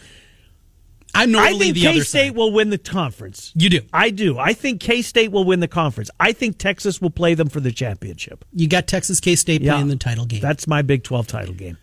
I'm 1.15 1.35
I 1.35 1.53
think 1.53 1.75
the 1.75 1.81
K 1.81 1.87
other 1.87 2.03
State 2.03 2.33
will 2.33 2.51
win 2.51 2.69
the 2.69 2.77
conference. 2.77 3.51
You 3.55 3.69
do. 3.69 3.81
I 3.93 4.09
do. 4.09 4.39
I 4.39 4.53
think 4.53 4.81
K 4.81 5.01
State 5.01 5.31
will 5.31 5.43
win 5.43 5.59
the 5.59 5.67
conference. 5.67 6.09
I 6.19 6.31
think 6.31 6.57
Texas 6.57 7.01
will 7.01 7.11
play 7.11 7.35
them 7.35 7.49
for 7.49 7.59
the 7.59 7.71
championship. 7.71 8.43
You 8.51 8.67
got 8.67 8.87
Texas, 8.87 9.19
K 9.19 9.35
State 9.35 9.61
playing 9.61 9.89
the 9.89 9.95
title 9.95 10.25
game. 10.25 10.41
That's 10.41 10.67
my 10.67 10.81
Big 10.81 11.03
Twelve 11.03 11.27
title 11.27 11.53
game. 11.53 11.77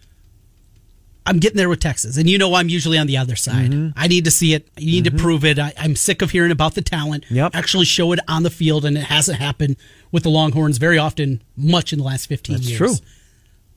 I'm 1.27 1.39
getting 1.39 1.59
there 1.59 1.69
with 1.69 1.81
Texas, 1.81 2.17
and 2.17 2.29
you 2.29 2.39
know 2.39 2.55
I'm 2.55 2.69
usually 2.69 2.99
on 2.99 3.07
the 3.07 3.19
other 3.19 3.37
side. 3.37 3.71
Mm-hmm. 3.71 3.97
I 3.97 4.09
need 4.09 4.25
to 4.25 4.31
see 4.31 4.55
it. 4.55 4.69
You 4.77 4.91
need 4.91 5.05
to 5.05 5.17
prove 5.17 5.45
it. 5.45 5.59
I, 5.59 5.73
I'm 5.79 5.95
sick 5.95 6.23
of 6.23 6.31
hearing 6.31 6.51
about 6.51 6.75
the 6.75 6.83
talent. 6.83 7.25
Yep. 7.31 7.55
Actually, 7.55 7.85
show 7.85 8.11
it 8.13 8.21
on 8.27 8.43
the 8.43 8.51
field, 8.51 8.85
and 8.85 8.97
it 8.97 9.05
hasn't 9.05 9.39
happened 9.39 9.77
with 10.11 10.25
the 10.25 10.31
Longhorns 10.31 10.79
very 10.79 10.99
often, 10.99 11.43
much 11.57 11.93
in 11.93 12.01
the 12.01 12.05
last 12.05 12.27
15 12.27 12.57
That's 12.57 12.69
years. 12.69 12.79
true. 12.79 12.95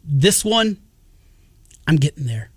This 0.03 0.43
one, 0.43 0.77
I'm 1.85 1.97
getting 1.97 2.25
there. 2.25 2.49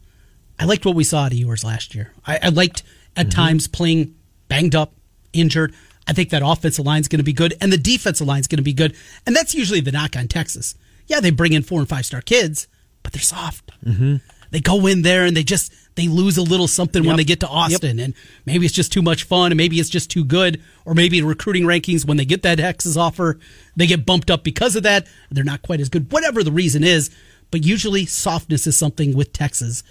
I 0.59 0.65
liked 0.65 0.85
what 0.87 0.95
we 0.95 1.05
saw 1.05 1.27
at 1.27 1.33
yours 1.35 1.65
last 1.65 1.95
year. 1.95 2.13
I, 2.27 2.39
I 2.45 2.49
liked 2.49 2.83
at 3.17 3.27
Mm-hmm. 3.27 3.31
times 3.31 3.67
playing 3.69 4.15
banged 4.49 4.75
up, 4.75 4.93
injured. 5.33 5.75
I 6.07 6.13
think 6.13 6.31
that 6.31 6.43
offensive 6.45 6.85
line 6.85 7.01
is 7.01 7.09
going 7.09 7.19
to 7.19 7.25
be 7.25 7.33
good, 7.33 7.55
and 7.61 7.73
the 7.73 7.79
defensive 7.79 8.27
line 8.27 8.41
is 8.41 8.47
going 8.47 8.59
to 8.59 8.63
be 8.63 8.73
good. 8.73 8.95
And 9.27 9.35
that's 9.35 9.55
usually 9.55 9.81
the 9.81 9.91
knock 9.93 10.17
on 10.17 10.29
Texas. 10.29 10.75
Yeah, 11.07 11.21
they 11.21 11.31
bring 11.31 11.53
in 11.53 11.63
four 11.63 11.81
and 11.81 11.89
five 11.89 12.07
star 12.07 12.21
kids, 12.21 12.69
but 13.03 13.13
they're 13.13 13.23
soft. 13.23 13.73
Mm-hmm. 13.85 14.17
They 14.51 14.61
go 14.61 14.87
in 14.87 15.03
there 15.03 15.25
and 15.25 15.37
they 15.37 15.43
just 15.43 15.73
they 15.97 16.09
lose 16.09 16.37
a 16.37 16.43
little 16.43 16.69
something 16.69 17.05
when 17.05 17.17
they 17.17 17.25
get 17.25 17.41
to 17.41 17.49
Austin, 17.49 17.99
and 17.99 18.15
maybe 18.45 18.67
it's 18.67 18.75
just 18.75 18.93
too 18.93 19.03
much 19.03 19.25
fun, 19.25 19.51
and 19.51 19.57
maybe 19.57 19.81
it's 19.81 19.89
just 19.89 20.11
too 20.11 20.25
good, 20.25 20.63
or 20.85 20.95
maybe 20.95 21.21
the 21.21 21.27
recruiting 21.27 21.65
rankings 21.65 22.07
when 22.07 22.19
they 22.19 22.25
get 22.25 22.43
that 22.43 22.59
Texas 22.59 22.97
offer, 22.97 23.39
they 23.75 23.87
get 23.87 24.05
bumped 24.07 24.31
up 24.31 24.45
because 24.45 24.77
of 24.77 24.83
that. 24.85 25.07
They're 25.31 25.43
not 25.43 25.63
quite 25.63 25.81
as 25.81 25.89
good, 25.89 26.13
whatever 26.13 26.45
the 26.45 26.53
reason 26.53 26.85
is. 26.85 27.11
But 27.51 27.65
usually, 27.65 28.07
softness 28.07 28.67
is 28.67 28.77
something 28.77 29.17
with 29.17 29.33
Texas. 29.33 29.83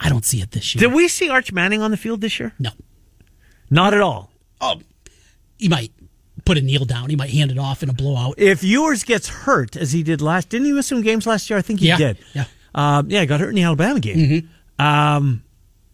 I 0.00 0.08
don't 0.08 0.24
see 0.24 0.40
it 0.40 0.52
this 0.52 0.74
year. 0.74 0.80
Did 0.80 0.92
we 0.94 1.08
see 1.08 1.28
Arch 1.28 1.52
Manning 1.52 1.82
on 1.82 1.90
the 1.90 1.96
field 1.96 2.20
this 2.20 2.38
year? 2.40 2.52
no. 2.58 2.70
Not 3.70 3.92
at 3.92 4.00
all. 4.00 4.30
Oh, 4.62 4.80
he 5.58 5.68
might 5.68 5.92
put 6.46 6.56
a 6.56 6.62
kneel 6.62 6.86
down. 6.86 7.10
He 7.10 7.16
might 7.16 7.28
hand 7.30 7.50
it 7.50 7.58
off 7.58 7.82
in 7.82 7.90
a 7.90 7.92
blowout. 7.92 8.36
If 8.38 8.64
Ewers 8.64 9.04
gets 9.04 9.28
hurt 9.28 9.76
as 9.76 9.92
he 9.92 10.02
did 10.02 10.22
last, 10.22 10.48
didn't 10.48 10.66
he 10.66 10.72
miss 10.72 10.86
some 10.86 11.02
games 11.02 11.26
last 11.26 11.50
year? 11.50 11.58
I 11.58 11.62
think 11.62 11.80
he 11.80 11.88
Yeah, 11.88 11.98
did. 11.98 12.18
yeah. 12.34 12.44
um, 12.74 13.10
yeah. 13.10 13.20
He 13.20 13.26
got 13.26 13.40
hurt 13.40 13.50
in 13.50 13.56
the 13.56 13.62
Alabama 13.64 14.00
game. 14.00 14.48
Um, 14.78 15.42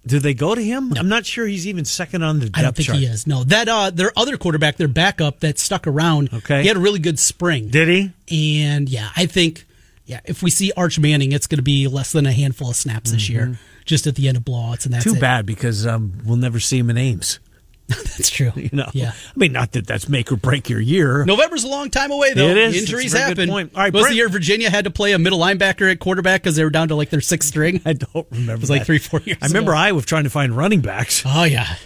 do 0.07 0.21
they 0.21 0.35
go 0.35 0.55
to 0.55 0.63
him? 0.63 0.93
I'm 0.97 1.09
not 1.09 1.27
sure 1.27 1.47
he's 1.47 1.67
even 1.67 1.85
second 1.85 2.23
on 2.23 2.39
the 2.39 2.47
depth 2.47 2.59
I 2.59 2.63
don't 2.63 2.77
think 2.77 2.87
chart. 2.87 2.99
he 2.99 3.07
is. 3.07 3.27
No, 3.27 3.43
that 3.45 3.69
uh, 3.69 3.91
their 3.91 4.13
other 4.17 4.37
quarterback, 4.37 4.77
their 4.77 4.87
backup 4.87 5.41
that 5.41 5.59
stuck 5.59 5.87
around. 5.89 6.33
Okay. 6.33 6.63
he 6.63 6.69
had 6.69 6.77
a 6.77 6.81
really 6.81 6.99
good 7.01 7.19
spring. 7.19 7.69
Did 7.71 7.89
he? 7.89 8.69
And 8.69 8.89
yeah, 8.89 9.09
I 9.17 9.27
think 9.27 9.67
yeah, 10.05 10.21
if 10.27 10.43
we 10.45 10.51
see 10.51 10.71
Arch 10.77 10.99
Manning, 11.01 11.33
it's 11.33 11.47
going 11.49 11.57
to 11.59 11.63
be 11.63 11.89
less 11.89 12.13
than 12.13 12.27
a 12.27 12.33
handful 12.33 12.71
of 12.71 12.77
snaps 12.77 13.11
this 13.11 13.29
year, 13.31 13.59
just 13.85 14.07
at 14.07 14.15
the 14.15 14.29
end 14.29 14.37
of 14.37 14.45
blowouts, 14.45 14.85
and 14.85 14.95
that's. 14.95 15.05
Too 15.05 15.15
it. 15.15 15.21
bad 15.21 15.47
because 15.47 15.87
um, 15.87 16.13
we'll 16.25 16.37
never 16.37 16.61
see 16.61 16.79
him 16.79 16.91
in 16.91 16.97
Ames. 16.99 17.41
That's 17.89 18.31
true. 18.31 18.51
You 18.57 18.71
know, 18.73 18.89
yeah. 18.95 19.13
I 19.13 19.39
mean, 19.39 19.53
not 19.53 19.73
that 19.73 19.87
that's 19.87 20.09
make 20.09 20.33
or 20.33 20.37
break 20.37 20.71
your 20.71 20.81
year. 20.81 21.23
November's 21.27 21.65
a 21.65 21.69
long 21.69 21.91
time 21.91 22.11
away, 22.13 22.33
though. 22.33 22.49
It 22.49 22.57
is. 22.57 22.81
Injuries 22.81 23.13
It's 23.13 23.15
a 23.15 23.19
very 23.19 23.29
good 23.35 23.39
happen. 23.41 23.51
point. 23.51 23.73
All 23.75 23.83
right, 23.83 23.93
was 23.93 24.05
Brent- 24.05 24.13
the 24.13 24.17
year 24.17 24.29
Virginia 24.31 24.71
had 24.71 24.85
to 24.85 24.91
play 24.91 25.13
a 25.13 25.19
middle 25.19 25.39
linebacker 25.39 25.91
at 25.93 25.99
quarterback 26.01 26.43
because 26.43 26.57
they 26.57 26.65
were 26.65 26.71
down 26.71 26.89
to 26.89 26.95
like 26.95 27.11
their 27.11 27.21
sixth 27.21 27.51
string? 27.51 27.83
I 27.87 27.93
don't 27.93 28.27
remember. 28.31 28.55
It 28.55 28.61
was 28.61 28.71
like 28.71 28.87
three, 28.87 28.99
four 28.99 29.21
years 29.21 29.37
I 29.43 29.49
remember 29.49 29.73
ago. 29.73 29.81
Iowa 29.81 30.01
trying 30.01 30.25
to 30.25 30.31
find 30.31 30.57
running 30.57 30.81
backs. 30.81 31.25
Oh 31.27 31.45
yeah. 31.45 31.77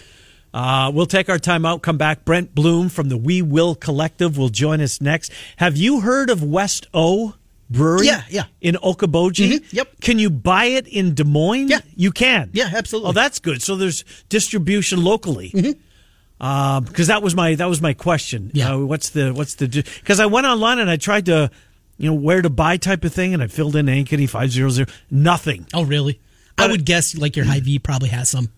Uh, 0.53 0.89
we'll 0.93 1.05
take 1.05 1.27
our 1.29 1.37
time 1.37 1.65
out, 1.65 1.81
come 1.81 1.97
back. 1.97 2.23
Brent 2.23 2.55
Blum 2.55 2.87
from 2.89 3.09
the 3.09 3.17
We 3.17 3.41
Will 3.41 3.75
Collective 3.75 4.37
will 4.37 4.49
join 4.49 4.79
us 4.81 5.01
next. 5.01 5.31
Have 5.57 5.75
you 5.75 5.99
heard 5.99 6.29
of 6.29 6.41
West 6.41 6.87
O 6.93 7.35
Brewery? 7.69 8.07
Yeah, 8.07 8.23
yeah. 8.29 8.45
In 8.61 8.75
Okoboji? 8.75 9.51
Mhm, 9.59 9.73
yep. 9.73 9.89
Can 10.01 10.17
you 10.19 10.29
buy 10.29 10.65
it 10.65 10.87
in 10.87 11.13
Des 11.13 11.23
Moines? 11.23 11.67
Yeah. 11.69 11.81
You 11.95 12.11
can? 12.11 12.49
Yeah, 12.53 12.71
absolutely. 12.75 13.09
Oh, 13.09 13.13
that's 13.13 13.39
good. 13.39 13.61
So 13.61 13.75
there's 13.75 14.03
distribution 14.29 15.03
locally. 15.03 15.51
Because 16.39 17.07
that 17.07 17.21
was 17.21 17.35
my 17.35 17.55
that 17.55 17.67
was 17.69 17.81
my 17.81 17.93
question. 17.93 18.43
Mm-hmm. 18.47 18.57
Yeah. 18.57 18.73
Uh, 18.73 18.77
what's 18.79 19.09
the 19.09 19.33
what's 19.33 19.55
the 19.55 19.67
because 19.67 20.19
I 20.19 20.25
went 20.25 20.47
online 20.47 20.79
and 20.79 20.89
I 20.89 20.95
tried 20.97 21.25
to 21.27 21.51
you 21.97 22.09
know 22.09 22.15
where 22.15 22.41
to 22.41 22.49
buy 22.49 22.77
type 22.77 23.03
of 23.03 23.13
thing 23.13 23.33
and 23.33 23.43
I 23.43 23.47
filled 23.47 23.75
in 23.75 23.87
Ankeny 23.87 24.27
five 24.29 24.51
zero 24.51 24.69
zero 24.69 24.87
nothing. 25.11 25.67
Oh 25.73 25.83
really? 25.83 26.19
I 26.57 26.63
But- 26.63 26.71
would 26.71 26.85
guess 26.85 27.15
like 27.15 27.35
your 27.35 27.45
Hy-Vee 27.45 27.79
probably 27.79 28.09
has 28.09 28.29
some 28.29 28.49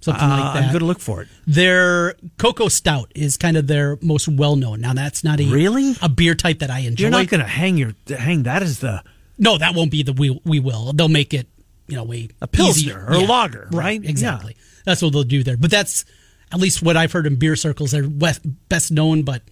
something 0.00 0.22
Uh, 0.24 0.28
like 0.28 0.54
that. 0.54 0.62
I'm 0.64 0.68
going 0.70 0.80
to 0.80 0.86
look 0.86 1.00
for 1.00 1.22
it. 1.22 1.28
Their 1.46 2.14
cocoa 2.38 2.68
stout 2.68 3.12
is 3.14 3.36
kind 3.36 3.56
of 3.56 3.66
their 3.66 3.98
most 4.02 4.28
well 4.28 4.56
known. 4.56 4.80
Now 4.80 4.94
that's 4.94 5.22
not 5.24 5.40
a 5.40 5.44
Really? 5.46 5.94
a 6.02 6.08
beer 6.08 6.34
type 6.34 6.58
that 6.60 6.70
I 6.70 6.80
enjoy. 6.80 7.02
You're 7.04 7.10
not 7.10 7.28
going 7.28 7.40
to 7.40 7.46
hang 7.46 7.76
your 7.76 7.92
hang 8.08 8.44
that 8.44 8.62
as 8.62 8.80
the 8.80 9.02
no, 9.38 9.56
that 9.58 9.74
won't 9.74 9.90
be 9.90 10.02
the 10.02 10.12
we 10.12 10.40
we 10.44 10.60
will. 10.60 10.92
They'll 10.92 11.08
make 11.08 11.32
it 11.34 11.48
you 11.86 11.96
know 11.96 12.04
way 12.04 12.28
A 12.40 12.46
Pilsner 12.46 13.06
or 13.06 13.14
a 13.14 13.18
lager, 13.20 13.68
right? 13.72 14.02
Exactly. 14.04 14.56
That's 14.84 15.02
what 15.02 15.12
they'll 15.12 15.22
do 15.24 15.42
there. 15.42 15.56
But 15.56 15.70
that's 15.70 16.04
at 16.52 16.58
least 16.60 16.82
what 16.82 16.96
I've 16.96 17.12
heard 17.12 17.26
in 17.26 17.36
beer 17.36 17.54
circles. 17.56 17.90
They're 17.92 18.08
best 18.08 18.90
known, 18.90 19.22
but 19.22 19.42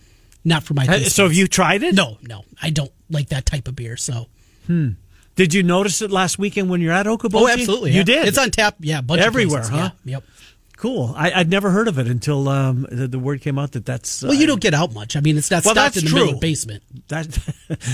not 0.44 0.62
for 0.64 0.74
my. 0.74 0.86
Taste 0.86 1.14
So 1.16 1.24
have 1.24 1.32
you 1.34 1.46
tried 1.46 1.82
it? 1.82 1.94
No, 1.94 2.18
no, 2.22 2.44
I 2.62 2.70
don't 2.70 2.92
like 3.10 3.28
that 3.30 3.44
type 3.46 3.68
of 3.68 3.76
beer. 3.76 3.96
So. 3.96 4.26
Did 5.38 5.54
you 5.54 5.62
notice 5.62 6.02
it 6.02 6.10
last 6.10 6.36
weekend 6.36 6.68
when 6.68 6.80
you're 6.80 6.92
at 6.92 7.06
Okoboji? 7.06 7.40
Oh, 7.42 7.48
absolutely. 7.48 7.92
You 7.92 7.98
yeah. 7.98 8.02
did. 8.02 8.26
It's 8.28 8.38
on 8.38 8.50
tap. 8.50 8.74
Yeah, 8.80 9.02
Everywhere, 9.08 9.62
huh? 9.62 9.90
Yeah, 10.04 10.14
Yep. 10.16 10.24
cool. 10.78 11.14
I, 11.16 11.30
I'd 11.30 11.48
never 11.48 11.70
heard 11.70 11.86
of 11.86 11.96
it 11.96 12.08
until 12.08 12.48
um, 12.48 12.88
the, 12.90 13.06
the 13.06 13.20
word 13.20 13.40
came 13.40 13.56
out 13.56 13.70
that 13.72 13.86
that's. 13.86 14.24
Well, 14.24 14.34
you 14.34 14.48
don't 14.48 14.60
get 14.60 14.74
out 14.74 14.92
much. 14.92 15.14
I 15.14 15.20
mean, 15.20 15.38
it's 15.38 15.48
not 15.48 15.64
Well, 15.64 15.74
stocked 15.76 15.94
that's 15.94 15.98
in 16.04 16.08
the 16.08 16.10
middle 16.12 16.26
true. 16.30 16.34
of 16.34 16.40
the 16.40 16.44
basement. 16.44 16.82
That 17.06 17.38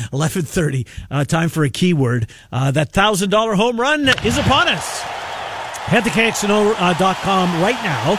eleven 0.15 0.41
thirty. 0.41 0.87
Uh, 1.11 1.27
time 1.27 1.51
for 1.51 1.65
a 1.65 1.69
keyword. 1.69 2.31
Uh, 2.51 2.71
that 2.71 2.93
thousand 2.93 3.29
dollar 3.29 3.55
home 3.55 3.79
run 3.79 4.09
is 4.25 4.39
upon 4.39 4.69
us. 4.69 5.03
Head 5.03 6.05
to 6.05 6.11
kxno.com 6.11 7.63
right 7.63 7.85
now. 7.85 8.19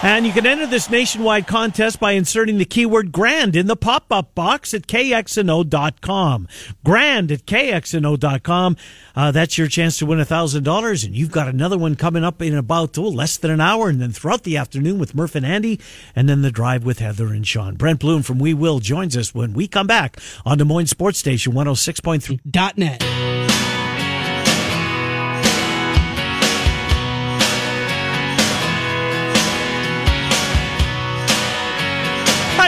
And 0.00 0.24
you 0.24 0.32
can 0.32 0.46
enter 0.46 0.66
this 0.66 0.88
nationwide 0.88 1.48
contest 1.48 1.98
by 1.98 2.12
inserting 2.12 2.58
the 2.58 2.64
keyword 2.64 3.10
grand 3.10 3.56
in 3.56 3.66
the 3.66 3.74
pop 3.74 4.12
up 4.12 4.32
box 4.32 4.72
at 4.72 4.86
kxno.com. 4.86 6.46
Grand 6.84 7.32
at 7.32 7.46
kxno.com. 7.46 8.76
Uh, 9.16 9.30
that's 9.32 9.58
your 9.58 9.66
chance 9.66 9.98
to 9.98 10.06
win 10.06 10.20
$1,000. 10.20 11.04
And 11.04 11.16
you've 11.16 11.32
got 11.32 11.48
another 11.48 11.76
one 11.76 11.96
coming 11.96 12.22
up 12.22 12.40
in 12.40 12.54
about 12.54 12.96
oh, 12.96 13.08
less 13.08 13.36
than 13.36 13.50
an 13.50 13.60
hour. 13.60 13.88
And 13.88 14.00
then 14.00 14.12
throughout 14.12 14.44
the 14.44 14.56
afternoon 14.56 15.00
with 15.00 15.16
Murph 15.16 15.34
and 15.34 15.44
Andy. 15.44 15.80
And 16.14 16.28
then 16.28 16.42
the 16.42 16.52
drive 16.52 16.84
with 16.84 17.00
Heather 17.00 17.28
and 17.28 17.44
Sean. 17.44 17.74
Brent 17.74 17.98
Blum 17.98 18.22
from 18.22 18.38
We 18.38 18.54
Will 18.54 18.78
joins 18.78 19.16
us 19.16 19.34
when 19.34 19.52
we 19.52 19.66
come 19.66 19.88
back 19.88 20.18
on 20.46 20.58
Des 20.58 20.64
Moines 20.64 20.86
Sports 20.86 21.18
Station 21.18 21.54
106.3. 21.54 23.37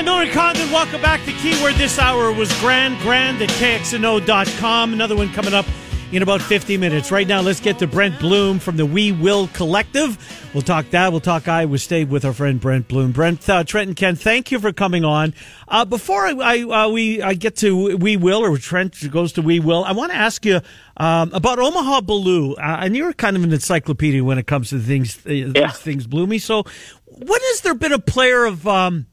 Dot 0.00 0.04
net. 0.04 0.04
Miller 0.04 0.22
and 0.22 0.30
Condon, 0.32 0.70
welcome 0.70 1.02
back. 1.02 1.24
The 1.24 1.32
keyword 1.32 1.74
this 1.74 1.98
hour 1.98 2.32
was 2.32 2.52
grand, 2.60 2.98
grand 3.00 3.40
at 3.42 3.48
KXNO.com. 3.50 4.92
Another 4.92 5.16
one 5.16 5.30
coming 5.32 5.54
up 5.54 5.66
in 6.12 6.22
about 6.22 6.42
50 6.42 6.76
minutes. 6.76 7.12
Right 7.12 7.26
now, 7.28 7.40
let's 7.40 7.60
get 7.60 7.78
to 7.80 7.86
Brent 7.86 8.18
Blum 8.18 8.58
from 8.58 8.76
the 8.76 8.84
We 8.86 9.12
Will 9.12 9.46
Collective. 9.48 10.18
We'll 10.52 10.62
talk 10.62 10.90
that. 10.90 11.12
We'll 11.12 11.20
talk 11.20 11.46
Iowa 11.46 11.78
State 11.78 12.08
with 12.08 12.24
our 12.24 12.32
friend 12.32 12.60
Brent 12.60 12.88
Blum. 12.88 13.12
Brent, 13.12 13.48
uh, 13.48 13.62
Trent, 13.62 13.88
and 13.88 13.96
Ken, 13.96 14.16
thank 14.16 14.50
you 14.50 14.58
for 14.58 14.72
coming 14.72 15.04
on. 15.04 15.34
Uh, 15.68 15.84
before 15.84 16.26
I, 16.26 16.32
I 16.32 16.84
uh, 16.84 16.88
we 16.88 17.22
I 17.22 17.34
get 17.34 17.56
to 17.58 17.96
We 17.96 18.16
Will 18.16 18.40
or 18.44 18.56
Trent 18.58 18.96
goes 19.10 19.34
to 19.34 19.42
We 19.42 19.60
Will, 19.60 19.84
I 19.84 19.92
want 19.92 20.10
to 20.12 20.18
ask 20.18 20.44
you 20.44 20.60
um, 20.96 21.32
about 21.32 21.58
Omaha 21.60 22.00
Biliew. 22.00 22.52
Uh, 22.58 22.78
and 22.80 22.96
you're 22.96 23.12
kind 23.12 23.36
of 23.36 23.44
an 23.44 23.52
encyclopedia 23.52 24.24
when 24.24 24.38
it 24.38 24.46
comes 24.48 24.70
to 24.70 24.80
things, 24.80 25.18
uh, 25.26 25.30
Yeah. 25.30 25.70
things, 25.70 26.06
Bloomy. 26.08 26.38
So, 26.38 26.64
when 27.06 27.40
has 27.40 27.60
there 27.60 27.74
been 27.74 27.92
a 27.92 27.98
player 28.00 28.46
of 28.46 28.66
um, 28.66 29.06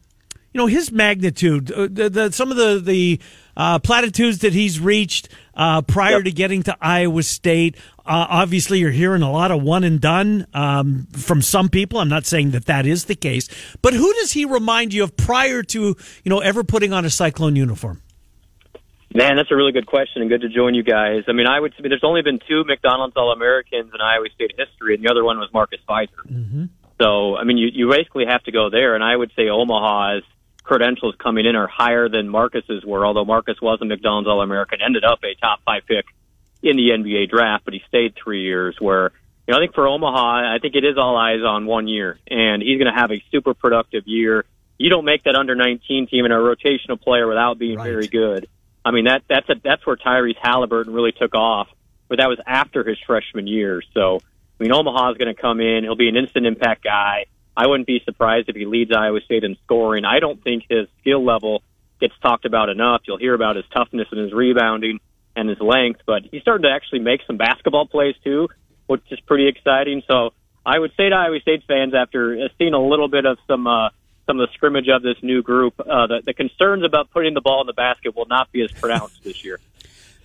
you 0.54 0.58
know 0.60 0.68
his 0.68 0.92
magnitude, 0.92 1.72
uh, 1.72 1.88
the, 1.92 2.10
the, 2.10 2.32
some 2.32 2.52
of 2.52 2.58
the 2.58 2.80
the 2.84 3.20
uh, 3.56 3.80
platitudes 3.80 4.40
that 4.40 4.54
he's 4.54 4.80
reached 4.80 5.30
uh, 5.56 5.82
prior 5.82 6.18
Yep. 6.18 6.26
to 6.26 6.32
getting 6.32 6.64
to 6.64 6.78
Iowa 6.82 7.24
State. 7.24 7.76
Uh, 8.06 8.26
obviously, 8.30 8.80
you're 8.80 8.92
hearing 8.92 9.22
a 9.22 9.32
lot 9.32 9.52
of 9.52 9.62
one 9.62 9.84
and 9.84 10.00
done 10.00 10.48
um, 10.54 11.08
from 11.12 11.42
some 11.42 11.68
people. 11.70 12.00
I'm 12.00 12.08
not 12.10 12.26
saying 12.26 12.52
that 12.52 12.66
that 12.66 12.86
is 12.86 13.06
the 13.06 13.16
case, 13.16 13.50
but 13.82 13.94
who 13.94 14.14
does 14.14 14.32
he 14.32 14.46
remind 14.46 14.94
you 14.94 15.04
of 15.04 15.18
prior 15.18 15.62
to 15.64 15.80
you 16.24 16.30
know 16.30 16.40
ever 16.40 16.64
putting 16.64 16.94
on 16.94 17.04
a 17.06 17.10
Cyclone 17.10 17.56
uniform? 17.56 18.02
Man, 19.14 19.38
that's 19.38 19.50
a 19.52 19.56
really 19.56 19.72
good 19.72 19.88
question 19.88 20.22
and 20.22 20.30
good 20.30 20.42
to 20.42 20.50
join 20.50 20.74
you 20.76 20.84
guys. 20.84 21.24
I 21.28 21.32
mean, 21.32 21.48
I 21.48 21.60
would 21.60 21.74
say 21.74 21.88
there's 21.88 22.04
only 22.04 22.22
been 22.22 22.40
two 22.48 22.64
McDonald's 22.66 23.16
All 23.16 23.32
Americans 23.32 23.92
in 23.94 24.02
Iowa 24.02 24.28
State 24.36 24.52
history, 24.58 24.96
and 24.96 25.04
the 25.04 25.10
other 25.10 25.24
one 25.24 25.40
was 25.40 25.50
Marcus 25.54 25.80
Fizer. 25.90 26.70
So, 27.02 27.36
I 27.38 27.44
mean, 27.46 27.58
you, 27.58 27.70
you 27.72 27.90
basically 27.90 28.26
have 28.28 28.44
to 28.44 28.52
go 28.52 28.70
there, 28.70 28.96
and 28.96 29.04
I 29.04 29.16
would 29.16 29.32
say 29.36 29.50
Omaha's 29.50 30.24
credentials 30.68 31.16
coming 31.18 31.46
in 31.46 31.56
are 31.56 31.68
higher 31.68 32.10
than 32.10 32.28
Marcus's 32.30 32.84
were, 32.86 33.06
although 33.06 33.26
Marcus 33.26 33.58
was 33.62 33.80
a 33.82 33.86
McDonald's 33.86 34.28
All 34.28 34.42
American, 34.42 34.80
ended 34.86 35.04
up 35.04 35.20
a 35.24 35.34
top 35.36 35.62
five 35.66 35.84
pick 35.88 36.06
in 36.62 36.76
the 36.76 36.90
NBA 36.90 37.30
draft, 37.30 37.66
but 37.66 37.74
he 37.74 37.82
stayed 37.88 38.14
three 38.22 38.44
years. 38.44 38.76
Where, 38.80 39.12
you 39.48 39.52
know, 39.54 39.58
I 39.58 39.62
think 39.62 39.74
for 39.74 39.88
Omaha, 39.88 40.54
I 40.56 40.60
think 40.62 40.76
it 40.76 40.84
is 40.84 40.98
all 40.98 41.16
eyes 41.18 41.42
on 41.42 41.66
one 41.66 41.88
year, 41.88 42.20
and 42.30 42.62
he's 42.62 42.78
going 42.80 42.94
to 42.94 43.00
have 43.00 43.12
a 43.12 43.24
super 43.32 43.54
productive 43.54 44.04
year. 44.06 44.46
You 44.78 44.90
don't 44.90 45.06
make 45.06 45.24
that 45.24 45.36
under 45.36 45.56
19 45.56 46.08
team 46.08 46.26
and 46.26 46.34
a 46.34 46.38
rotational 46.38 47.02
player 47.02 47.28
without 47.28 47.58
being 47.58 47.78
Right. 47.78 47.90
very 47.90 48.08
good. 48.08 48.48
I 48.86 48.92
mean, 48.92 49.06
that 49.06 49.24
that's 49.28 49.50
a, 49.50 49.56
that's 49.64 49.86
where 49.88 49.96
Tyrese 49.96 50.38
Halliburton 50.42 50.94
really 50.94 51.12
took 51.12 51.34
off, 51.34 51.68
but 52.10 52.20
that 52.20 52.28
was 52.30 52.40
after 52.46 52.84
his 52.84 52.98
freshman 53.06 53.48
year. 53.48 53.82
So, 53.94 54.18
I 54.60 54.64
mean, 54.64 54.72
Omaha's 54.72 55.18
going 55.18 55.34
to 55.34 55.42
come 55.42 55.60
in. 55.60 55.84
He'll 55.84 55.96
be 55.96 56.10
an 56.10 56.16
instant 56.16 56.46
impact 56.46 56.84
guy. 56.84 57.26
I 57.58 57.66
wouldn't 57.66 57.88
be 57.88 58.00
surprised 58.06 58.50
if 58.50 58.56
he 58.56 58.66
leads 58.66 58.92
Iowa 58.96 59.20
State 59.22 59.44
in 59.44 59.58
scoring. 59.66 60.06
I 60.06 60.20
don't 60.20 60.42
think 60.44 60.66
his 60.70 60.88
skill 61.02 61.26
level 61.26 61.64
gets 62.00 62.14
talked 62.22 62.46
about 62.46 62.70
enough. 62.70 63.02
You'll 63.08 63.18
hear 63.18 63.34
about 63.34 63.56
his 63.56 63.66
toughness 63.74 64.08
and 64.12 64.20
his 64.22 64.32
rebounding 64.32 65.00
and 65.36 65.50
his 65.50 65.60
length, 65.60 66.02
but 66.06 66.22
he's 66.32 66.44
starting 66.44 66.64
to 66.64 66.70
actually 66.70 67.00
make 67.00 67.22
some 67.26 67.38
basketball 67.38 67.88
plays 67.88 68.14
too, 68.24 68.48
which 68.86 69.02
is 69.10 69.20
pretty 69.22 69.48
exciting. 69.48 70.04
So 70.08 70.34
I 70.64 70.78
would 70.78 70.92
say 70.96 71.10
to 71.10 71.16
Iowa 71.16 71.40
State 71.40 71.64
fans, 71.68 71.96
after 71.96 72.48
seeing 72.60 72.76
a 72.76 72.80
little 72.80 73.08
bit 73.08 73.26
of 73.26 73.40
some 73.48 73.66
uh, 73.66 73.90
some 74.28 74.40
of 74.40 74.50
the 74.50 74.54
scrimmage 74.54 74.90
of 74.90 75.02
this 75.02 75.16
new 75.24 75.42
group, 75.42 75.80
uh, 75.80 76.06
the, 76.08 76.22
the 76.26 76.34
concerns 76.34 76.84
about 76.84 77.10
putting 77.12 77.34
the 77.34 77.42
ball 77.42 77.62
in 77.62 77.68
the 77.68 77.74
basket 77.74 78.16
will 78.16 78.26
not 78.26 78.52
be 78.52 78.62
as 78.62 78.72
pronounced 78.72 79.24
this 79.24 79.44
year. 79.44 79.60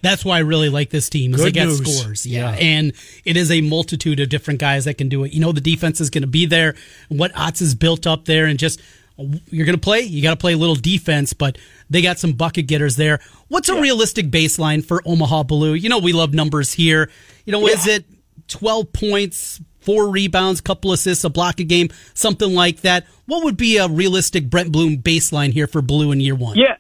That's 0.03 0.25
why 0.25 0.37
I 0.37 0.41
really 0.41 0.69
like 0.69 0.91
this 0.91 1.09
team. 1.09 1.33
Is 1.33 1.41
Good 1.41 1.47
they 1.47 1.53
get 1.53 1.67
news. 1.69 2.01
scores, 2.01 2.27
yeah. 2.27 2.51
Yeah. 2.51 2.57
and 2.57 2.93
it 3.25 3.37
is 3.37 3.51
a 3.51 3.61
multitude 3.61 4.21
of 4.21 4.29
different 4.29 4.61
guys 4.61 4.85
that 4.85 4.99
can 4.99 5.09
do 5.09 5.25
it. 5.25 5.33
You 5.33 5.41
know, 5.41 5.53
the 5.53 5.61
defense 5.61 6.01
is 6.01 6.11
going 6.11 6.23
to 6.23 6.29
be 6.29 6.45
there. 6.45 6.75
What 7.09 7.31
Otz 7.37 7.61
has 7.61 7.75
built 7.75 8.07
up 8.07 8.25
there, 8.25 8.47
and 8.47 8.59
just 8.59 8.81
you're 9.17 9.67
going 9.67 9.77
to 9.77 9.81
play. 9.81 10.01
You 10.01 10.23
got 10.23 10.31
to 10.31 10.37
play 10.37 10.55
a 10.55 10.57
little 10.57 10.75
defense, 10.75 11.33
but 11.33 11.57
they 11.89 12.03
got 12.03 12.19
some 12.19 12.33
bucket 12.33 12.67
getters 12.67 12.97
there. 12.97 13.21
What's 13.49 13.69
a 13.69 13.81
realistic 13.81 14.31
baseline 14.31 14.85
for 14.85 15.03
Omaha 15.07 15.45
Biliew? 15.45 15.81
You 15.81 15.89
know, 15.89 15.99
we 15.99 16.13
love 16.13 16.35
numbers 16.35 16.73
here. 16.73 17.11
You 17.45 17.53
know, 17.53 17.67
is 17.69 17.87
it 17.87 18.05
12 18.49 18.93
points, 18.93 19.61
four 19.81 20.09
rebounds, 20.09 20.61
couple 20.61 20.93
assists, 20.93 21.25
a 21.25 21.31
block 21.31 21.61
a 21.61 21.65
game, 21.65 21.91
something 22.15 22.53
like 22.55 22.81
that? 22.81 23.07
What 23.27 23.45
would 23.45 23.57
be 23.57 23.77
a 23.77 23.87
realistic 23.87 24.51
Brent 24.51 24.73
Blum 24.73 24.97
baseline 24.97 25.53
here 25.53 25.67
for 25.67 25.83
Biliew 25.83 26.13
in 26.13 26.21
year 26.21 26.35
one? 26.35 26.57
Yeah, 26.57 26.77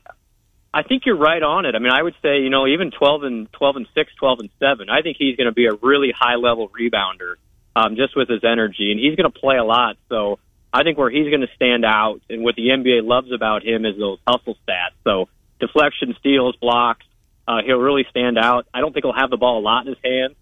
I 0.74 0.82
think 0.82 1.04
you're 1.04 1.16
right 1.16 1.42
on 1.42 1.66
it. 1.66 1.74
I 1.74 1.78
mean, 1.78 1.92
I 1.92 2.02
would 2.02 2.14
say 2.22 2.40
you 2.40 2.50
know 2.50 2.66
even 2.66 2.90
12 2.90 3.24
and 3.24 3.52
12 3.52 3.76
and 3.76 3.86
six, 3.94 4.12
12 4.18 4.40
and 4.40 4.50
seven. 4.58 4.88
I 4.88 5.02
think 5.02 5.16
he's 5.18 5.36
going 5.36 5.46
to 5.46 5.52
be 5.52 5.66
a 5.66 5.74
really 5.74 6.12
high 6.18 6.36
level 6.36 6.70
rebounder, 6.70 7.34
um, 7.76 7.96
just 7.96 8.16
with 8.16 8.28
his 8.28 8.42
energy, 8.44 8.90
and 8.90 8.98
he's 8.98 9.16
going 9.16 9.30
to 9.30 9.38
play 9.38 9.56
a 9.56 9.64
lot. 9.64 9.96
So 10.08 10.38
I 10.72 10.82
think 10.82 10.96
where 10.96 11.10
he's 11.10 11.28
going 11.28 11.42
to 11.42 11.54
stand 11.54 11.84
out, 11.84 12.20
and 12.30 12.42
what 12.42 12.56
the 12.56 12.68
NBA 12.68 13.06
loves 13.06 13.30
about 13.32 13.62
him 13.64 13.84
is 13.84 13.98
those 13.98 14.18
hustle 14.26 14.56
stats. 14.66 14.96
So 15.04 15.28
deflection, 15.60 16.14
steals, 16.18 16.56
blocks. 16.56 17.04
Uh, 17.46 17.58
he'll 17.66 17.78
really 17.78 18.06
stand 18.08 18.38
out. 18.38 18.66
I 18.72 18.80
don't 18.80 18.92
think 18.92 19.04
he'll 19.04 19.12
have 19.12 19.30
the 19.30 19.36
ball 19.36 19.58
a 19.58 19.64
lot 19.64 19.86
in 19.86 19.88
his 19.88 20.02
hand. 20.02 20.34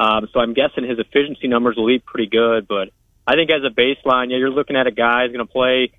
Um, 0.00 0.28
so 0.32 0.40
I'm 0.40 0.54
guessing 0.54 0.84
his 0.84 0.98
efficiency 0.98 1.48
numbers 1.48 1.76
will 1.76 1.86
be 1.86 1.98
pretty 1.98 2.28
good. 2.28 2.66
But 2.66 2.90
I 3.26 3.34
think 3.34 3.50
as 3.50 3.62
a 3.64 3.72
baseline, 3.72 4.30
yeah, 4.30 4.38
you're 4.38 4.50
looking 4.50 4.76
at 4.76 4.86
a 4.86 4.90
guy 4.90 5.22
who's 5.22 5.36
going 5.36 5.46
to 5.46 5.52
play 5.52 5.92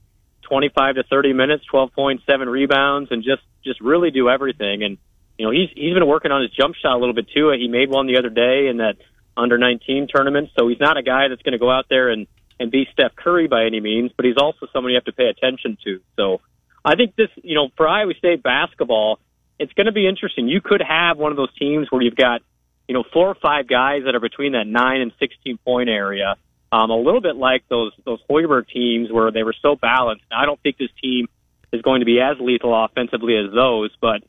25 0.50 0.96
to 0.96 1.04
30 1.04 1.34
minutes, 1.34 1.64
12.7 1.72 2.20
rebounds, 2.48 3.12
and 3.12 3.24
just 3.24 3.44
just 3.64 3.82
really 3.82 4.12
do 4.12 4.30
everything. 4.30 4.84
And 4.84 4.98
you 5.38 5.46
know, 5.46 5.52
he's 5.52 5.70
he's 5.76 5.94
been 5.94 6.08
working 6.08 6.32
on 6.32 6.42
his 6.42 6.52
jump 6.52 6.76
shot 6.76 6.96
a 6.96 7.00
little 7.00 7.14
bit 7.14 7.28
too. 7.34 7.52
Uh, 7.52 7.58
he 7.58 7.68
made 7.68 7.90
one 7.90 8.08
the 8.08 8.18
other 8.18 8.30
day 8.30 8.68
in 8.68 8.78
that 8.78 8.96
under 9.36 9.58
19 9.58 10.08
tournament. 10.14 10.50
So 10.58 10.68
he's 10.68 10.80
not 10.80 10.98
a 10.98 11.04
guy 11.04 11.28
that's 11.28 11.42
going 11.42 11.54
to 11.54 11.60
go 11.60 11.72
out 11.72 11.86
there 11.90 12.10
and 12.10 12.28
and 12.60 12.72
be 12.72 12.88
Steph 12.92 13.16
Curry 13.16 13.48
by 13.48 13.66
any 13.66 13.80
means, 13.80 14.12
but 14.16 14.26
he's 14.26 14.38
also 14.38 14.66
someone 14.74 14.92
you 14.92 14.98
have 14.98 15.06
to 15.06 15.12
pay 15.12 15.28
attention 15.28 15.78
to. 15.84 16.02
So 16.16 16.42
I 16.84 16.96
think 16.96 17.16
this, 17.16 17.30
you 17.44 17.54
know, 17.54 17.70
for 17.78 17.88
Iowa 17.88 18.14
State 18.18 18.42
basketball, 18.42 19.20
it's 19.60 19.74
going 19.74 19.86
to 19.86 19.92
be 19.92 20.08
interesting. 20.08 20.48
You 20.48 20.62
could 20.62 20.82
have 20.82 21.18
one 21.18 21.32
of 21.32 21.38
those 21.38 21.54
teams 21.56 21.88
where 21.92 22.02
you've 22.02 22.16
got, 22.16 22.42
you 22.88 22.96
know, 22.96 23.04
four 23.14 23.28
or 23.28 23.36
five 23.36 23.68
guys 23.68 24.04
that 24.06 24.16
are 24.16 24.20
between 24.20 24.54
that 24.54 24.66
nine 24.66 25.02
and 25.02 25.12
16 25.20 25.60
point 25.60 25.90
area. 25.90 26.36
Um, 26.72 26.90
a 26.90 26.98
little 26.98 27.22
bit 27.22 27.36
like 27.36 27.64
those 27.70 27.94
those 28.06 28.20
Hoiberg 28.30 28.68
teams 28.68 29.12
where 29.12 29.32
they 29.32 29.44
were 29.44 29.56
so 29.62 29.76
balanced. 29.76 30.26
Now, 30.30 30.42
I 30.42 30.46
don't 30.46 30.62
think 30.62 30.78
this 30.78 30.90
team 31.02 31.28
is 31.72 31.82
going 31.82 32.02
to 32.02 32.06
be 32.06 32.20
as 32.20 32.38
lethal 32.40 32.74
offensively 32.86 33.38
as 33.38 33.54
those, 33.54 33.92
but 34.02 34.22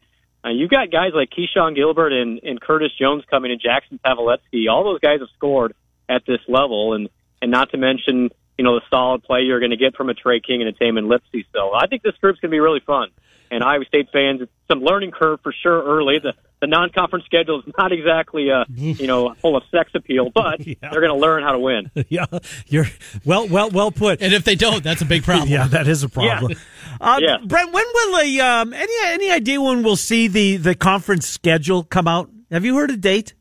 uh, 0.44 0.50
you've 0.50 0.70
got 0.70 0.90
guys 0.90 1.10
like 1.14 1.30
Keshon 1.30 1.74
Gilbert 1.74 2.12
and, 2.12 2.40
and 2.42 2.60
Curtis 2.60 2.92
Jones 2.98 3.24
coming 3.28 3.50
in, 3.50 3.58
Jackson 3.58 3.98
Paveletzke. 4.04 4.70
All 4.70 4.84
those 4.84 5.00
guys 5.00 5.20
have 5.20 5.28
scored 5.36 5.74
at 6.08 6.24
this 6.26 6.40
level, 6.46 6.94
and 6.94 7.08
and 7.42 7.50
not 7.50 7.70
to 7.70 7.76
mention 7.76 8.30
you 8.56 8.64
know 8.64 8.74
the 8.74 8.82
solid 8.90 9.22
play 9.24 9.40
you're 9.42 9.60
going 9.60 9.70
to 9.70 9.76
get 9.76 9.96
from 9.96 10.08
a 10.08 10.14
Tre 10.14 10.40
King 10.40 10.62
and 10.62 10.68
a 10.68 10.72
Tamin 10.72 11.08
Lipsey. 11.08 11.44
So 11.52 11.72
I 11.74 11.86
think 11.86 12.02
this 12.02 12.14
group's 12.20 12.40
going 12.40 12.50
to 12.50 12.54
be 12.54 12.60
really 12.60 12.80
fun. 12.80 13.08
And 13.50 13.62
Iowa 13.64 13.84
State 13.86 14.08
fans, 14.12 14.42
it's 14.42 14.52
some 14.68 14.80
learning 14.80 15.12
curve 15.12 15.40
for 15.42 15.52
sure 15.62 15.82
early. 15.82 16.18
The 16.18 16.34
the 16.60 16.66
non-conference 16.66 17.24
schedule 17.24 17.60
is 17.60 17.72
not 17.78 17.92
exactly 17.92 18.50
uh 18.50 18.64
you 18.74 19.06
know 19.06 19.32
full 19.42 19.56
of 19.56 19.62
sex 19.70 19.90
appeal, 19.94 20.30
but 20.30 20.66
Yeah. 20.66 20.74
they're 20.82 21.00
going 21.00 21.12
to 21.12 21.18
learn 21.18 21.42
how 21.42 21.52
to 21.52 21.58
win. 21.58 21.90
yeah, 22.08 22.26
you're 22.66 22.86
well, 23.24 23.46
well, 23.48 23.70
well 23.70 23.90
put. 23.92 24.20
And 24.20 24.32
if 24.34 24.44
they 24.44 24.56
don't, 24.56 24.82
that's 24.82 25.00
a 25.00 25.04
big 25.06 25.22
problem. 25.22 25.48
Yeah, 25.56 25.68
that 25.68 25.86
is 25.88 26.02
a 26.02 26.08
problem. 26.08 26.56
Uh, 27.00 27.18
Yeah. 27.22 27.36
Brent, 27.44 27.72
when 27.72 27.84
will 27.94 28.22
the 28.22 28.40
um, 28.40 28.72
any 28.72 28.92
any 29.04 29.30
idea 29.30 29.60
when 29.60 29.82
we'll 29.82 29.96
see 29.96 30.26
the 30.28 30.56
the 30.56 30.74
conference 30.74 31.26
schedule 31.28 31.84
come 31.84 32.08
out? 32.08 32.28
Have 32.50 32.64
you 32.64 32.74
heard 32.76 32.90
a 32.90 32.96
date? 32.96 33.34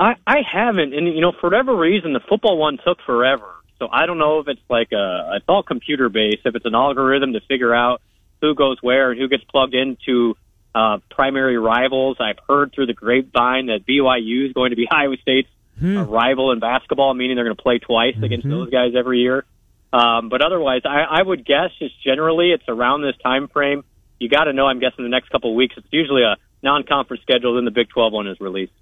I, 0.00 0.14
I 0.26 0.38
haven't, 0.48 0.94
and 0.94 1.06
you 1.08 1.20
know, 1.20 1.32
for 1.40 1.48
whatever 1.50 1.74
reason, 1.76 2.12
the 2.12 2.20
football 2.28 2.56
one 2.56 2.78
took 2.86 2.98
forever. 3.04 3.54
So 3.80 3.88
I 3.92 4.06
don't 4.06 4.18
know 4.18 4.38
if 4.40 4.46
it's 4.48 4.60
like 4.70 4.90
a, 4.92 5.32
it's 5.34 5.44
all 5.48 5.62
computer 5.62 6.08
based, 6.08 6.42
if 6.44 6.54
it's 6.54 6.64
an 6.66 6.74
algorithm 6.74 7.32
to 7.32 7.40
figure 7.48 7.74
out 7.74 8.00
who 8.40 8.54
goes 8.54 8.78
where 8.80 9.10
and 9.10 9.20
who 9.20 9.28
gets 9.28 9.44
plugged 9.44 9.74
into 9.74 10.36
uh, 10.74 10.98
primary 11.10 11.58
rivals. 11.58 12.18
I've 12.20 12.38
heard 12.48 12.72
through 12.72 12.86
the 12.86 12.94
grapevine 12.94 13.66
that 13.66 13.86
BYU 13.86 14.46
is 14.46 14.52
going 14.52 14.70
to 14.70 14.76
be 14.76 14.88
Iowa 14.90 15.16
State's 15.20 15.48
uh, 15.82 16.04
rival 16.04 16.52
in 16.52 16.60
basketball, 16.60 17.14
meaning 17.14 17.36
they're 17.36 17.44
going 17.44 17.56
to 17.56 17.62
play 17.62 17.78
twice 17.78 18.16
against 18.22 18.48
those 18.48 18.70
guys 18.70 18.92
every 18.96 19.20
year. 19.20 19.44
Um, 19.92 20.28
but 20.28 20.42
otherwise, 20.42 20.82
I, 20.84 21.04
I 21.08 21.22
would 21.22 21.46
guess 21.46 21.70
just 21.78 21.94
generally 22.02 22.50
it's 22.50 22.68
around 22.68 23.02
this 23.02 23.16
time 23.22 23.48
frame. 23.48 23.84
You 24.18 24.28
got 24.28 24.44
to 24.44 24.52
know, 24.52 24.66
I'm 24.66 24.80
guessing 24.80 25.04
the 25.04 25.08
next 25.08 25.30
couple 25.30 25.50
of 25.50 25.56
weeks. 25.56 25.76
It's 25.76 25.86
usually 25.90 26.22
a 26.22 26.36
non-conference 26.62 27.22
schedule, 27.22 27.54
then 27.54 27.64
the 27.64 27.70
Big 27.70 27.88
12 27.88 28.12
one 28.12 28.26
is 28.26 28.40
released. 28.40 28.72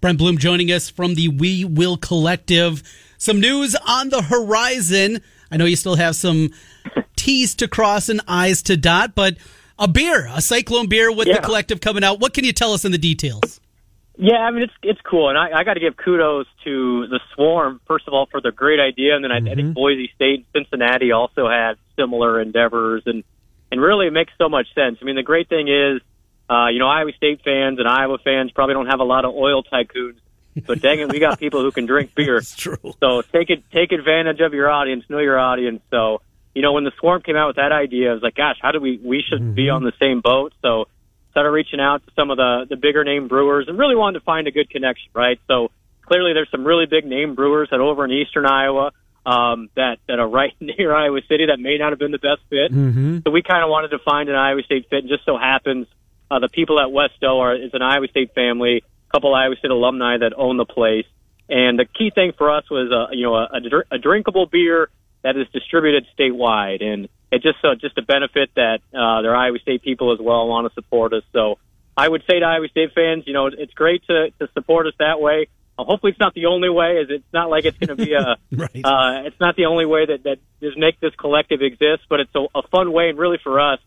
Brent 0.00 0.18
Blum 0.18 0.38
joining 0.38 0.70
us 0.72 0.88
from 0.88 1.14
the 1.14 1.28
We 1.28 1.64
Will 1.64 1.96
Collective. 1.96 2.82
Some 3.18 3.40
news 3.40 3.76
on 3.86 4.08
the 4.08 4.22
horizon. 4.22 5.20
I 5.50 5.56
know 5.56 5.64
you 5.64 5.76
still 5.76 5.96
have 5.96 6.16
some 6.16 6.50
T's 7.22 7.54
to 7.56 7.68
cross 7.68 8.08
and 8.08 8.20
I's 8.26 8.62
to 8.64 8.76
dot, 8.76 9.14
but 9.14 9.36
a 9.78 9.86
beer, 9.86 10.28
a 10.34 10.40
Cyclone 10.42 10.88
beer 10.88 11.12
with 11.12 11.28
Yeah. 11.28 11.36
the 11.36 11.40
collective 11.42 11.80
coming 11.80 12.02
out. 12.04 12.18
What 12.20 12.34
can 12.34 12.44
you 12.44 12.52
tell 12.52 12.72
us 12.72 12.84
in 12.84 12.90
the 12.92 12.98
details? 12.98 13.60
Yeah, 14.18 14.38
I 14.38 14.50
mean 14.50 14.62
it's 14.64 14.72
it's 14.82 15.00
cool, 15.02 15.28
and 15.30 15.38
I, 15.38 15.60
I 15.60 15.64
got 15.64 15.74
to 15.74 15.80
give 15.80 15.96
kudos 15.96 16.46
to 16.64 17.06
the 17.06 17.18
Swarm 17.34 17.80
first 17.86 18.06
of 18.06 18.12
all 18.14 18.26
for 18.26 18.40
the 18.40 18.50
great 18.52 18.78
idea, 18.78 19.14
and 19.16 19.24
then 19.24 19.32
I, 19.32 19.38
I 19.38 19.54
think 19.54 19.74
Boise 19.74 20.10
State, 20.14 20.44
and 20.54 20.64
Cincinnati 20.66 21.12
also 21.12 21.48
had 21.48 21.74
similar 21.96 22.40
endeavors, 22.40 23.02
and 23.06 23.24
and 23.70 23.80
really 23.80 24.06
it 24.08 24.12
makes 24.12 24.32
so 24.36 24.48
much 24.50 24.66
sense. 24.74 24.98
I 25.00 25.04
mean 25.06 25.16
the 25.16 25.22
great 25.22 25.48
thing 25.48 25.68
is, 25.68 26.02
uh, 26.50 26.66
you 26.68 26.78
know, 26.78 26.88
Iowa 26.88 27.12
State 27.16 27.40
fans 27.42 27.78
and 27.78 27.88
Iowa 27.88 28.18
fans 28.22 28.50
probably 28.52 28.74
don't 28.74 28.86
have 28.88 29.00
a 29.00 29.04
lot 29.04 29.24
of 29.24 29.32
oil 29.34 29.62
tycoons, 29.64 30.16
but 30.66 30.82
dang 30.82 31.00
it, 31.00 31.08
we 31.10 31.18
got 31.18 31.38
people 31.40 31.62
who 31.62 31.70
can 31.72 31.86
drink 31.86 32.14
beer. 32.16 32.36
It's 32.36 32.54
true. 32.54 32.76
So 33.00 33.22
take 33.22 33.48
it, 33.48 33.62
take 33.72 33.92
advantage 33.92 34.40
of 34.40 34.52
your 34.52 34.68
audience, 34.70 35.04
know 35.08 35.20
your 35.20 35.38
audience. 35.38 35.80
So 35.90 36.20
you 36.54 36.62
know, 36.62 36.72
when 36.72 36.84
the 36.84 36.92
swarm 36.98 37.22
came 37.22 37.36
out 37.36 37.48
with 37.48 37.56
that 37.56 37.72
idea, 37.72 38.10
I 38.10 38.14
was 38.14 38.22
like, 38.22 38.34
gosh, 38.34 38.56
how 38.60 38.72
do 38.72 38.80
we, 38.80 39.00
we 39.02 39.22
should 39.26 39.40
mm-hmm. 39.40 39.54
be 39.54 39.70
on 39.70 39.84
the 39.84 39.92
same 40.00 40.20
boat. 40.20 40.52
So 40.62 40.86
started 41.30 41.50
reaching 41.50 41.80
out 41.80 42.04
to 42.06 42.12
some 42.14 42.30
of 42.30 42.36
the, 42.36 42.66
the 42.68 42.76
bigger 42.76 43.04
name 43.04 43.26
brewers 43.26 43.66
and 43.68 43.78
really 43.78 43.96
wanted 43.96 44.18
to 44.18 44.24
find 44.24 44.46
a 44.46 44.50
good 44.50 44.68
connection, 44.68 45.10
right? 45.14 45.40
So 45.48 45.70
clearly 46.02 46.32
there's 46.34 46.50
some 46.50 46.64
really 46.64 46.86
big 46.86 47.06
name 47.06 47.34
brewers 47.34 47.68
that 47.70 47.80
over 47.80 48.04
in 48.04 48.10
Eastern 48.10 48.44
Iowa, 48.46 48.92
um, 49.24 49.70
that, 49.76 49.96
that 50.08 50.18
are 50.18 50.28
right 50.40 50.52
near 50.60 50.94
Iowa 50.94 51.20
City 51.28 51.46
that 51.46 51.58
may 51.58 51.78
not 51.78 51.90
have 51.90 51.98
been 51.98 52.12
the 52.12 52.18
best 52.18 52.42
fit. 52.50 52.70
Mm-hmm. 52.70 53.18
So 53.24 53.30
we 53.30 53.42
kind 53.42 53.64
of 53.64 53.70
wanted 53.70 53.88
to 53.88 53.98
find 53.98 54.28
an 54.28 54.34
Iowa 54.34 54.62
State 54.62 54.88
fit 54.90 55.00
and 55.00 55.08
just 55.08 55.24
so 55.24 55.38
happens, 55.38 55.86
uh, 56.30 56.38
the 56.38 56.48
people 56.48 56.80
at 56.80 56.92
West 56.92 57.22
O 57.22 57.40
are, 57.40 57.56
is 57.56 57.70
an 57.72 57.82
Iowa 57.82 58.08
State 58.08 58.34
family, 58.34 58.82
a 58.84 59.12
couple 59.12 59.34
Iowa 59.34 59.56
State 59.56 59.70
alumni 59.70 60.18
that 60.18 60.32
own 60.36 60.58
the 60.58 60.64
place. 60.66 61.06
And 61.48 61.78
the 61.78 61.84
key 61.84 62.10
thing 62.14 62.32
for 62.36 62.50
us 62.50 62.68
was, 62.70 62.90
uh, 62.92 63.12
you 63.12 63.24
know, 63.24 63.34
a, 63.34 63.48
a, 63.52 63.96
a 63.96 63.98
drinkable 63.98 64.46
beer 64.46 64.88
that 65.22 65.36
is 65.36 65.46
distributed 65.52 66.06
statewide, 66.18 66.82
and 66.82 67.08
it 67.30 67.42
just 67.42 67.58
uh, 67.64 67.74
just 67.74 67.96
a 67.98 68.02
benefit 68.02 68.50
that 68.56 68.80
uh, 68.94 69.22
their 69.22 69.34
Iowa 69.34 69.58
State 69.60 69.82
people 69.82 70.12
as 70.12 70.18
well 70.20 70.46
want 70.48 70.68
to 70.68 70.74
support 70.74 71.12
us. 71.12 71.22
So 71.32 71.58
I 71.96 72.08
would 72.08 72.22
say 72.28 72.40
to 72.40 72.46
Iowa 72.46 72.68
State 72.68 72.90
fans, 72.94 73.24
you 73.26 73.32
know, 73.32 73.46
it's 73.46 73.72
great 73.74 74.04
to 74.06 74.30
to 74.38 74.48
support 74.52 74.86
us 74.86 74.94
that 74.98 75.20
way. 75.20 75.48
Uh, 75.78 75.84
hopefully, 75.84 76.12
it's 76.12 76.20
not 76.20 76.34
the 76.34 76.46
only 76.46 76.68
way. 76.68 76.98
Is 76.98 77.08
it's 77.10 77.32
not 77.32 77.50
like 77.50 77.64
it's 77.64 77.78
going 77.78 77.96
to 77.96 78.04
be 78.04 78.12
a. 78.12 78.36
right. 78.52 78.70
uh, 78.84 79.26
it's 79.26 79.40
not 79.40 79.56
the 79.56 79.66
only 79.66 79.86
way 79.86 80.06
that 80.06 80.24
that 80.24 80.38
just 80.60 80.76
make 80.76 81.00
this 81.00 81.14
collective 81.16 81.62
exist, 81.62 82.02
but 82.08 82.20
it's 82.20 82.34
a, 82.34 82.46
a 82.54 82.62
fun 82.68 82.92
way, 82.92 83.08
and 83.08 83.18
really 83.18 83.38
for 83.42 83.60
us, 83.60 83.78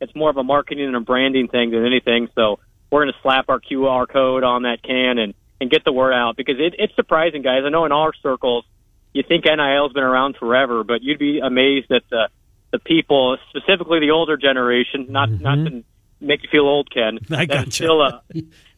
it's 0.00 0.14
more 0.14 0.30
of 0.30 0.36
a 0.36 0.44
marketing 0.44 0.86
and 0.86 0.96
a 0.96 1.00
branding 1.00 1.48
thing 1.48 1.70
than 1.70 1.84
anything. 1.84 2.28
So 2.34 2.58
we're 2.90 3.04
going 3.04 3.12
to 3.12 3.20
slap 3.22 3.48
our 3.48 3.60
QR 3.60 4.08
code 4.08 4.44
on 4.44 4.62
that 4.62 4.82
can 4.82 5.18
and 5.18 5.34
and 5.60 5.70
get 5.70 5.84
the 5.84 5.92
word 5.92 6.12
out 6.12 6.36
because 6.36 6.56
it, 6.58 6.74
it's 6.78 6.94
surprising, 6.94 7.42
guys. 7.42 7.62
I 7.64 7.70
know 7.70 7.84
in 7.84 7.92
our 7.92 8.12
circles 8.22 8.64
you 9.14 9.22
think 9.22 9.44
NIL's 9.46 9.92
been 9.92 10.02
around 10.02 10.36
forever, 10.36 10.84
but 10.84 11.02
you'd 11.02 11.18
be 11.18 11.38
amazed 11.38 11.90
at 11.90 12.02
the 12.10 12.28
the 12.72 12.78
people, 12.80 13.36
specifically 13.50 14.00
the 14.00 14.10
older 14.10 14.36
generation, 14.36 15.06
not 15.08 15.28
mm-hmm. 15.28 15.42
not 15.42 15.54
to 15.54 15.84
make 16.20 16.42
you 16.42 16.48
feel 16.50 16.66
old, 16.66 16.90
Ken. 16.90 17.18
I 17.30 17.46
that 17.46 17.68
is 17.68 17.74
still 17.74 18.02
uh, 18.02 18.20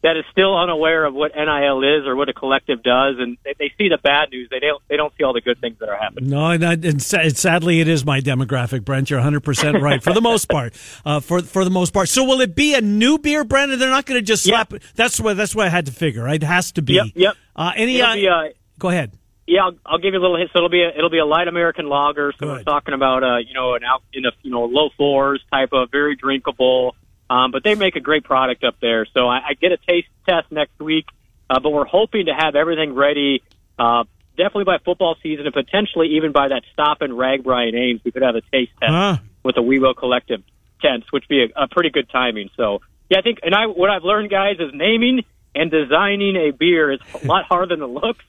that 0.03 0.17
is 0.17 0.25
still 0.31 0.55
unaware 0.55 1.05
of 1.05 1.15
what 1.15 1.31
NIL 1.35 1.81
is 1.81 2.05
or 2.05 2.15
what 2.15 2.29
a 2.29 2.33
collective 2.33 2.83
does, 2.83 3.15
and 3.17 3.37
they, 3.43 3.55
they 3.57 3.73
see 3.77 3.89
the 3.89 3.97
bad 3.97 4.29
news. 4.29 4.49
They 4.51 4.59
don't 4.59 4.81
they 4.87 4.97
don't 4.97 5.11
see 5.17 5.23
all 5.23 5.33
the 5.33 5.41
good 5.41 5.59
things 5.59 5.79
that 5.79 5.89
are 5.89 5.97
happening. 5.97 6.29
No, 6.29 6.51
and, 6.51 6.63
and 6.63 7.01
sadly, 7.01 7.79
it 7.79 7.87
is 7.87 8.05
my 8.05 8.21
demographic, 8.21 8.85
Brent. 8.85 9.09
You're 9.09 9.19
100 9.19 9.41
percent 9.41 9.77
right 9.81 10.03
for 10.03 10.13
the 10.13 10.21
most 10.21 10.47
part. 10.47 10.73
Uh, 11.03 11.19
for 11.19 11.41
for 11.41 11.63
the 11.63 11.71
most 11.71 11.91
part. 11.91 12.09
So 12.09 12.23
will 12.23 12.41
it 12.41 12.55
be 12.55 12.75
a 12.75 12.81
new 12.81 13.17
beer, 13.17 13.43
Brent? 13.43 13.77
They're 13.79 13.89
not 13.89 14.05
going 14.05 14.19
to 14.19 14.25
just 14.25 14.43
slap. 14.43 14.71
Yep. 14.71 14.83
That's 14.95 15.19
what 15.19 15.37
that's 15.37 15.55
what 15.55 15.65
I 15.65 15.69
had 15.69 15.87
to 15.87 15.91
figure. 15.91 16.23
Right? 16.23 16.41
It 16.41 16.45
has 16.45 16.71
to 16.73 16.81
be. 16.81 16.93
Yep. 16.93 17.07
Yep. 17.15 17.35
Uh, 17.55 17.71
any? 17.75 18.01
Uh, 18.01 18.13
be, 18.13 18.27
uh, 18.27 18.43
go 18.77 18.89
ahead. 18.89 19.16
Yeah, 19.47 19.61
I'll, 19.63 19.75
I'll 19.85 19.97
give 19.97 20.13
you 20.13 20.19
a 20.19 20.21
little 20.21 20.37
hint. 20.37 20.51
So 20.51 20.59
it'll 20.59 20.69
be 20.69 20.83
a, 20.83 20.89
it'll 20.89 21.09
be 21.09 21.19
a 21.19 21.25
light 21.25 21.47
American 21.47 21.87
lager. 21.87 22.33
So 22.33 22.45
Good. 22.45 22.47
we're 22.47 22.63
talking 22.63 22.93
about 22.93 23.23
uh, 23.23 23.37
you 23.37 23.53
know 23.53 23.75
an 23.75 23.83
out 23.83 24.03
in 24.13 24.25
a 24.25 24.31
you 24.43 24.51
know 24.51 24.65
low 24.65 24.89
fours 24.97 25.41
type 25.51 25.69
of 25.71 25.89
very 25.89 26.15
drinkable. 26.15 26.95
Um, 27.29 27.51
but 27.51 27.63
they 27.63 27.75
make 27.75 27.95
a 27.95 27.99
great 27.99 28.23
product 28.23 28.63
up 28.63 28.75
there. 28.81 29.05
So 29.13 29.27
I, 29.27 29.49
I 29.49 29.53
get 29.53 29.71
a 29.71 29.77
taste 29.77 30.07
test 30.27 30.51
next 30.51 30.79
week. 30.79 31.05
Uh, 31.49 31.59
but 31.59 31.69
we're 31.69 31.85
hoping 31.85 32.25
to 32.25 32.33
have 32.33 32.55
everything 32.55 32.93
ready. 32.93 33.41
Uh, 33.79 34.03
definitely 34.37 34.65
by 34.65 34.77
football 34.83 35.15
season, 35.23 35.45
and 35.45 35.53
potentially 35.53 36.15
even 36.17 36.31
by 36.31 36.49
that 36.49 36.63
stop 36.73 37.01
in 37.01 37.11
RAGBRAI 37.11 37.73
Ames, 37.73 38.01
we 38.03 38.11
could 38.11 38.21
have 38.21 38.35
a 38.35 38.41
taste 38.41 38.71
test 38.79 38.91
huh. 38.91 39.17
with 39.43 39.55
the 39.55 39.61
We 39.61 39.79
Will 39.79 39.93
Collective 39.93 40.43
tents, 40.81 41.07
which 41.11 41.23
would 41.23 41.29
be 41.29 41.53
a, 41.55 41.63
a 41.63 41.67
pretty 41.67 41.89
good 41.89 42.09
timing. 42.09 42.49
So 42.55 42.81
yeah, 43.09 43.19
I 43.19 43.21
think, 43.21 43.39
and 43.43 43.55
I 43.55 43.67
what 43.67 43.89
I've 43.89 44.03
learned, 44.03 44.29
guys, 44.29 44.57
is 44.59 44.71
naming 44.73 45.23
and 45.55 45.71
designing 45.71 46.35
a 46.35 46.51
beer 46.51 46.91
is 46.91 46.99
a 47.21 47.25
lot 47.25 47.45
harder 47.45 47.75
than 47.75 47.83
it 47.83 47.89
looks. 47.89 48.25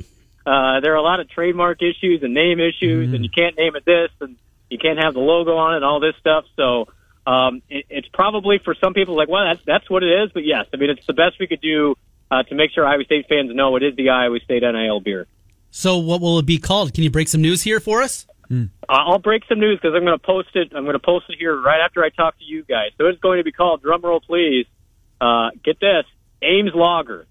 Uh, 0.49 0.81
there 0.81 0.95
are 0.95 0.97
a 0.97 1.03
lot 1.03 1.21
of 1.21 1.29
trademark 1.29 1.83
issues 1.83 2.23
and 2.23 2.33
name 2.33 2.59
issues, 2.59 3.07
mm-hmm. 3.07 3.15
and 3.17 3.23
you 3.25 3.29
can't 3.29 3.55
name 3.59 3.77
it 3.77 3.85
this, 3.85 4.11
and 4.21 4.37
you 4.71 4.79
can't 4.79 4.99
have 4.99 5.13
the 5.13 5.21
logo 5.21 5.57
on 5.59 5.75
it, 5.75 5.77
and 5.77 5.85
all 5.85 6.01
this 6.01 6.15
stuff. 6.21 6.47
So 6.57 6.89
um, 7.27 7.61
it, 7.69 7.85
it's 7.91 8.09
probably 8.15 8.57
for 8.57 8.75
some 8.75 8.95
people 8.95 9.15
like, 9.15 9.29
well, 9.29 9.45
that's 9.45 9.61
that's 9.67 9.91
what 9.91 10.03
it 10.03 10.23
is. 10.25 10.31
But 10.33 10.47
yes, 10.47 10.65
I 10.73 10.79
mean, 10.79 10.89
it's 10.89 11.07
the 11.07 11.13
best 11.13 11.39
we 11.39 11.49
could 11.49 11.61
do 11.61 11.97
uh, 12.31 12.45
to 12.45 12.55
make 12.55 12.71
sure 12.71 12.87
Iowa 12.87 13.05
State 13.05 13.27
fans 13.29 13.55
know 13.55 13.77
it 13.77 13.83
is 13.83 13.95
the 13.97 14.09
Iowa 14.09 14.41
State 14.41 14.63
NIL 14.63 15.01
beer. 15.01 15.27
So, 15.71 15.99
what 15.99 16.23
will 16.23 16.39
it 16.39 16.47
be 16.47 16.57
called? 16.57 16.95
Can 16.95 17.05
you 17.05 17.11
break 17.11 17.29
some 17.29 17.43
news 17.43 17.61
here 17.61 17.79
for 17.79 18.01
us? 18.01 18.27
Hmm. 18.49 18.65
I'll 18.89 19.19
break 19.19 19.43
some 19.51 19.61
news 19.61 19.79
because 19.79 19.95
I'm 19.95 20.07
going 20.07 20.19
to 20.19 20.27
post 20.27 20.49
it. 20.55 20.73
I'm 20.75 20.85
going 20.85 20.95
to 20.95 20.99
post 20.99 21.27
it 21.29 21.37
here 21.39 21.55
right 21.61 21.83
after 21.85 22.03
I 22.03 22.09
talk 22.09 22.39
to 22.39 22.45
you 22.45 22.65
guys. 22.65 22.93
So 22.97 23.05
it's 23.05 23.21
going 23.21 23.37
to 23.37 23.45
be 23.45 23.53
called 23.53 23.83
drumroll, 23.83 24.23
please. 24.23 24.65
Uh, 25.21 25.51
get 25.63 25.79
this, 25.79 26.07
Ames 26.41 26.71
Lager. 26.75 27.27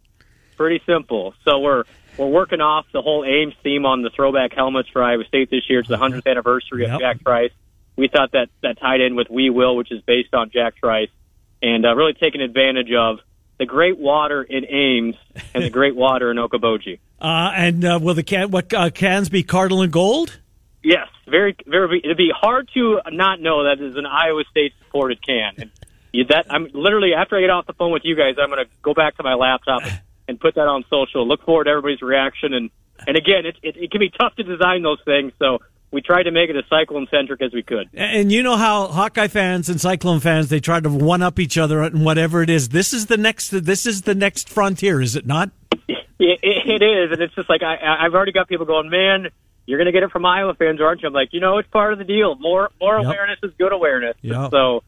Pretty 0.56 0.84
simple. 0.86 1.34
So 1.44 1.60
we're 1.60 1.86
we're 2.18 2.28
working 2.28 2.62
off 2.62 2.86
the 2.92 3.02
whole 3.02 3.24
Ames 3.24 3.54
theme 3.64 3.86
on 3.86 4.02
the 4.02 4.10
throwback 4.10 4.54
helmets 4.54 4.90
for 4.90 5.04
Iowa 5.04 5.24
State 5.26 5.50
this 5.50 5.70
year. 5.70 5.80
It's 5.80 5.90
the 5.90 5.98
100th 5.98 6.26
anniversary 6.26 6.84
yep. 6.84 6.96
of 6.96 7.00
Jack 7.00 7.24
Trice. 7.24 7.52
We 7.96 8.08
thought 8.08 8.32
that 8.34 8.50
that 8.62 8.80
tied 8.80 9.02
in 9.02 9.16
with 9.16 9.30
We 9.30 9.50
Will, 9.50 9.76
which 9.76 9.92
is 9.92 10.02
based 10.02 10.34
on 10.34 10.52
Jack 10.52 10.78
Trice, 10.78 11.10
and 11.62 11.86
uh, 11.86 11.96
really 11.96 12.14
taking 12.14 12.42
advantage 12.42 12.92
of 12.92 13.20
the 13.58 13.66
great 13.66 13.98
water 13.98 14.44
in 14.44 14.66
Ames 14.66 15.16
and 15.54 15.64
the 15.64 15.70
great 15.70 15.96
water 15.96 16.32
in 16.32 16.38
Okoboji. 16.38 17.00
Uh, 17.20 17.52
and 17.56 17.84
uh, 17.84 17.98
will 18.00 18.14
the 18.14 18.22
can 18.22 18.52
what 18.52 18.72
uh, 18.76 18.92
cans 18.92 19.28
be 19.28 19.42
cardinal 19.42 19.82
and 19.82 19.92
gold? 19.92 20.40
Yes, 20.84 21.08
very, 21.28 21.56
very. 21.66 22.00
It'd 22.04 22.16
be 22.16 22.32
hard 22.32 22.70
to 22.76 23.02
not 23.12 23.42
know 23.42 23.64
that 23.64 23.82
is 23.82 23.96
an 23.98 24.06
Iowa 24.06 24.44
State 24.52 24.74
supported 24.84 25.26
can. 25.26 25.54
And 25.58 25.72
that 26.30 26.46
I'm 26.50 26.70
literally 26.74 27.14
after 27.14 27.38
I 27.38 27.42
get 27.42 27.50
off 27.50 27.66
the 27.66 27.74
phone 27.74 27.92
with 27.92 28.04
you 28.06 28.16
guys, 28.16 28.36
I'm 28.40 28.50
going 28.50 28.64
to 28.64 28.72
go 28.82 28.94
back 28.94 29.18
to 29.18 29.24
my 29.24 29.34
laptop 29.34 29.84
and 29.84 30.00
put 30.36 30.56
that 30.56 30.68
on 30.68 30.84
social. 30.90 31.28
Look 31.28 31.44
forward 31.44 31.66
to 31.66 31.72
everybody's 31.72 32.02
reaction. 32.02 32.54
And 32.54 32.70
and 33.08 33.16
again, 33.16 33.46
it, 33.46 33.56
it, 33.62 33.78
it 33.78 33.92
can 33.92 34.00
be 34.00 34.10
tough 34.10 34.36
to 34.36 34.44
design 34.44 34.84
those 34.84 35.00
things. 35.06 35.32
So 35.40 35.60
we 35.92 36.02
tried 36.02 36.24
to 36.24 36.32
make 36.32 36.50
it 36.50 36.56
as 36.56 36.64
cyclone 36.70 37.08
centric 37.10 37.42
as 37.42 37.54
we 37.54 37.64
could. 37.64 37.90
And 37.94 38.32
you 38.32 38.44
know 38.44 38.58
how 38.58 38.88
Hawkeye 38.88 39.28
fans 39.28 39.70
and 39.70 39.80
Cyclone 39.80 40.20
fans 40.20 40.50
they 40.50 40.60
try 40.60 40.80
to 40.80 40.90
one 40.90 41.22
up 41.22 41.40
each 41.40 41.58
other 41.58 41.82
and 41.82 42.04
whatever 42.04 42.42
it 42.42 42.50
is. 42.50 42.70
This 42.70 42.94
is 42.94 43.06
the 43.06 43.18
next. 43.18 43.50
This 43.50 43.86
is 43.86 44.02
the 44.04 44.16
next 44.16 44.50
frontier, 44.50 45.02
is 45.02 45.16
it 45.16 45.26
not? 45.26 45.52
It, 46.20 46.40
it 46.42 46.82
is, 46.82 47.12
and 47.12 47.22
it's 47.22 47.36
just 47.36 47.50
like 47.50 47.62
I, 47.62 47.78
I've 48.06 48.14
already 48.14 48.32
got 48.32 48.48
people 48.48 48.66
going, 48.66 48.90
man. 48.90 49.30
You're 49.68 49.78
going 49.78 49.88
to 49.88 49.92
get 49.92 50.04
it 50.04 50.12
from 50.12 50.26
Iowa 50.26 50.56
fans, 50.56 50.80
aren't 50.80 51.02
you? 51.02 51.10
I'm 51.10 51.14
like, 51.14 51.34
you 51.34 51.42
know, 51.42 51.58
it's 51.58 51.70
part 51.70 51.92
of 51.92 52.00
the 52.00 52.06
deal. 52.06 52.36
More 52.36 52.72
more 52.80 52.98
yep. 52.98 53.06
awareness 53.06 53.40
is 53.44 53.52
good 53.58 53.74
awareness. 53.74 54.16
Yep. 54.22 54.52
So 54.52 54.84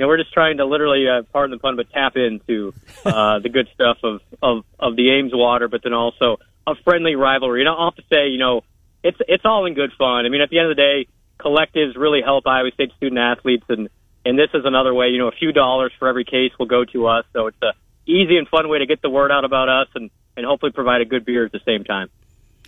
know, 0.00 0.08
we're 0.08 0.18
just 0.18 0.32
trying 0.32 0.58
to 0.58 0.64
literally, 0.64 1.06
uh, 1.08 1.22
pardon 1.32 1.50
the 1.50 1.60
pun, 1.60 1.76
but 1.76 1.90
tap 1.90 2.16
into 2.16 2.72
uh, 3.04 3.38
the 3.38 3.48
good 3.48 3.68
stuff 3.74 3.98
of, 4.02 4.20
of 4.42 4.64
of 4.78 4.96
the 4.96 5.10
Ames 5.10 5.32
water, 5.34 5.68
but 5.68 5.82
then 5.82 5.92
also 5.92 6.38
a 6.66 6.74
friendly 6.84 7.14
rivalry. 7.14 7.60
And 7.60 7.68
I'll 7.68 7.90
have 7.90 7.96
to 7.96 8.04
say, 8.10 8.28
you 8.28 8.38
know, 8.38 8.62
it's 9.02 9.18
it's 9.28 9.44
all 9.44 9.66
in 9.66 9.74
good 9.74 9.92
fun. 9.98 10.26
I 10.26 10.28
mean, 10.28 10.40
at 10.40 10.50
the 10.50 10.58
end 10.58 10.70
of 10.70 10.76
the 10.76 10.82
day, 10.82 11.06
collectives 11.38 11.96
really 11.96 12.20
help 12.22 12.46
Iowa 12.46 12.70
State 12.72 12.92
student 12.96 13.18
athletes, 13.18 13.64
and 13.68 13.88
and 14.24 14.38
this 14.38 14.50
is 14.54 14.64
another 14.64 14.94
way. 14.94 15.08
You 15.08 15.18
know, 15.18 15.28
a 15.28 15.32
few 15.32 15.52
dollars 15.52 15.92
for 15.98 16.08
every 16.08 16.24
case 16.24 16.52
will 16.58 16.66
go 16.66 16.84
to 16.84 17.06
us, 17.06 17.24
so 17.32 17.46
it's 17.46 17.62
a 17.62 17.72
easy 18.06 18.36
and 18.36 18.48
fun 18.48 18.68
way 18.68 18.78
to 18.78 18.86
get 18.86 19.02
the 19.02 19.10
word 19.10 19.30
out 19.30 19.44
about 19.44 19.68
us, 19.68 19.88
and 19.94 20.10
and 20.36 20.46
hopefully 20.46 20.72
provide 20.72 21.00
a 21.00 21.04
good 21.04 21.24
beer 21.24 21.44
at 21.44 21.52
the 21.52 21.60
same 21.64 21.84
time. 21.84 22.08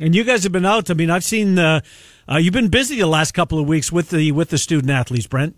And 0.01 0.15
you 0.15 0.25
guys 0.25 0.43
have 0.43 0.53
been 0.53 0.67
out. 0.67 0.91
I 0.91 0.95
mean, 0.95 1.11
I've 1.11 1.25
seen 1.25 1.59
uh, 1.59 1.81
uh, 2.31 2.37
you've 2.37 2.55
been 2.55 2.69
busy 2.69 2.99
the 2.99 3.07
last 3.07 3.33
couple 3.33 3.59
of 3.59 3.67
weeks 3.69 3.93
with 3.93 4.11
the 4.11 4.33
with 4.33 4.51
the 4.51 4.59
student 4.59 4.91
athletes, 4.91 5.27
Brent. 5.27 5.57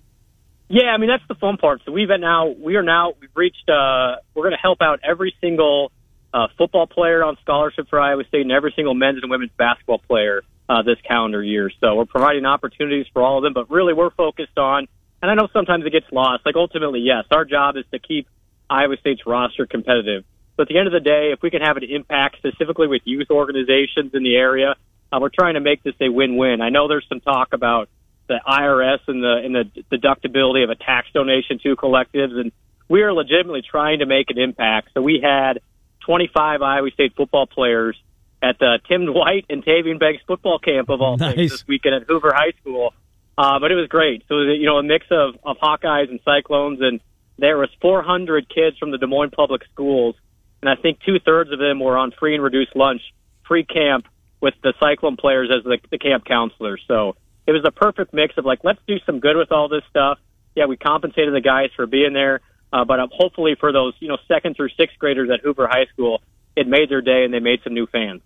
Yeah, 0.74 0.90
I 0.90 0.96
mean 0.96 1.08
that's 1.08 1.22
the 1.28 1.36
fun 1.36 1.56
part. 1.56 1.82
So 1.86 1.92
we've 1.92 2.08
now 2.18 2.48
we 2.48 2.74
are 2.74 2.82
now 2.82 3.12
we've 3.20 3.30
reached 3.36 3.68
uh 3.68 4.16
we're 4.34 4.42
going 4.42 4.56
to 4.58 4.60
help 4.60 4.82
out 4.82 4.98
every 5.04 5.32
single 5.40 5.92
uh, 6.32 6.48
football 6.58 6.88
player 6.88 7.22
on 7.22 7.36
scholarship 7.42 7.88
for 7.88 8.00
Iowa 8.00 8.24
State 8.24 8.40
and 8.40 8.50
every 8.50 8.72
single 8.74 8.92
men's 8.92 9.22
and 9.22 9.30
women's 9.30 9.52
basketball 9.56 9.98
player 10.00 10.42
uh, 10.68 10.82
this 10.82 10.98
calendar 11.06 11.40
year. 11.40 11.70
So 11.80 11.94
we're 11.94 12.06
providing 12.06 12.44
opportunities 12.44 13.06
for 13.12 13.22
all 13.22 13.38
of 13.38 13.44
them, 13.44 13.52
but 13.52 13.70
really 13.70 13.94
we're 13.94 14.10
focused 14.10 14.58
on. 14.58 14.88
And 15.22 15.30
I 15.30 15.34
know 15.34 15.46
sometimes 15.52 15.86
it 15.86 15.90
gets 15.90 16.10
lost. 16.10 16.44
Like 16.44 16.56
ultimately, 16.56 16.98
yes, 16.98 17.26
our 17.30 17.44
job 17.44 17.76
is 17.76 17.84
to 17.92 18.00
keep 18.00 18.26
Iowa 18.68 18.96
State's 18.96 19.24
roster 19.24 19.66
competitive. 19.66 20.24
But 20.56 20.62
at 20.62 20.68
the 20.70 20.78
end 20.78 20.88
of 20.88 20.92
the 20.92 20.98
day, 20.98 21.30
if 21.32 21.40
we 21.40 21.50
can 21.50 21.62
have 21.62 21.76
an 21.76 21.84
impact 21.84 22.38
specifically 22.38 22.88
with 22.88 23.02
youth 23.04 23.30
organizations 23.30 24.12
in 24.12 24.24
the 24.24 24.34
area, 24.34 24.74
uh, 25.12 25.18
we're 25.20 25.28
trying 25.28 25.54
to 25.54 25.60
make 25.60 25.84
this 25.84 25.94
a 26.00 26.08
win-win. 26.08 26.60
I 26.60 26.70
know 26.70 26.88
there's 26.88 27.06
some 27.08 27.20
talk 27.20 27.52
about 27.52 27.88
the 28.26 28.40
IRS 28.46 29.00
and 29.06 29.22
the 29.22 29.40
and 29.44 29.54
the 29.54 29.96
deductibility 29.96 30.64
of 30.64 30.70
a 30.70 30.74
tax 30.74 31.08
donation 31.12 31.58
to 31.62 31.76
collectives, 31.76 32.38
and 32.38 32.52
we 32.88 33.02
are 33.02 33.12
legitimately 33.12 33.62
trying 33.62 34.00
to 34.00 34.06
make 34.06 34.30
an 34.30 34.38
impact. 34.38 34.90
So 34.94 35.02
we 35.02 35.20
had 35.22 35.60
25 36.06 36.62
Iowa 36.62 36.90
State 36.90 37.14
football 37.16 37.46
players 37.46 37.96
at 38.42 38.58
the 38.58 38.78
Tim 38.88 39.06
Dwight 39.06 39.46
and 39.48 39.64
Tavian 39.64 39.98
Banks 39.98 40.22
football 40.26 40.58
camp 40.58 40.90
of 40.90 41.00
all 41.00 41.16
nice. 41.16 41.34
things 41.34 41.50
this 41.50 41.66
weekend 41.66 41.94
at 41.94 42.02
Hoover 42.06 42.32
High 42.34 42.52
School. 42.60 42.92
Uh, 43.36 43.58
but 43.58 43.72
it 43.72 43.74
was 43.74 43.88
great. 43.88 44.22
So 44.28 44.36
it 44.36 44.46
was, 44.46 44.58
you 44.60 44.66
know 44.66 44.78
a 44.78 44.82
mix 44.82 45.06
of 45.10 45.34
of 45.44 45.56
Hawkeyes 45.58 46.10
and 46.10 46.20
Cyclones, 46.24 46.80
and 46.80 47.00
there 47.38 47.58
was 47.58 47.68
400 47.80 48.48
kids 48.48 48.78
from 48.78 48.90
the 48.90 48.98
Des 48.98 49.06
Moines 49.06 49.30
public 49.30 49.62
schools, 49.72 50.14
and 50.62 50.70
I 50.70 50.76
think 50.76 51.00
two 51.04 51.18
thirds 51.18 51.52
of 51.52 51.58
them 51.58 51.80
were 51.80 51.96
on 51.96 52.12
free 52.12 52.34
and 52.34 52.44
reduced 52.44 52.76
lunch 52.76 53.02
pre 53.42 53.64
camp 53.64 54.06
with 54.40 54.54
the 54.62 54.74
Cyclone 54.78 55.16
players 55.16 55.50
as 55.50 55.64
the, 55.64 55.78
the 55.90 55.98
camp 55.98 56.24
counselors. 56.24 56.82
So 56.86 57.16
it 57.46 57.52
was 57.52 57.62
a 57.64 57.70
perfect 57.70 58.12
mix 58.14 58.36
of 58.38 58.44
like, 58.44 58.60
let's 58.64 58.80
do 58.86 58.96
some 59.06 59.20
good 59.20 59.36
with 59.36 59.52
all 59.52 59.68
this 59.68 59.82
stuff. 59.90 60.18
Yeah, 60.54 60.66
we 60.66 60.76
compensated 60.76 61.34
the 61.34 61.40
guys 61.40 61.70
for 61.76 61.86
being 61.86 62.12
there, 62.12 62.40
uh, 62.72 62.84
but 62.84 63.00
uh, 63.00 63.08
hopefully 63.10 63.56
for 63.58 63.72
those 63.72 63.94
you 64.00 64.08
know 64.08 64.18
second 64.28 64.56
through 64.56 64.68
sixth 64.76 64.98
graders 64.98 65.28
at 65.30 65.40
Hoover 65.40 65.66
High 65.66 65.86
School, 65.92 66.22
it 66.56 66.66
made 66.68 66.88
their 66.90 67.02
day 67.02 67.24
and 67.24 67.34
they 67.34 67.40
made 67.40 67.60
some 67.64 67.74
new 67.74 67.86
fans. 67.86 68.22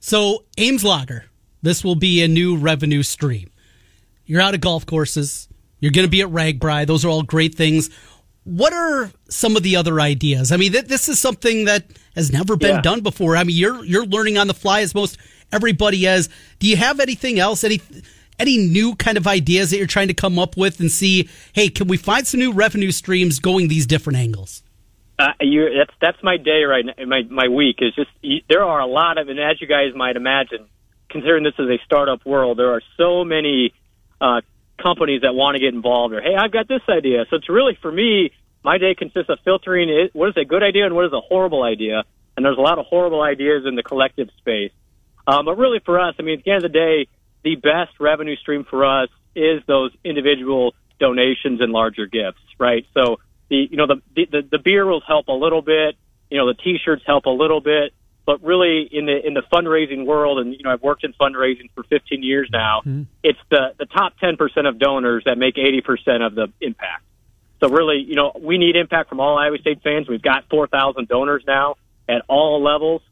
So 0.00 0.44
Ames 0.56 0.82
Lager, 0.84 1.26
this 1.62 1.84
will 1.84 1.94
be 1.96 2.22
a 2.22 2.28
new 2.28 2.56
revenue 2.56 3.02
stream. 3.02 3.50
You're 4.24 4.40
out 4.40 4.54
of 4.54 4.60
golf 4.60 4.86
courses. 4.86 5.48
You're 5.80 5.92
going 5.92 6.06
to 6.06 6.10
be 6.10 6.22
at 6.22 6.28
RAGBRAI. 6.28 6.86
Those 6.86 7.04
are 7.04 7.08
all 7.08 7.22
great 7.22 7.54
things. 7.54 7.90
What 8.44 8.72
are 8.72 9.10
some 9.28 9.56
of 9.56 9.62
the 9.62 9.76
other 9.76 10.00
ideas? 10.00 10.52
I 10.52 10.56
mean, 10.56 10.72
th- 10.72 10.86
this 10.86 11.08
is 11.08 11.18
something 11.18 11.64
that 11.66 11.84
has 12.14 12.32
never 12.32 12.56
been 12.56 12.76
Yeah. 12.76 12.80
done 12.80 13.00
before. 13.00 13.36
I 13.36 13.44
mean, 13.44 13.56
you're 13.56 13.84
you're 13.84 14.06
learning 14.06 14.38
on 14.38 14.46
the 14.46 14.54
fly 14.54 14.80
as 14.80 14.94
most 14.94 15.18
everybody 15.52 16.06
is. 16.06 16.28
Do 16.58 16.66
you 16.66 16.76
have 16.76 17.00
anything 17.00 17.38
else? 17.38 17.64
Any 17.64 17.80
any 18.40 18.56
new 18.56 18.96
kind 18.96 19.16
of 19.16 19.26
ideas 19.26 19.70
that 19.70 19.76
you're 19.76 19.86
trying 19.86 20.08
to 20.08 20.14
come 20.14 20.38
up 20.38 20.56
with 20.56 20.80
and 20.80 20.90
see? 20.90 21.28
Hey, 21.52 21.68
can 21.68 21.86
we 21.86 21.96
find 21.96 22.26
some 22.26 22.40
new 22.40 22.52
revenue 22.52 22.90
streams 22.90 23.38
going 23.38 23.68
these 23.68 23.86
different 23.86 24.18
angles? 24.18 24.62
Uh, 25.18 25.28
you, 25.40 25.68
that's 25.76 25.92
that's 26.00 26.22
my 26.22 26.38
day 26.38 26.64
right 26.64 26.84
now. 26.86 27.04
My 27.04 27.22
my 27.28 27.48
week 27.48 27.76
is 27.80 27.94
just 27.94 28.10
you, 28.22 28.40
there 28.48 28.64
are 28.64 28.80
a 28.80 28.86
lot 28.86 29.18
of, 29.18 29.28
and 29.28 29.38
as 29.38 29.60
you 29.60 29.66
guys 29.66 29.94
might 29.94 30.16
imagine, 30.16 30.66
considering 31.10 31.44
this 31.44 31.52
is 31.58 31.68
a 31.68 31.78
startup 31.84 32.24
world, 32.24 32.58
there 32.58 32.72
are 32.72 32.80
so 32.96 33.22
many 33.22 33.74
uh, 34.18 34.40
companies 34.82 35.20
that 35.20 35.34
want 35.34 35.56
to 35.56 35.60
get 35.60 35.74
involved. 35.74 36.14
Or 36.14 36.22
hey, 36.22 36.34
I've 36.34 36.52
got 36.52 36.68
this 36.68 36.80
idea. 36.88 37.26
So 37.28 37.36
it's 37.36 37.50
really 37.50 37.76
for 37.82 37.92
me, 37.92 38.32
my 38.64 38.78
day 38.78 38.94
consists 38.94 39.28
of 39.28 39.38
filtering 39.44 39.90
it. 39.90 40.14
What 40.14 40.30
is 40.30 40.36
a 40.38 40.46
good 40.46 40.62
idea 40.62 40.86
and 40.86 40.94
what 40.94 41.04
is 41.04 41.12
a 41.12 41.20
horrible 41.20 41.62
idea? 41.62 42.04
And 42.36 42.46
there's 42.46 42.56
a 42.56 42.62
lot 42.62 42.78
of 42.78 42.86
horrible 42.86 43.20
ideas 43.20 43.64
in 43.66 43.74
the 43.74 43.82
collective 43.82 44.30
space. 44.38 44.72
Um, 45.26 45.44
but 45.44 45.58
really, 45.58 45.80
for 45.84 46.00
us, 46.00 46.14
I 46.18 46.22
mean, 46.22 46.38
at 46.38 46.44
the 46.44 46.50
end 46.50 46.64
of 46.64 46.72
the 46.72 46.78
day, 46.78 47.08
the 47.42 47.56
best 47.56 47.98
revenue 47.98 48.36
stream 48.36 48.64
for 48.68 48.84
us 48.84 49.08
is 49.34 49.62
those 49.66 49.92
individual 50.04 50.74
donations 50.98 51.60
and 51.60 51.72
larger 51.72 52.06
gifts, 52.06 52.42
right? 52.58 52.86
So 52.94 53.20
the 53.48 53.68
you 53.70 53.76
know 53.76 53.86
the 53.86 54.02
the, 54.14 54.42
the 54.50 54.58
beer 54.58 54.86
will 54.86 55.02
help 55.06 55.28
a 55.28 55.32
little 55.32 55.62
bit, 55.62 55.96
you 56.30 56.38
know 56.38 56.46
the 56.46 56.54
T-shirts 56.54 57.02
help 57.06 57.26
a 57.26 57.30
little 57.30 57.60
bit, 57.60 57.92
but 58.26 58.42
really 58.42 58.88
in 58.90 59.06
the 59.06 59.26
in 59.26 59.34
the 59.34 59.42
fundraising 59.52 60.06
world, 60.06 60.38
and 60.38 60.52
you 60.54 60.62
know 60.62 60.70
I've 60.70 60.82
worked 60.82 61.04
in 61.04 61.12
fundraising 61.14 61.70
for 61.74 61.82
15 61.84 62.22
years 62.22 62.48
now. 62.52 62.80
Mm-hmm. 62.80 63.02
It's 63.22 63.38
the 63.50 63.74
the 63.78 63.86
top 63.86 64.18
10 64.18 64.36
percent 64.36 64.66
of 64.66 64.78
donors 64.78 65.24
that 65.24 65.38
make 65.38 65.58
80 65.58 65.80
percent 65.80 66.22
of 66.22 66.34
the 66.34 66.52
impact. 66.60 67.04
So 67.60 67.68
really, 67.68 67.98
you 67.98 68.14
know, 68.14 68.32
we 68.40 68.56
need 68.56 68.76
impact 68.76 69.10
from 69.10 69.20
all 69.20 69.38
Iowa 69.38 69.58
State 69.58 69.82
fans. 69.82 70.08
We've 70.08 70.22
got 70.22 70.44
4,000 70.48 71.08
donors 71.08 71.44
now 71.46 71.76
at 72.08 72.22
all 72.26 72.62
levels. 72.62 73.02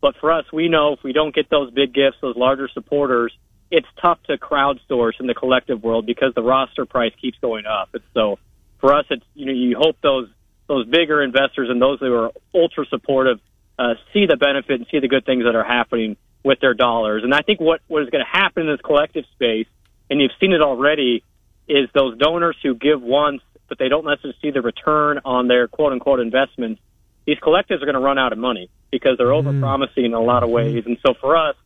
But 0.00 0.14
for 0.20 0.30
us, 0.30 0.44
we 0.52 0.68
know 0.68 0.92
if 0.92 1.02
we 1.02 1.12
don't 1.12 1.34
get 1.34 1.50
those 1.50 1.72
big 1.72 1.92
gifts, 1.92 2.18
those 2.20 2.36
larger 2.36 2.68
supporters, 2.72 3.36
it's 3.70 3.86
tough 4.00 4.22
to 4.24 4.38
crowdsource 4.38 5.18
in 5.20 5.26
the 5.26 5.34
collective 5.34 5.82
world 5.82 6.06
because 6.06 6.32
the 6.34 6.42
roster 6.42 6.86
price 6.86 7.12
keeps 7.20 7.38
going 7.38 7.66
up. 7.66 7.90
And 7.94 8.02
so 8.14 8.38
for 8.78 8.94
us, 8.94 9.04
it's, 9.10 9.24
you 9.34 9.46
know, 9.46 9.52
you 9.52 9.76
hope 9.76 9.96
those, 10.02 10.28
those 10.68 10.86
bigger 10.86 11.22
investors 11.22 11.68
and 11.70 11.80
those 11.80 11.98
who 12.00 12.12
are 12.12 12.30
ultra 12.54 12.86
supportive, 12.86 13.40
uh, 13.78 13.94
see 14.12 14.26
the 14.26 14.36
benefit 14.36 14.80
and 14.80 14.86
see 14.90 15.00
the 15.00 15.08
good 15.08 15.24
things 15.24 15.44
that 15.44 15.54
are 15.54 15.64
happening 15.64 16.16
with 16.44 16.60
their 16.60 16.74
dollars. 16.74 17.24
And 17.24 17.34
I 17.34 17.42
think 17.42 17.60
what, 17.60 17.80
what 17.88 18.02
is 18.02 18.10
going 18.10 18.24
to 18.24 18.30
happen 18.30 18.66
in 18.66 18.72
this 18.72 18.80
collective 18.80 19.24
space, 19.34 19.66
and 20.08 20.20
you've 20.20 20.32
seen 20.40 20.52
it 20.52 20.62
already, 20.62 21.22
is 21.68 21.88
those 21.92 22.16
donors 22.18 22.56
who 22.62 22.74
give 22.74 23.02
once, 23.02 23.42
but 23.68 23.78
they 23.78 23.88
don't 23.88 24.04
necessarily 24.04 24.38
see 24.40 24.50
the 24.52 24.62
return 24.62 25.20
on 25.24 25.48
their 25.48 25.66
quote 25.66 25.92
unquote 25.92 26.20
investments. 26.20 26.80
These 27.26 27.38
collectives 27.38 27.82
are 27.82 27.86
going 27.86 27.94
to 27.94 28.00
run 28.00 28.18
out 28.18 28.32
of 28.32 28.38
money 28.38 28.70
because 28.92 29.18
they're 29.18 29.32
over 29.32 29.58
promising 29.58 30.04
in 30.04 30.14
a 30.14 30.20
lot 30.20 30.44
of 30.44 30.50
ways. 30.50 30.84
And 30.86 30.96
so 31.04 31.14
for 31.20 31.36
us, 31.36 31.56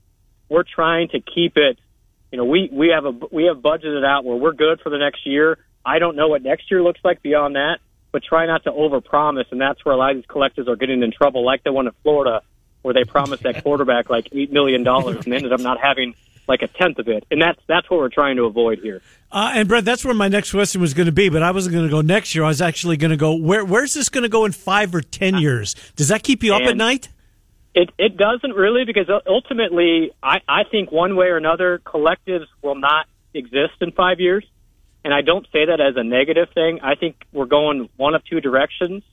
we're 0.49 0.65
trying 0.65 1.09
to 1.09 1.21
keep 1.21 1.57
it. 1.57 1.79
You 2.31 2.39
know, 2.39 2.45
we 2.45 2.69
we 2.73 2.89
have 2.89 3.05
a 3.05 3.11
we 3.33 3.45
have 3.45 3.59
budgeted 3.59 4.05
out 4.05 4.25
where 4.25 4.37
we're 4.37 4.53
good 4.53 4.81
for 4.81 4.91
the 4.91 4.99
next 4.99 5.27
year. 5.27 5.59
I 5.85 5.99
don't 5.99 6.17
know 6.17 6.29
what 6.29 6.43
next 6.43 6.71
year 6.71 6.83
looks 6.83 7.01
like 7.03 7.23
beyond 7.23 7.57
that, 7.57 7.79
but 8.13 8.23
try 8.23 8.47
not 8.47 8.65
to 8.65 8.71
overpromise, 8.71 9.51
and 9.51 9.61
that's 9.61 9.85
where 9.85 9.95
a 9.95 9.99
lot 9.99 10.11
of 10.13 10.17
these 10.19 10.27
collectives 10.27 10.69
are 10.69 10.77
getting 10.77 11.03
in 11.03 11.11
trouble, 11.11 11.45
like 11.45 11.65
the 11.65 11.73
one 11.73 11.87
in 11.87 11.93
Florida, 12.03 12.43
where 12.83 12.95
they 12.95 13.05
promised 13.05 13.43
that 13.43 13.63
quarterback 13.65 14.11
like 14.11 14.29
eight 14.33 14.53
million 14.53 14.85
dollars 14.85 15.25
and 15.25 15.35
ended 15.35 15.53
up 15.53 15.61
not 15.61 15.79
having 15.81 16.15
like 16.47 16.63
a 16.63 16.69
tenth 16.69 16.99
of 16.99 17.09
it, 17.09 17.25
and 17.31 17.41
that's 17.43 17.61
that's 17.67 17.89
what 17.91 17.99
we're 17.99 18.09
trying 18.09 18.37
to 18.37 18.45
avoid 18.45 18.79
here. 18.79 19.03
Uh, 19.33 19.53
and 19.55 19.69
Brett, 19.69 19.85
that's 19.85 20.05
where 20.05 20.15
my 20.15 20.29
next 20.29 20.51
question 20.51 20.81
was 20.81 20.95
going 20.95 21.07
to 21.07 21.13
be, 21.13 21.29
but 21.29 21.43
I 21.43 21.53
wasn't 21.53 21.75
going 21.75 21.87
to 21.87 21.91
go 21.91 22.01
next 22.01 22.35
year. 22.35 22.45
I 22.45 22.49
was 22.49 22.61
actually 22.61 22.97
going 22.97 23.13
to 23.13 23.17
go 23.17 23.35
where? 23.35 23.65
Where's 23.65 23.95
this 23.95 24.09
going 24.09 24.23
to 24.23 24.29
go 24.29 24.45
in 24.45 24.53
five 24.53 24.95
or 24.95 25.01
ten 25.01 25.39
years? 25.39 25.75
Does 25.97 26.09
that 26.09 26.23
keep 26.23 26.43
you 26.43 26.55
up 26.55 26.63
at 26.63 26.77
night? 26.77 27.09
It 27.75 27.91
it 27.99 28.17
doesn't 28.17 28.53
really 28.53 28.85
because 28.85 29.09
ultimately 29.27 30.11
I 30.23 30.39
I 30.49 30.65
think 30.65 30.91
one 30.91 31.17
way 31.17 31.27
or 31.27 31.37
another 31.37 31.81
collectives 31.85 32.47
will 32.63 32.75
not 32.75 33.07
exist 33.33 33.75
in 33.81 33.93
five 33.93 34.19
years, 34.19 34.45
and 35.05 35.15
I 35.15 35.23
don't 35.23 35.47
say 35.53 35.67
that 35.67 35.81
as 35.81 35.95
a 35.97 36.03
negative 36.03 36.49
thing. 36.53 36.81
I 36.83 36.97
think 36.97 37.17
we're 37.33 37.47
going 37.47 37.89
one 37.97 38.15
of 38.15 38.25
two 38.25 38.41
directions, 38.41 39.05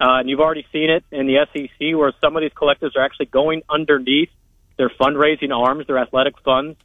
uh, 0.00 0.20
and 0.20 0.28
you've 0.28 0.40
already 0.40 0.66
seen 0.70 0.90
it 0.90 1.04
in 1.10 1.26
the 1.26 1.46
SEC 1.52 1.96
where 1.96 2.12
some 2.20 2.36
of 2.36 2.42
these 2.42 2.52
collectives 2.52 2.94
are 2.94 3.02
actually 3.02 3.26
going 3.26 3.62
underneath 3.70 4.28
their 4.76 4.90
fundraising 4.90 5.54
arms, 5.54 5.86
their 5.86 5.98
athletic 5.98 6.34
funds. 6.44 6.76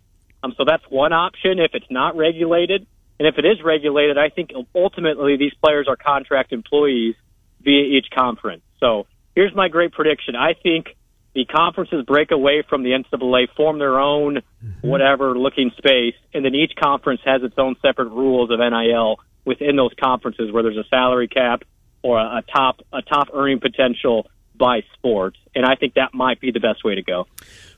Um, 0.42 0.54
so 0.58 0.64
that's 0.64 0.84
one 0.90 1.12
option 1.12 1.60
if 1.60 1.72
it's 1.74 1.90
not 1.90 2.16
regulated, 2.16 2.88
and 3.20 3.28
if 3.28 3.38
it 3.38 3.46
is 3.46 3.62
regulated, 3.62 4.18
I 4.18 4.30
think 4.30 4.52
ultimately 4.74 5.36
these 5.36 5.54
players 5.62 5.88
are 5.90 5.98
contract 5.98 6.54
employees 6.54 7.16
via 7.62 7.84
each 7.84 8.08
conference. 8.16 8.62
So 8.80 9.06
here's 9.36 9.54
my 9.54 9.68
great 9.68 9.92
prediction. 9.92 10.36
I 10.38 10.54
think 10.54 10.96
the 11.40 11.46
conferences 11.46 12.04
break 12.06 12.32
away 12.32 12.64
from 12.68 12.84
the 12.84 12.92
NCAA, 12.92 13.48
form 13.56 13.80
their 13.80 13.98
own 14.00 14.42
whatever 14.82 15.38
looking 15.38 15.72
space, 15.78 16.16
and 16.34 16.44
then 16.44 16.54
each 16.54 16.74
conference 16.76 17.22
has 17.24 17.44
its 17.44 17.56
own 17.58 17.76
separate 17.82 18.10
rules 18.10 18.52
of 18.52 18.60
NIL 18.60 19.20
within 19.46 19.78
those 19.78 19.92
conferences, 20.02 20.52
where 20.52 20.64
there's 20.64 20.78
a 20.78 20.88
salary 20.90 21.30
cap 21.30 21.64
or 22.04 22.20
a, 22.20 22.40
a 22.40 22.42
top 22.54 22.82
a 22.92 23.02
top 23.02 23.30
earning 23.34 23.60
potential 23.60 24.28
by 24.56 24.82
sport. 24.94 25.38
And 25.56 25.66
I 25.66 25.76
think 25.76 25.94
that 25.94 26.14
might 26.14 26.42
be 26.42 26.52
the 26.52 26.60
best 26.60 26.84
way 26.84 26.96
to 26.96 27.02
go. 27.02 27.26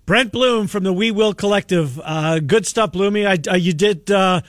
Brent 0.07 0.31
Blum 0.31 0.65
from 0.65 0.83
the 0.83 0.91
We 0.91 1.11
Will 1.11 1.35
Collective. 1.35 1.99
Uh, 2.03 2.39
good 2.39 2.65
stuff, 2.65 2.91
Bloomy. 2.91 3.27
I, 3.27 3.37
uh, 3.47 3.55
you 3.55 3.73
did 3.73 4.09
uh, 4.09 4.41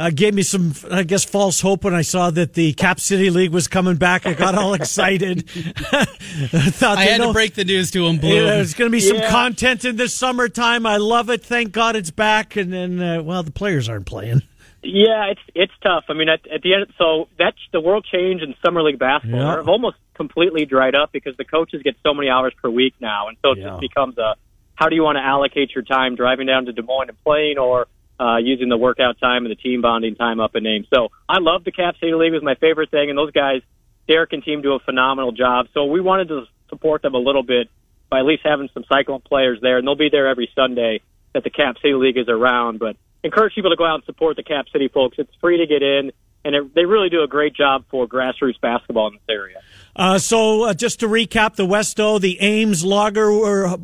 uh, 0.00 0.10
gave 0.12 0.32
me 0.34 0.42
some, 0.42 0.72
I 0.90 1.02
guess, 1.02 1.24
false 1.24 1.60
hope 1.60 1.84
when 1.84 1.94
I 1.94 2.02
saw 2.02 2.30
that 2.30 2.54
the 2.54 2.72
Cap 2.72 2.98
City 2.98 3.28
League 3.30 3.52
was 3.52 3.68
coming 3.68 3.96
back. 3.96 4.26
I 4.26 4.32
got 4.32 4.54
all 4.54 4.72
excited. 4.80 5.48
Thought 5.50 6.98
I 6.98 7.04
they 7.04 7.12
had 7.12 7.18
to 7.20 7.32
break 7.32 7.54
the 7.54 7.64
news 7.64 7.90
to 7.92 8.06
him, 8.06 8.18
Blue. 8.18 8.34
Yeah, 8.34 8.42
there's 8.42 8.74
going 8.74 8.90
to 8.90 8.92
be 8.92 9.00
some 9.00 9.18
Yeah. 9.18 9.30
content 9.30 9.84
in 9.84 9.96
this 9.96 10.14
summertime. 10.14 10.86
I 10.86 10.96
love 10.96 11.30
it. 11.30 11.44
Thank 11.44 11.72
God 11.72 11.96
it's 11.96 12.10
back. 12.10 12.56
And 12.56 12.72
then, 12.72 13.00
uh, 13.00 13.22
well, 13.22 13.42
the 13.42 13.50
players 13.52 13.88
aren't 13.88 14.06
playing. 14.06 14.42
Yeah, 14.82 15.26
it's 15.26 15.40
it's 15.54 15.72
tough. 15.82 16.04
I 16.08 16.14
mean, 16.14 16.30
at, 16.30 16.40
at 16.50 16.62
the 16.62 16.72
end, 16.72 16.86
so 16.96 17.28
that's 17.38 17.58
the 17.70 17.80
world 17.82 18.06
change 18.10 18.40
in 18.40 18.54
summer 18.64 18.82
league 18.82 18.98
basketball 18.98 19.38
Yeah. 19.40 19.56
have 19.56 19.68
almost 19.68 19.98
completely 20.14 20.64
dried 20.64 20.94
up 20.94 21.12
because 21.12 21.36
the 21.36 21.44
coaches 21.44 21.82
get 21.84 21.96
so 22.02 22.14
many 22.14 22.30
hours 22.30 22.54
per 22.62 22.70
week 22.70 22.94
now, 22.98 23.28
and 23.28 23.36
so 23.42 23.52
it 23.52 23.58
Yeah. 23.58 23.68
just 23.70 23.80
becomes 23.82 24.16
a 24.16 24.36
how 24.76 24.88
do 24.88 24.96
you 24.96 25.02
want 25.02 25.16
to 25.16 25.22
allocate 25.22 25.74
your 25.74 25.84
time 25.84 26.14
driving 26.16 26.46
down 26.46 26.64
to 26.64 26.72
Des 26.72 26.80
Moines 26.80 27.10
and 27.10 27.22
playing, 27.22 27.58
or 27.58 27.88
uh, 28.20 28.36
using 28.36 28.68
the 28.68 28.76
workout 28.76 29.18
time 29.18 29.46
and 29.46 29.50
the 29.50 29.56
team 29.56 29.80
bonding 29.80 30.14
time 30.14 30.40
up 30.40 30.54
in 30.54 30.62
name. 30.62 30.86
So 30.94 31.08
I 31.28 31.38
love 31.38 31.64
the 31.64 31.72
Cap 31.72 31.94
City 31.98 32.12
League; 32.12 32.32
it 32.32 32.36
was 32.36 32.42
my 32.42 32.54
favorite 32.56 32.90
thing, 32.90 33.08
and 33.08 33.18
those 33.18 33.32
guys, 33.32 33.62
Derek 34.06 34.32
and 34.32 34.44
team, 34.44 34.60
do 34.60 34.74
a 34.74 34.78
phenomenal 34.80 35.32
job. 35.32 35.66
So 35.72 35.86
we 35.86 36.00
wanted 36.00 36.28
to 36.28 36.44
support 36.68 37.02
them 37.02 37.14
a 37.14 37.18
little 37.18 37.42
bit 37.42 37.68
by 38.10 38.18
at 38.18 38.26
least 38.26 38.42
having 38.44 38.68
some 38.74 38.84
cyclone 38.92 39.22
players 39.22 39.58
there, 39.62 39.78
and 39.78 39.86
they'll 39.86 39.96
be 39.96 40.10
there 40.10 40.28
every 40.28 40.50
Sunday 40.54 41.00
that 41.32 41.44
the 41.44 41.50
Cap 41.50 41.76
City 41.80 41.94
League 41.94 42.18
is 42.18 42.28
around. 42.28 42.78
But 42.78 42.96
encourage 43.24 43.54
people 43.54 43.70
to 43.70 43.76
go 43.76 43.86
out 43.86 43.96
and 43.96 44.04
support 44.04 44.36
the 44.36 44.42
Cap 44.42 44.66
City 44.70 44.88
folks. 44.88 45.16
It's 45.18 45.34
free 45.40 45.58
to 45.58 45.66
get 45.66 45.82
in, 45.82 46.12
and 46.44 46.54
it, 46.54 46.74
they 46.74 46.84
really 46.84 47.08
do 47.08 47.22
a 47.22 47.28
great 47.28 47.54
job 47.54 47.84
for 47.90 48.06
grassroots 48.06 48.60
basketball 48.60 49.08
in 49.08 49.14
this 49.14 49.22
area. 49.30 49.58
Uh, 49.96 50.18
so, 50.18 50.64
uh, 50.64 50.74
just 50.74 51.00
to 51.00 51.08
recap, 51.08 51.56
the 51.56 51.66
West 51.66 51.98
O, 51.98 52.18
the 52.18 52.38
Ames 52.40 52.84
Lager 52.84 53.66
uh, 53.66 53.76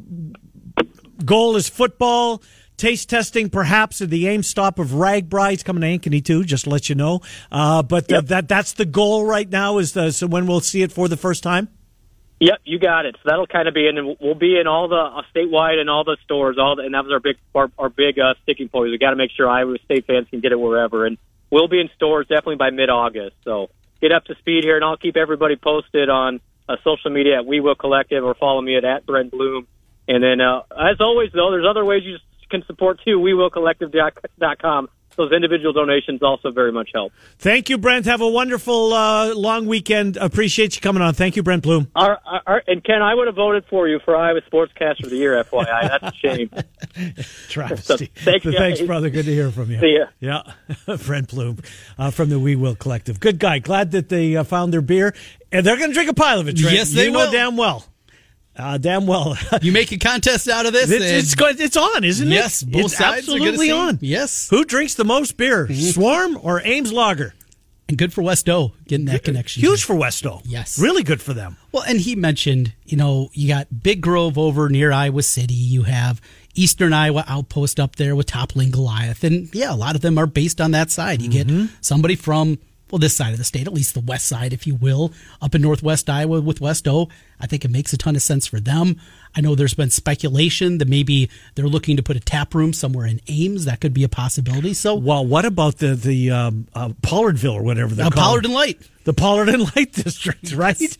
goal 1.24 1.56
is 1.56 1.68
football. 1.68 2.42
Taste 2.76 3.08
testing, 3.08 3.48
perhaps, 3.48 4.02
at 4.02 4.10
the 4.10 4.28
Ames 4.28 4.46
stop 4.46 4.78
of 4.78 4.88
RAGBRAI. 4.88 5.64
Coming 5.64 5.80
to 5.80 6.10
Ankeny 6.10 6.22
too, 6.22 6.44
just 6.44 6.64
to 6.64 6.70
let 6.70 6.88
you 6.88 6.94
know. 6.94 7.20
Uh, 7.50 7.82
but 7.82 8.12
uh, 8.12 8.20
that 8.22 8.48
that's 8.48 8.74
the 8.74 8.84
goal 8.84 9.24
right 9.24 9.48
now. 9.48 9.78
Is 9.78 9.92
the, 9.92 10.12
so 10.12 10.26
when 10.26 10.46
we'll 10.46 10.60
see 10.60 10.82
it 10.82 10.92
for 10.92 11.08
the 11.08 11.16
first 11.16 11.42
time? 11.42 11.68
Yep, 12.38 12.60
you 12.64 12.78
got 12.78 13.06
it. 13.06 13.16
So 13.16 13.22
that'll 13.30 13.46
kind 13.46 13.66
of 13.66 13.72
be 13.72 13.88
in, 13.88 13.96
and 13.96 14.16
we'll 14.20 14.34
be 14.34 14.58
in 14.60 14.66
all 14.66 14.88
the 14.88 14.96
uh, 14.96 15.22
statewide 15.34 15.78
and 15.78 15.88
all 15.88 16.04
the 16.04 16.18
stores. 16.24 16.58
All 16.58 16.76
the, 16.76 16.82
and 16.82 16.92
that 16.92 17.04
was 17.04 17.12
our 17.12 17.20
big 17.20 17.36
our, 17.54 17.70
our 17.78 17.88
big 17.88 18.18
uh, 18.18 18.34
sticking 18.42 18.68
point. 18.68 18.90
We 18.90 18.98
got 18.98 19.10
to 19.10 19.16
make 19.16 19.30
sure 19.34 19.48
Iowa 19.48 19.78
State 19.86 20.06
fans 20.06 20.26
can 20.28 20.40
get 20.40 20.52
it 20.52 20.60
wherever, 20.60 21.06
and 21.06 21.16
we'll 21.50 21.68
be 21.68 21.80
in 21.80 21.88
stores 21.96 22.26
definitely 22.26 22.56
by 22.56 22.70
mid 22.70 22.90
August. 22.90 23.36
So 23.42 23.70
get 24.02 24.12
up 24.12 24.26
to 24.26 24.34
speed 24.34 24.64
here, 24.64 24.76
and 24.76 24.84
I'll 24.84 24.98
keep 24.98 25.16
everybody 25.16 25.56
posted 25.56 26.10
on 26.10 26.40
uh, 26.68 26.76
social 26.84 27.10
media 27.10 27.36
at 27.36 27.46
We 27.46 27.60
Will 27.60 27.74
Collective 27.74 28.22
or 28.22 28.34
follow 28.34 28.60
me 28.60 28.76
at, 28.76 28.84
at 28.84 29.06
Brent 29.06 29.30
Blum. 29.30 29.66
And 30.08 30.22
then, 30.22 30.40
uh, 30.40 30.62
as 30.70 31.00
always, 31.00 31.30
though, 31.32 31.50
there's 31.50 31.66
other 31.68 31.84
ways 31.84 32.02
you 32.04 32.18
can 32.50 32.64
support 32.66 33.00
too. 33.04 33.18
WeWillCollective.com. 33.18 34.88
Those 35.16 35.32
individual 35.32 35.72
donations 35.72 36.22
also 36.22 36.50
very 36.50 36.72
much 36.72 36.90
help. 36.92 37.10
Thank 37.38 37.70
you, 37.70 37.78
Brent. 37.78 38.04
Have 38.04 38.20
a 38.20 38.28
wonderful 38.28 38.92
uh, 38.92 39.34
long 39.34 39.64
weekend. 39.64 40.18
Appreciate 40.18 40.76
you 40.76 40.82
coming 40.82 41.02
on. 41.02 41.14
Thank 41.14 41.36
you, 41.36 41.42
Brent 41.42 41.62
Blum. 41.62 41.90
Our, 41.96 42.18
our, 42.46 42.62
and 42.66 42.84
Ken, 42.84 43.00
I 43.00 43.14
would 43.14 43.26
have 43.26 43.36
voted 43.36 43.64
for 43.70 43.88
you 43.88 43.98
for 44.04 44.14
Iowa 44.14 44.42
Sportscaster 44.42 45.04
of 45.04 45.10
the 45.10 45.16
Year, 45.16 45.42
FYI. 45.42 45.88
That's 45.88 46.04
a 46.04 46.18
shame. 46.18 46.50
Travesty. 47.48 48.10
Thanks, 48.14 48.44
Thanks, 48.44 48.82
brother. 48.82 49.08
Good 49.08 49.24
to 49.24 49.32
hear 49.32 49.50
from 49.50 49.70
you. 49.70 49.80
See 49.80 49.96
ya. 49.98 50.06
Yeah, 50.20 50.96
Brent 51.06 51.30
Blum 51.30 51.60
uh, 51.96 52.10
from 52.10 52.28
the 52.28 52.38
We 52.38 52.54
Will 52.54 52.76
Collective. 52.76 53.18
Good 53.18 53.38
guy. 53.38 53.58
Glad 53.58 53.92
that 53.92 54.10
they 54.10 54.36
uh, 54.36 54.44
found 54.44 54.70
their 54.74 54.82
beer, 54.82 55.14
and 55.50 55.64
they're 55.64 55.78
going 55.78 55.90
to 55.90 55.94
drink 55.94 56.10
a 56.10 56.14
pile 56.14 56.40
of 56.40 56.48
it. 56.48 56.58
Trent. 56.58 56.74
Yes, 56.74 56.92
they 56.92 57.06
you 57.06 57.10
know 57.10 57.20
will. 57.20 57.32
damn 57.32 57.56
well. 57.56 57.86
Uh, 58.58 58.78
damn 58.78 59.06
well. 59.06 59.36
You 59.62 59.72
make 59.72 59.92
a 59.92 59.98
contest 59.98 60.48
out 60.48 60.66
of 60.66 60.72
this. 60.72 60.90
It's, 60.90 61.34
it's. 61.38 61.60
It's 61.60 61.76
on, 61.76 62.04
isn't 62.04 62.28
it? 62.30 62.34
Yes, 62.34 62.62
both 62.62 62.84
it's 62.86 62.96
sides 62.96 63.18
absolutely 63.18 63.70
on. 63.70 63.98
Yes. 64.00 64.48
Who 64.50 64.64
drinks 64.64 64.94
the 64.94 65.04
most 65.04 65.36
beer, 65.36 65.68
Swarm 65.72 66.38
or 66.42 66.60
Ames 66.64 66.92
Lager? 66.92 67.34
and 67.88 67.96
good 67.96 68.12
for 68.12 68.20
West 68.22 68.48
O 68.48 68.72
getting 68.88 69.06
that 69.06 69.22
connection. 69.22 69.60
Huge 69.62 69.84
for 69.84 69.94
West 69.94 70.26
O. 70.26 70.40
Yes. 70.44 70.76
really 70.76 71.04
good 71.04 71.22
for 71.22 71.32
them. 71.34 71.56
Well, 71.70 71.84
and 71.84 72.00
he 72.00 72.16
mentioned, 72.16 72.72
you 72.84 72.96
know, 72.96 73.30
you 73.32 73.46
got 73.46 73.68
Big 73.82 74.00
Grove 74.00 74.36
over 74.36 74.68
near 74.68 74.90
Iowa 74.90 75.22
City. 75.22 75.54
You 75.54 75.82
have 75.84 76.20
Eastern 76.56 76.92
Iowa 76.92 77.24
Outpost 77.28 77.78
up 77.78 77.94
there 77.94 78.16
with 78.16 78.26
Toppling 78.26 78.72
Goliath. 78.72 79.22
And 79.22 79.54
yeah, 79.54 79.72
a 79.72 79.76
lot 79.76 79.94
of 79.94 80.00
them 80.00 80.18
are 80.18 80.26
based 80.26 80.60
on 80.60 80.72
that 80.72 80.90
side. 80.90 81.22
You 81.22 81.30
Mm-hmm. 81.30 81.60
get 81.66 81.70
somebody 81.80 82.16
from, 82.16 82.58
well, 82.90 82.98
this 83.00 83.16
side 83.16 83.32
of 83.32 83.38
the 83.38 83.44
state, 83.44 83.66
at 83.66 83.72
least 83.72 83.94
the 83.94 84.00
west 84.00 84.26
side, 84.26 84.52
if 84.52 84.66
you 84.66 84.74
will, 84.74 85.12
up 85.42 85.54
in 85.54 85.62
northwest 85.62 86.08
Iowa 86.08 86.40
with 86.40 86.60
West 86.60 86.86
O. 86.86 87.08
I 87.40 87.46
think 87.46 87.64
it 87.64 87.70
makes 87.70 87.92
a 87.92 87.96
ton 87.96 88.14
of 88.16 88.22
sense 88.22 88.46
for 88.46 88.60
them. 88.60 89.00
I 89.34 89.40
know 89.40 89.54
there's 89.54 89.74
been 89.74 89.90
speculation 89.90 90.78
that 90.78 90.88
maybe 90.88 91.28
they're 91.54 91.66
looking 91.66 91.96
to 91.96 92.02
put 92.02 92.16
a 92.16 92.20
tap 92.20 92.54
room 92.54 92.72
somewhere 92.72 93.06
in 93.06 93.20
Ames. 93.28 93.64
That 93.64 93.80
could 93.80 93.92
be 93.92 94.04
a 94.04 94.08
possibility. 94.08 94.72
So, 94.72 94.94
Well, 94.94 95.26
what 95.26 95.44
about 95.44 95.78
the 95.78 95.94
the 95.94 96.30
um, 96.30 96.68
uh, 96.74 96.90
Pollardville 97.02 97.54
or 97.54 97.62
whatever 97.62 97.94
they're 97.94 98.06
uh, 98.06 98.10
called? 98.10 98.24
Pollard 98.24 98.44
and 98.44 98.54
Light. 98.54 98.80
the 99.04 99.12
Pollard 99.12 99.48
and 99.48 99.62
Light 99.76 99.92
District, 100.04 100.52
right? 100.52 100.96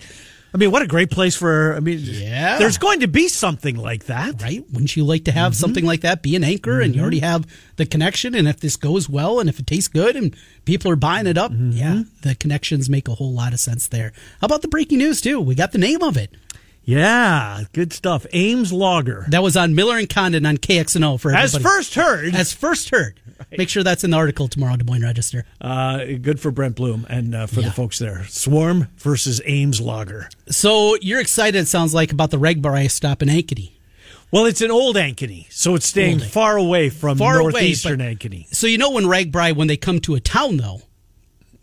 I 0.56 0.58
mean, 0.58 0.70
what 0.70 0.80
a 0.80 0.86
great 0.86 1.10
place 1.10 1.36
for. 1.36 1.74
I 1.74 1.80
mean, 1.80 1.98
Yeah. 2.00 2.56
there's 2.58 2.78
going 2.78 3.00
to 3.00 3.06
be 3.08 3.28
something 3.28 3.76
like 3.76 4.06
that. 4.06 4.40
right? 4.40 4.64
Wouldn't 4.72 4.96
you 4.96 5.04
like 5.04 5.24
to 5.24 5.30
Mm-hmm. 5.32 5.38
have 5.40 5.54
something 5.54 5.84
like 5.84 6.00
that 6.00 6.22
be 6.22 6.34
an 6.34 6.42
anchor 6.44 6.80
and 6.80 6.94
you 6.94 7.02
already 7.02 7.18
have 7.18 7.46
the 7.76 7.84
connection? 7.84 8.34
And 8.34 8.48
if 8.48 8.60
this 8.60 8.76
goes 8.76 9.06
well 9.06 9.38
and 9.38 9.50
if 9.50 9.60
it 9.60 9.66
tastes 9.66 9.88
good 9.88 10.16
and 10.16 10.34
people 10.64 10.90
are 10.90 10.96
buying 10.96 11.26
it 11.26 11.36
up, 11.36 11.52
Mm-hmm. 11.52 11.72
yeah, 11.72 12.02
the 12.22 12.34
connections 12.36 12.88
make 12.88 13.06
a 13.06 13.14
whole 13.16 13.34
lot 13.34 13.52
of 13.52 13.60
sense 13.60 13.86
there. 13.86 14.12
How 14.40 14.46
about 14.46 14.62
the 14.62 14.68
breaking 14.68 14.96
news, 14.96 15.20
too? 15.20 15.40
We 15.42 15.54
got 15.54 15.72
the 15.72 15.78
name 15.78 16.02
of 16.02 16.16
it. 16.16 16.34
Yeah, 16.84 17.64
good 17.72 17.92
stuff. 17.92 18.24
Ames 18.32 18.72
Lager, 18.72 19.26
That 19.28 19.42
was 19.42 19.56
on 19.56 19.74
Miller 19.74 19.98
and 19.98 20.08
Condon 20.08 20.46
on 20.46 20.56
KXNO 20.56 21.18
for 21.20 21.34
as 21.34 21.58
first 21.58 21.96
heard, 21.96 22.34
As 22.34 22.52
first 22.52 22.90
heard. 22.90 23.18
Make 23.58 23.68
sure 23.68 23.82
that's 23.82 24.04
in 24.04 24.10
the 24.10 24.16
article 24.16 24.48
tomorrow, 24.48 24.76
Des 24.76 24.84
Moines 24.84 25.02
Register. 25.02 25.44
uh, 25.60 26.04
good 26.22 26.40
for 26.40 26.50
Brent 26.50 26.76
Blum 26.76 27.06
and 27.08 27.34
uh, 27.34 27.46
for 27.46 27.60
Yeah. 27.60 27.66
the 27.68 27.72
folks 27.72 27.98
there. 27.98 28.24
Swarm 28.28 28.88
versus 28.98 29.40
Ames 29.46 29.80
Lager. 29.80 30.28
So 30.48 30.96
you're 31.00 31.20
excited, 31.20 31.58
it 31.58 31.66
sounds 31.68 31.94
like, 31.94 32.12
about 32.12 32.30
the 32.30 32.38
Reg 32.38 32.62
Regbar 32.62 32.90
stop 32.90 33.22
in 33.22 33.28
Ankeny. 33.28 33.72
Well, 34.32 34.44
it's 34.46 34.60
an 34.60 34.70
old 34.72 34.96
Ankeny, 34.96 35.46
so 35.52 35.74
it's 35.76 35.86
staying 35.86 36.18
far 36.18 36.56
away 36.56 36.90
from 36.90 37.16
Far 37.18 37.38
away, 37.38 37.52
northeastern 37.52 37.98
but- 37.98 38.04
Ankeny. 38.06 38.52
So 38.54 38.66
you 38.66 38.76
know 38.78 38.90
when 38.90 39.04
RAGBRAI, 39.04 39.54
when 39.54 39.68
they 39.68 39.76
come 39.76 40.00
to 40.00 40.14
a 40.16 40.20
town, 40.20 40.56
though, 40.56 40.82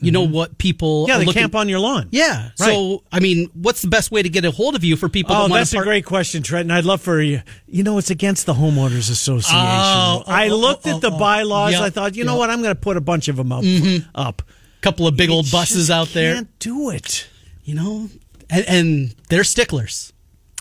you 0.04 0.12
know 0.12 0.28
what 0.28 0.58
people 0.58 1.04
Mm-hmm. 1.04 1.10
Yeah, 1.10 1.16
are 1.16 1.20
they 1.20 1.26
looking- 1.26 1.42
camp 1.42 1.56
on 1.56 1.70
your 1.70 1.80
lawn. 1.80 2.08
Yeah. 2.12 2.50
So, 2.56 3.04
I 3.12 3.20
mean, 3.20 3.50
what's 3.54 3.82
the 3.82 3.88
best 3.88 4.12
way 4.12 4.22
to 4.22 4.30
get 4.30 4.46
a 4.46 4.52
hold 4.52 4.76
of 4.76 4.84
you 4.84 4.96
for 4.96 5.10
people 5.10 5.36
Oh, 5.36 5.48
that 5.48 5.54
that's 5.54 5.72
to 5.72 5.80
a 5.80 5.84
great 5.84 6.06
question, 6.06 6.44
Trenton. 6.44 6.72
I'd 6.72 6.86
love 6.86 7.02
for 7.02 7.20
you. 7.22 7.42
You 7.68 7.84
know, 7.84 7.98
it's 7.98 8.10
against 8.10 8.46
the 8.46 8.54
homeowners 8.54 9.10
association. 9.10 9.58
Oh, 9.60 10.24
oh, 10.26 10.32
I 10.32 10.50
oh, 10.50 10.56
looked 10.58 10.86
oh, 10.88 10.96
at 10.96 11.02
the 11.02 11.12
oh, 11.12 11.16
oh. 11.16 11.20
bylaws. 11.20 11.72
Yep, 11.74 11.82
I 11.82 11.90
thought, 11.90 12.16
you 12.16 12.24
know 12.24 12.36
what? 12.38 12.50
I'm 12.50 12.62
going 12.62 12.76
to 12.76 12.80
put 12.80 12.96
a 12.98 13.02
bunch 13.02 13.28
of 13.28 13.36
them 13.38 13.52
up. 13.52 13.64
Up. 14.16 14.42
A 14.42 14.82
couple 14.82 15.08
of 15.08 15.18
big 15.18 15.30
old 15.30 15.50
buses 15.52 15.90
out 15.90 16.10
there. 16.10 16.36
Can't 16.36 16.60
do 16.60 16.90
it. 16.92 17.28
You 17.64 17.76
know, 17.76 18.10
and, 18.50 18.66
and 18.68 19.16
they're 19.30 19.44
sticklers. 19.44 20.13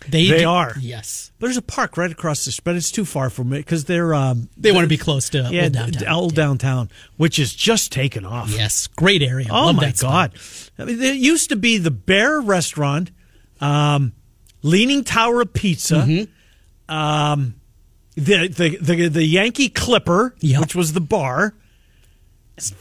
They 0.08 0.28
They 0.28 0.38
do- 0.40 0.48
are. 0.48 0.74
Yes. 0.80 1.30
There's 1.38 1.56
a 1.56 1.62
park 1.62 1.96
right 1.96 2.10
across 2.10 2.44
the, 2.44 2.52
street, 2.52 2.64
but 2.64 2.76
it's 2.76 2.90
too 2.90 3.04
far 3.04 3.28
from 3.30 3.50
me 3.50 3.58
because 3.58 3.84
they're 3.84 4.14
um, 4.14 4.48
They 4.56 4.70
want 4.72 4.84
to 4.84 4.88
be 4.88 4.96
close 4.96 5.28
to 5.30 5.48
yeah, 5.50 5.64
old 5.64 5.72
downtown. 5.72 6.08
old 6.14 6.34
downtown, 6.34 6.90
which 7.16 7.38
is 7.38 7.54
just 7.54 7.90
taken 7.92 8.24
off. 8.24 8.50
Yes, 8.50 8.86
great 8.86 9.22
area. 9.22 9.48
Oh 9.50 9.66
Love 9.66 9.76
my 9.76 9.92
god! 9.92 10.32
I 10.78 10.84
mean, 10.84 10.98
there 10.98 11.14
used 11.14 11.48
to 11.50 11.56
be 11.56 11.78
the 11.78 11.90
Bear 11.90 12.40
Restaurant, 12.40 13.10
um, 13.60 14.12
Leaning 14.62 15.02
Tower 15.04 15.40
of 15.42 15.52
Pizza, 15.52 15.96
Mm-hmm. 15.96 16.94
um, 16.94 17.54
the, 18.14 18.48
the 18.48 18.76
the 18.80 19.08
the 19.08 19.24
Yankee 19.24 19.68
Clipper, 19.68 20.34
Yep. 20.40 20.60
which 20.60 20.74
was 20.74 20.92
the 20.92 21.00
bar. 21.00 21.54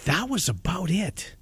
That 0.05 0.29
was 0.29 0.47
about 0.49 0.91
it. 0.91 1.35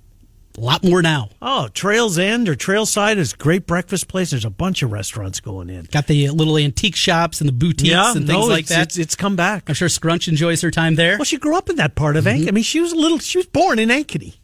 A 0.58 0.62
lot 0.62 0.84
more 0.84 1.02
now. 1.02 1.30
Oh, 1.42 1.70
Trails 1.74 2.18
End 2.18 2.50
or 2.50 2.56
Trailside 2.56 3.18
is 3.18 3.34
a 3.34 3.38
great 3.38 3.66
breakfast 3.66 4.08
place. 4.08 4.32
There's 4.32 4.46
a 4.46 4.50
bunch 4.50 4.82
of 4.82 4.92
restaurants 4.92 5.40
going 5.40 5.70
in. 5.70 5.86
Got 5.86 6.08
the 6.08 6.30
little 6.30 6.58
antique 6.58 6.96
shops 6.96 7.40
and 7.40 7.48
the 7.48 7.54
boutiques 7.54 7.90
yeah, 7.92 8.12
and 8.12 8.28
things 8.28 8.30
no, 8.30 8.46
like 8.46 8.62
it's, 8.62 8.70
that. 8.70 8.82
It's, 8.84 8.98
it's 8.98 9.16
come 9.16 9.36
back. 9.36 9.70
I'm 9.70 9.76
sure 9.76 9.88
Scrunch 9.88 10.28
enjoys 10.28 10.62
her 10.62 10.72
time 10.72 10.96
there. 10.96 11.18
Well, 11.18 11.24
she 11.26 11.38
grew 11.38 11.56
up 11.56 11.70
in 11.70 11.78
that 11.78 11.96
part 11.96 12.18
of 12.18 12.26
Mm-hmm. 12.26 12.44
Ankeny. 12.44 12.48
I 12.50 12.52
mean, 12.52 12.64
she 12.64 12.82
was 12.82 12.92
a 12.92 12.96
little. 12.98 13.20
She 13.20 13.38
was 13.38 13.48
born 13.48 13.80
in 13.80 13.90
Ankeny, 13.90 14.36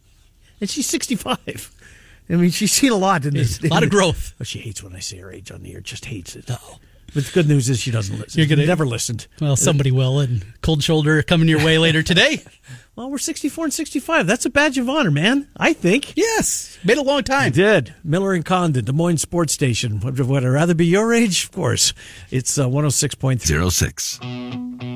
and 0.60 0.70
she's 0.70 0.86
65. 0.86 1.72
I 2.28 2.34
mean, 2.34 2.50
she's 2.50 2.72
seen 2.72 2.92
a 2.92 2.96
lot 2.96 3.24
in 3.26 3.34
this. 3.34 3.62
A 3.62 3.68
lot 3.68 3.82
of 3.82 3.90
growth. 3.90 4.34
Oh, 4.40 4.44
she 4.44 4.58
hates 4.60 4.82
when 4.82 4.94
I 4.96 5.00
say 5.00 5.18
her 5.18 5.30
age 5.30 5.50
on 5.50 5.62
the 5.62 5.74
air. 5.74 5.80
Just 5.80 6.06
hates 6.06 6.34
it. 6.34 6.46
Oh. 6.48 6.78
But 7.16 7.24
the 7.24 7.32
good 7.32 7.48
news 7.48 7.70
is 7.70 7.80
she 7.80 7.90
doesn't 7.90 8.18
listen. 8.18 8.38
You're 8.38 8.46
gonna- 8.46 8.66
never 8.66 8.86
listened. 8.86 9.26
Well, 9.40 9.56
somebody 9.56 9.90
will. 9.90 10.20
And 10.20 10.44
Cold 10.60 10.82
Shoulder 10.84 11.22
coming 11.22 11.48
your 11.48 11.64
way 11.64 11.78
later 11.78 12.02
today. 12.02 12.42
Well, 12.96 13.10
we're 13.10 13.18
64 13.18 13.64
and 13.66 13.74
65. 13.74 14.26
That's 14.26 14.46
a 14.46 14.48
badge 14.50 14.78
of 14.78 14.88
honor, 14.88 15.10
man. 15.10 15.48
I 15.54 15.74
think. 15.74 16.16
yes. 16.16 16.78
made 16.82 16.96
a 16.96 17.02
long 17.02 17.18
I 17.18 17.20
time. 17.20 17.52
did. 17.52 17.94
Miller 18.02 18.32
and 18.32 18.42
Condon, 18.42 18.86
Des 18.86 18.92
Moines 18.92 19.18
Sports 19.18 19.52
Station. 19.52 20.00
Would, 20.00 20.18
would 20.18 20.44
I 20.44 20.48
rather 20.48 20.72
be 20.74 20.86
your 20.86 21.12
age? 21.12 21.44
Of 21.44 21.52
course. 21.52 21.92
It's 22.30 22.56
uh, 22.56 22.64
106.3. 22.66 23.70
06. 23.70 24.95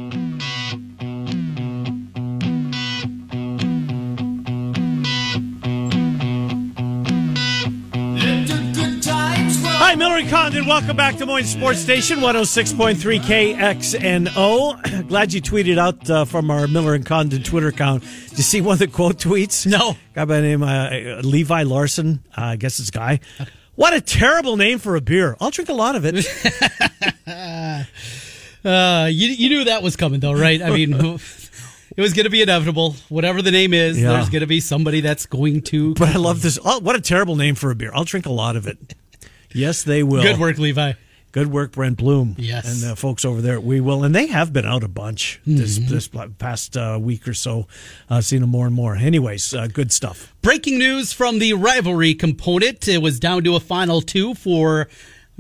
Hi, 9.91 9.97
Miller 9.97 10.19
and 10.19 10.29
Condon. 10.31 10.67
Welcome 10.67 10.97
back 10.97 11.15
to 11.15 11.19
Des 11.19 11.27
Moines 11.27 11.47
Sports 11.47 11.81
Station, 11.81 12.21
106.3 12.21 12.95
KXNO. 13.23 15.09
Glad 15.09 15.33
you 15.33 15.43
tweeted 15.43 15.79
out 15.79 16.09
uh, 16.09 16.25
from 16.25 16.49
our 16.49 16.69
Miller 16.69 16.95
and 16.95 17.05
Condon 17.05 17.43
Twitter 17.43 17.67
account. 17.67 18.05
Did 18.29 18.39
you 18.39 18.45
see 18.45 18.61
one 18.61 18.75
of 18.75 18.79
the 18.79 18.87
quote 18.87 19.17
tweets? 19.17 19.67
No. 19.67 19.97
Guy 20.15 20.25
by 20.27 20.37
the 20.37 20.43
name 20.43 20.63
uh, 20.63 21.23
Levi 21.25 21.65
Larson. 21.65 22.23
Uh, 22.39 22.43
I 22.43 22.57
guess 22.57 22.79
it's 22.79 22.93
guy. 22.93 23.19
What 23.75 23.93
a 23.93 24.01
terrible 24.01 24.57
name 24.57 24.79
for 24.79 24.95
a 24.95 25.01
beer. 25.01 25.37
I'll 25.41 25.51
drink 25.51 25.69
a 25.69 25.75
lot 25.75 25.97
of 25.97 26.05
it. 26.07 27.87
Uh, 28.63 29.09
you, 29.11 29.29
you 29.29 29.49
knew 29.49 29.65
that 29.65 29.83
was 29.83 29.97
coming, 29.97 30.21
though, 30.21 30.35
right? 30.35 30.61
I 30.61 30.69
mean, 30.69 30.93
it 31.97 32.01
was 32.01 32.13
going 32.13 32.25
to 32.25 32.31
be 32.31 32.43
inevitable. 32.43 32.95
Whatever 33.09 33.41
the 33.41 33.51
name 33.51 33.73
is, 33.73 33.99
Yeah. 33.99 34.13
there's 34.13 34.29
going 34.29 34.43
to 34.43 34.47
be 34.47 34.61
somebody 34.61 35.01
that's 35.01 35.25
going 35.25 35.63
to. 35.63 35.95
but 35.95 36.11
I 36.11 36.19
love 36.19 36.43
this. 36.43 36.59
Oh, 36.63 36.79
what 36.79 36.95
a 36.95 37.01
terrible 37.01 37.37
name 37.37 37.55
for 37.55 37.71
a 37.71 37.75
beer. 37.75 37.91
I'll 37.95 38.05
drink 38.05 38.27
a 38.27 38.31
lot 38.33 38.57
of 38.57 38.67
it. 38.67 38.95
Yes, 39.53 39.83
they 39.83 40.03
will. 40.03 40.23
Good 40.23 40.39
work, 40.39 40.59
Levi. 40.59 40.93
Good 41.33 41.47
work, 41.47 41.71
Brent 41.73 41.97
Blum. 41.99 42.35
Yes. 42.39 42.67
and 42.83 42.91
the 42.91 42.97
folks 42.97 43.25
over 43.25 43.41
there 43.41 43.55
at 43.55 43.63
We 43.63 43.81
Will, 43.81 44.03
and 44.03 44.13
they 44.13 44.27
have 44.27 44.53
been 44.53 44.67
out 44.67 44.83
a 44.83 44.89
bunch 44.89 45.41
this 45.47 45.79
Mm-hmm. 45.79 45.95
this 45.95 46.09
past 46.39 46.77
uh, 46.77 46.99
week 47.01 47.29
or 47.29 47.35
so. 47.35 47.69
Uh, 48.09 48.21
seen 48.21 48.41
them 48.41 48.51
more 48.51 48.67
and 48.67 48.75
more. 48.75 48.97
Anyways, 48.97 49.55
uh, 49.55 49.69
good 49.69 49.93
stuff. 49.93 50.35
Breaking 50.43 50.77
news 50.77 51.13
from 51.13 51.39
the 51.39 51.53
rivalry 51.53 52.15
component. 52.15 52.89
It 52.89 53.01
was 53.01 53.21
down 53.21 53.45
to 53.45 53.55
a 53.55 53.61
final 53.61 54.01
two 54.01 54.35
for 54.35 54.89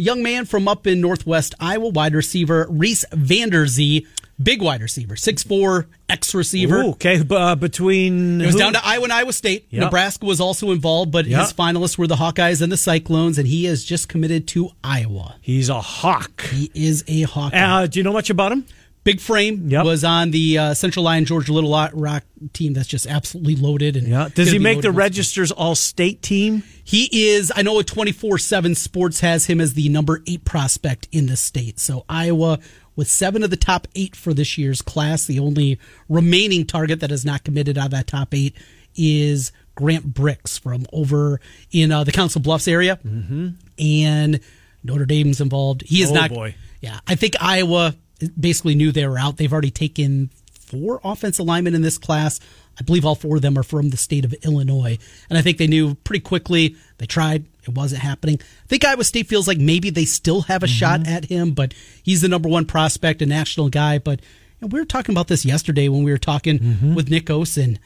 young 0.01 0.22
man 0.22 0.44
from 0.44 0.66
up 0.68 0.86
in 0.86 1.01
northwest 1.01 1.55
Iowa, 1.61 1.88
wide 1.90 2.14
receiver 2.14 2.66
Reece 2.70 3.05
Vander 3.12 3.66
Zee. 3.66 4.07
Big 4.42 4.62
wide 4.62 4.80
receiver, 4.80 5.16
6'4 5.16 5.84
X 6.09 6.34
receiver. 6.34 6.78
Ooh, 6.82 6.88
okay, 6.92 7.22
uh, 7.30 7.55
between 7.57 8.40
It 8.40 8.46
was 8.46 8.55
who? 8.55 8.59
down 8.61 8.72
to 8.72 8.80
Iowa 8.82 9.05
and 9.05 9.12
Iowa 9.12 9.34
State. 9.34 9.66
Yep. 9.68 9.82
Nebraska 9.84 10.24
was 10.24 10.40
also 10.40 10.70
involved, 10.70 11.12
but 11.12 11.26
Yep. 11.26 11.40
his 11.40 11.53
finalists 11.53 11.98
were 11.98 12.07
the 12.07 12.16
Hawkeyes 12.16 12.62
and 12.62 12.72
the 12.72 12.78
Cyclones, 12.78 13.36
and 13.36 13.46
he 13.46 13.66
has 13.66 13.84
just 13.84 14.09
committed 14.09 14.46
to 14.48 14.70
Iowa. 14.82 15.34
He's 15.42 15.68
a 15.68 15.82
hawk. 15.82 16.46
He 16.53 16.70
is 16.74 17.05
a 17.07 17.22
hawk. 17.22 17.53
Uh, 17.55 17.86
do 17.86 17.98
you 17.98 18.03
know 18.03 18.14
much 18.14 18.30
about 18.30 18.51
him? 18.51 18.64
Big 19.03 19.18
frame 19.20 19.68
Yep. 19.70 19.84
was 19.84 20.05
on 20.05 20.30
the 20.30 20.59
uh, 20.59 20.74
Central 20.74 21.05
Lyon 21.07 21.24
Georgia 21.24 21.53
Little 21.55 21.70
Rock 21.94 22.22
team 22.53 22.74
that's 22.74 22.86
just 22.86 23.07
absolutely 23.07 23.57
loaded. 23.57 23.96
And 23.96 24.07
yeah. 24.09 24.28
Does 24.34 24.51
he 24.53 24.59
make 24.59 24.82
the 24.82 24.90
Registers 24.92 25.51
All 25.51 25.74
State 25.74 26.20
team? 26.20 26.62
He 26.84 27.09
is. 27.32 27.51
I 27.57 27.62
know 27.62 27.78
a 27.78 27.84
twenty 27.84 28.12
four 28.12 28.36
seven 28.36 28.74
Sports 28.74 29.20
has 29.20 29.46
him 29.46 29.61
as 29.61 29.72
the 29.74 29.88
number 29.88 30.22
eight 30.26 30.44
prospect 30.44 31.09
in 31.12 31.26
the 31.26 31.36
state. 31.36 31.78
So 31.80 32.05
Iowa 32.11 32.59
with 32.94 33.09
seven 33.09 33.42
of 33.42 33.48
the 33.51 33.57
top 33.57 33.88
eight 33.94 34.14
for 34.14 34.34
this 34.34 34.59
year's 34.59 34.82
class. 34.82 35.24
The 35.24 35.38
only 35.38 35.78
remaining 36.11 36.66
target 36.66 37.01
that 37.01 37.11
is 37.11 37.24
not 37.24 37.42
committed 37.42 37.78
out 37.78 37.86
of 37.86 37.90
that 37.92 38.07
top 38.07 38.34
eight 38.34 38.55
is 38.96 39.51
Grant 39.76 40.12
Brix 40.12 40.61
from 40.61 40.84
over 40.92 41.40
in 41.70 41.90
uh, 41.90 42.05
the 42.05 42.12
Council 42.12 42.42
Bluffs 42.42 42.68
area, 42.68 42.98
mm-hmm. 43.07 43.51
and 43.78 44.40
Notre 44.84 45.07
Dame's 45.07 45.40
involved. 45.40 45.82
He 45.86 46.03
is 46.03 46.11
Oh, 46.11 46.14
not. 46.14 46.30
boy. 46.30 46.55
Yeah, 46.82 46.98
I 47.07 47.14
think 47.14 47.34
Iowa 47.40 47.94
basically 48.39 48.75
knew 48.75 48.93
they 48.93 49.07
were 49.07 49.18
out. 49.18 49.37
They've 49.37 49.53
already 49.53 49.71
taken 49.71 50.31
four 50.53 51.01
offensive 51.03 51.47
linemen 51.47 51.75
in 51.75 51.83
this 51.83 51.99
class. 51.99 52.41
I 52.79 52.83
believe 52.83 53.05
all 53.05 53.14
four 53.14 53.37
of 53.37 53.43
them 53.43 53.59
are 53.59 53.62
from 53.62 53.91
the 53.91 53.97
state 53.97 54.25
of 54.25 54.33
Illinois. 54.45 54.99
And 55.29 55.39
I 55.39 55.43
think 55.43 55.59
they 55.59 55.66
knew 55.66 55.97
pretty 55.97 56.21
quickly. 56.21 56.77
They 56.99 57.07
tried. 57.07 57.45
It 57.64 57.75
wasn't 57.75 58.03
happening. 58.03 58.39
I 58.41 58.66
think 58.68 58.85
Iowa 58.85 59.05
State 59.05 59.27
feels 59.27 59.47
like 59.47 59.59
maybe 59.59 59.91
they 59.91 60.07
still 60.07 60.43
have 60.43 60.62
a 60.62 60.66
mm-hmm. 60.66 60.73
shot 60.73 61.07
at 61.07 61.27
him, 61.27 61.53
but 61.53 61.75
he's 62.03 62.23
the 62.23 62.29
number 62.29 62.49
one 62.49 62.64
prospect, 62.64 63.21
a 63.21 63.27
national 63.27 63.68
guy. 63.68 63.99
But 63.99 64.21
you 64.21 64.27
know, 64.62 64.68
we 64.68 64.81
were 64.81 64.87
talking 64.87 65.14
about 65.14 65.29
this 65.29 65.45
yesterday 65.45 65.89
when 65.89 66.05
we 66.05 66.11
were 66.11 66.18
talking 66.18 66.59
mm-hmm. 66.59 66.95
with 66.95 67.11
Nick 67.11 67.27
Osen. 67.27 67.79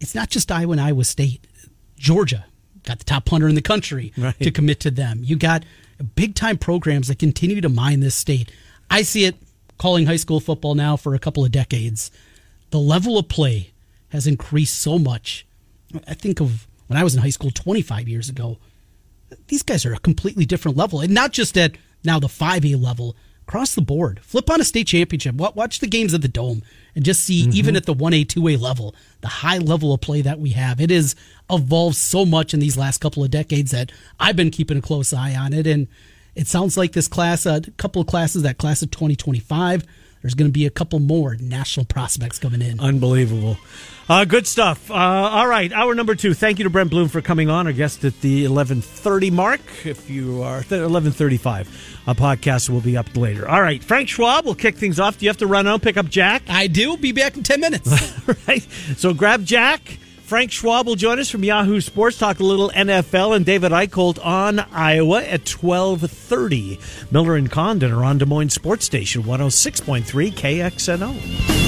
It's 0.00 0.14
not 0.14 0.28
just 0.28 0.52
Iowa 0.52 0.72
and 0.72 0.80
Iowa 0.80 1.04
State. 1.04 1.46
Georgia 1.96 2.44
got 2.84 2.98
the 2.98 3.04
top 3.04 3.24
punter 3.24 3.48
in 3.48 3.54
the 3.54 3.62
country 3.62 4.12
Right. 4.16 4.38
to 4.40 4.50
commit 4.50 4.80
to 4.80 4.90
them. 4.90 5.20
You 5.22 5.36
got 5.36 5.64
big 6.14 6.34
time 6.34 6.58
programs 6.58 7.08
that 7.08 7.18
continue 7.18 7.60
to 7.60 7.68
mine 7.68 8.00
this 8.00 8.14
state. 8.14 8.52
I 8.90 9.02
see 9.02 9.24
it 9.24 9.36
calling 9.78 10.06
high 10.06 10.16
school 10.16 10.40
football 10.40 10.74
now 10.74 10.96
for 10.96 11.14
a 11.14 11.18
couple 11.18 11.44
of 11.44 11.52
decades. 11.52 12.10
The 12.70 12.78
level 12.78 13.18
of 13.18 13.28
play 13.28 13.72
has 14.10 14.26
increased 14.26 14.78
so 14.78 14.98
much. 14.98 15.46
I 16.06 16.14
think 16.14 16.40
of 16.40 16.66
when 16.86 16.98
I 16.98 17.04
was 17.04 17.14
in 17.14 17.22
high 17.22 17.30
school 17.30 17.50
25 17.50 18.08
years 18.08 18.28
ago. 18.28 18.58
These 19.48 19.62
guys 19.62 19.84
are 19.84 19.92
a 19.92 19.98
completely 19.98 20.46
different 20.46 20.76
level, 20.76 21.00
and 21.00 21.12
not 21.12 21.32
just 21.32 21.56
at 21.58 21.76
now 22.04 22.20
the 22.20 22.28
5A 22.28 22.80
level, 22.80 23.16
across 23.46 23.74
the 23.76 23.82
board. 23.82 24.20
Flip 24.24 24.48
on 24.50 24.60
a 24.60 24.64
state 24.64 24.88
championship. 24.88 25.36
Watch 25.36 25.78
the 25.78 25.86
games 25.86 26.12
at 26.14 26.22
the 26.22 26.28
Dome 26.28 26.62
and 26.94 27.04
just 27.04 27.22
see, 27.22 27.42
mm-hmm. 27.42 27.54
even 27.54 27.76
at 27.76 27.86
the 27.86 27.94
1A, 27.94 28.26
2A 28.26 28.60
level, 28.60 28.94
the 29.20 29.28
high 29.28 29.58
level 29.58 29.94
of 29.94 30.00
play 30.00 30.20
that 30.22 30.40
we 30.40 30.50
have. 30.50 30.80
It 30.80 30.90
has 30.90 31.14
evolved 31.48 31.96
so 31.96 32.26
much 32.26 32.52
in 32.52 32.60
these 32.60 32.76
last 32.76 32.98
couple 32.98 33.22
of 33.22 33.30
decades 33.30 33.70
that 33.70 33.92
I've 34.18 34.34
been 34.34 34.50
keeping 34.50 34.78
a 34.78 34.82
close 34.82 35.12
eye 35.12 35.36
on 35.36 35.52
it. 35.52 35.66
And 35.66 35.86
it 36.36 36.46
sounds 36.46 36.76
like 36.76 36.92
this 36.92 37.08
class, 37.08 37.46
a 37.46 37.62
couple 37.78 38.00
of 38.02 38.06
classes, 38.06 38.42
that 38.42 38.58
class 38.58 38.82
of 38.82 38.90
2025, 38.90 39.84
there's 40.22 40.34
going 40.34 40.48
to 40.48 40.52
be 40.52 40.66
a 40.66 40.70
couple 40.70 40.98
more 40.98 41.36
national 41.36 41.86
prospects 41.86 42.38
coming 42.38 42.60
in. 42.60 42.78
Unbelievable. 42.78 43.56
Uh, 44.08 44.24
good 44.24 44.46
stuff. 44.46 44.90
Uh, 44.90 44.94
all 44.94 45.46
right, 45.46 45.72
hour 45.72 45.94
number 45.94 46.14
two. 46.14 46.34
Thank 46.34 46.58
you 46.58 46.64
to 46.64 46.70
Brent 46.70 46.90
Blum 46.90 47.08
for 47.08 47.20
coming 47.20 47.48
on. 47.48 47.66
Our 47.66 47.72
guest 47.72 48.04
at 48.04 48.20
the 48.20 48.44
eleven 48.44 48.80
thirty 48.80 49.30
mark. 49.30 49.60
If 49.84 50.08
you 50.10 50.42
are 50.42 50.64
eleven 50.70 51.10
thirty 51.10 51.36
five, 51.36 51.68
a 52.06 52.14
podcast 52.14 52.68
will 52.70 52.80
be 52.80 52.96
up 52.96 53.16
later. 53.16 53.48
All 53.48 53.60
right, 53.60 53.82
Frank 53.82 54.08
Schwab 54.08 54.44
will 54.44 54.54
kick 54.54 54.76
things 54.76 55.00
off. 55.00 55.18
Do 55.18 55.24
you 55.24 55.30
have 55.30 55.38
to 55.38 55.46
run 55.46 55.66
out 55.66 55.82
pick 55.82 55.96
up 55.96 56.08
Jack? 56.08 56.42
I 56.48 56.66
do. 56.68 56.96
Be 56.96 57.12
back 57.12 57.36
in 57.36 57.42
ten 57.42 57.60
minutes. 57.60 58.12
right. 58.48 58.62
So 58.96 59.12
grab 59.12 59.44
Jack. 59.44 59.98
Frank 60.26 60.50
Schwab 60.50 60.88
will 60.88 60.96
join 60.96 61.20
us 61.20 61.30
from 61.30 61.44
Yahoo 61.44 61.80
Sports, 61.80 62.18
talk 62.18 62.40
a 62.40 62.42
little 62.42 62.68
NFL, 62.70 63.36
and 63.36 63.46
David 63.46 63.70
Eickholt 63.70 64.18
on 64.26 64.58
Iowa 64.58 65.22
at 65.22 65.48
1230. 65.48 66.80
Miller 67.12 67.36
and 67.36 67.48
Condon 67.48 67.92
are 67.92 68.02
on 68.02 68.18
Des 68.18 68.26
Moines 68.26 68.50
Sports 68.50 68.84
Station, 68.84 69.22
106.3 69.22 70.32
KXNO. 70.32 71.65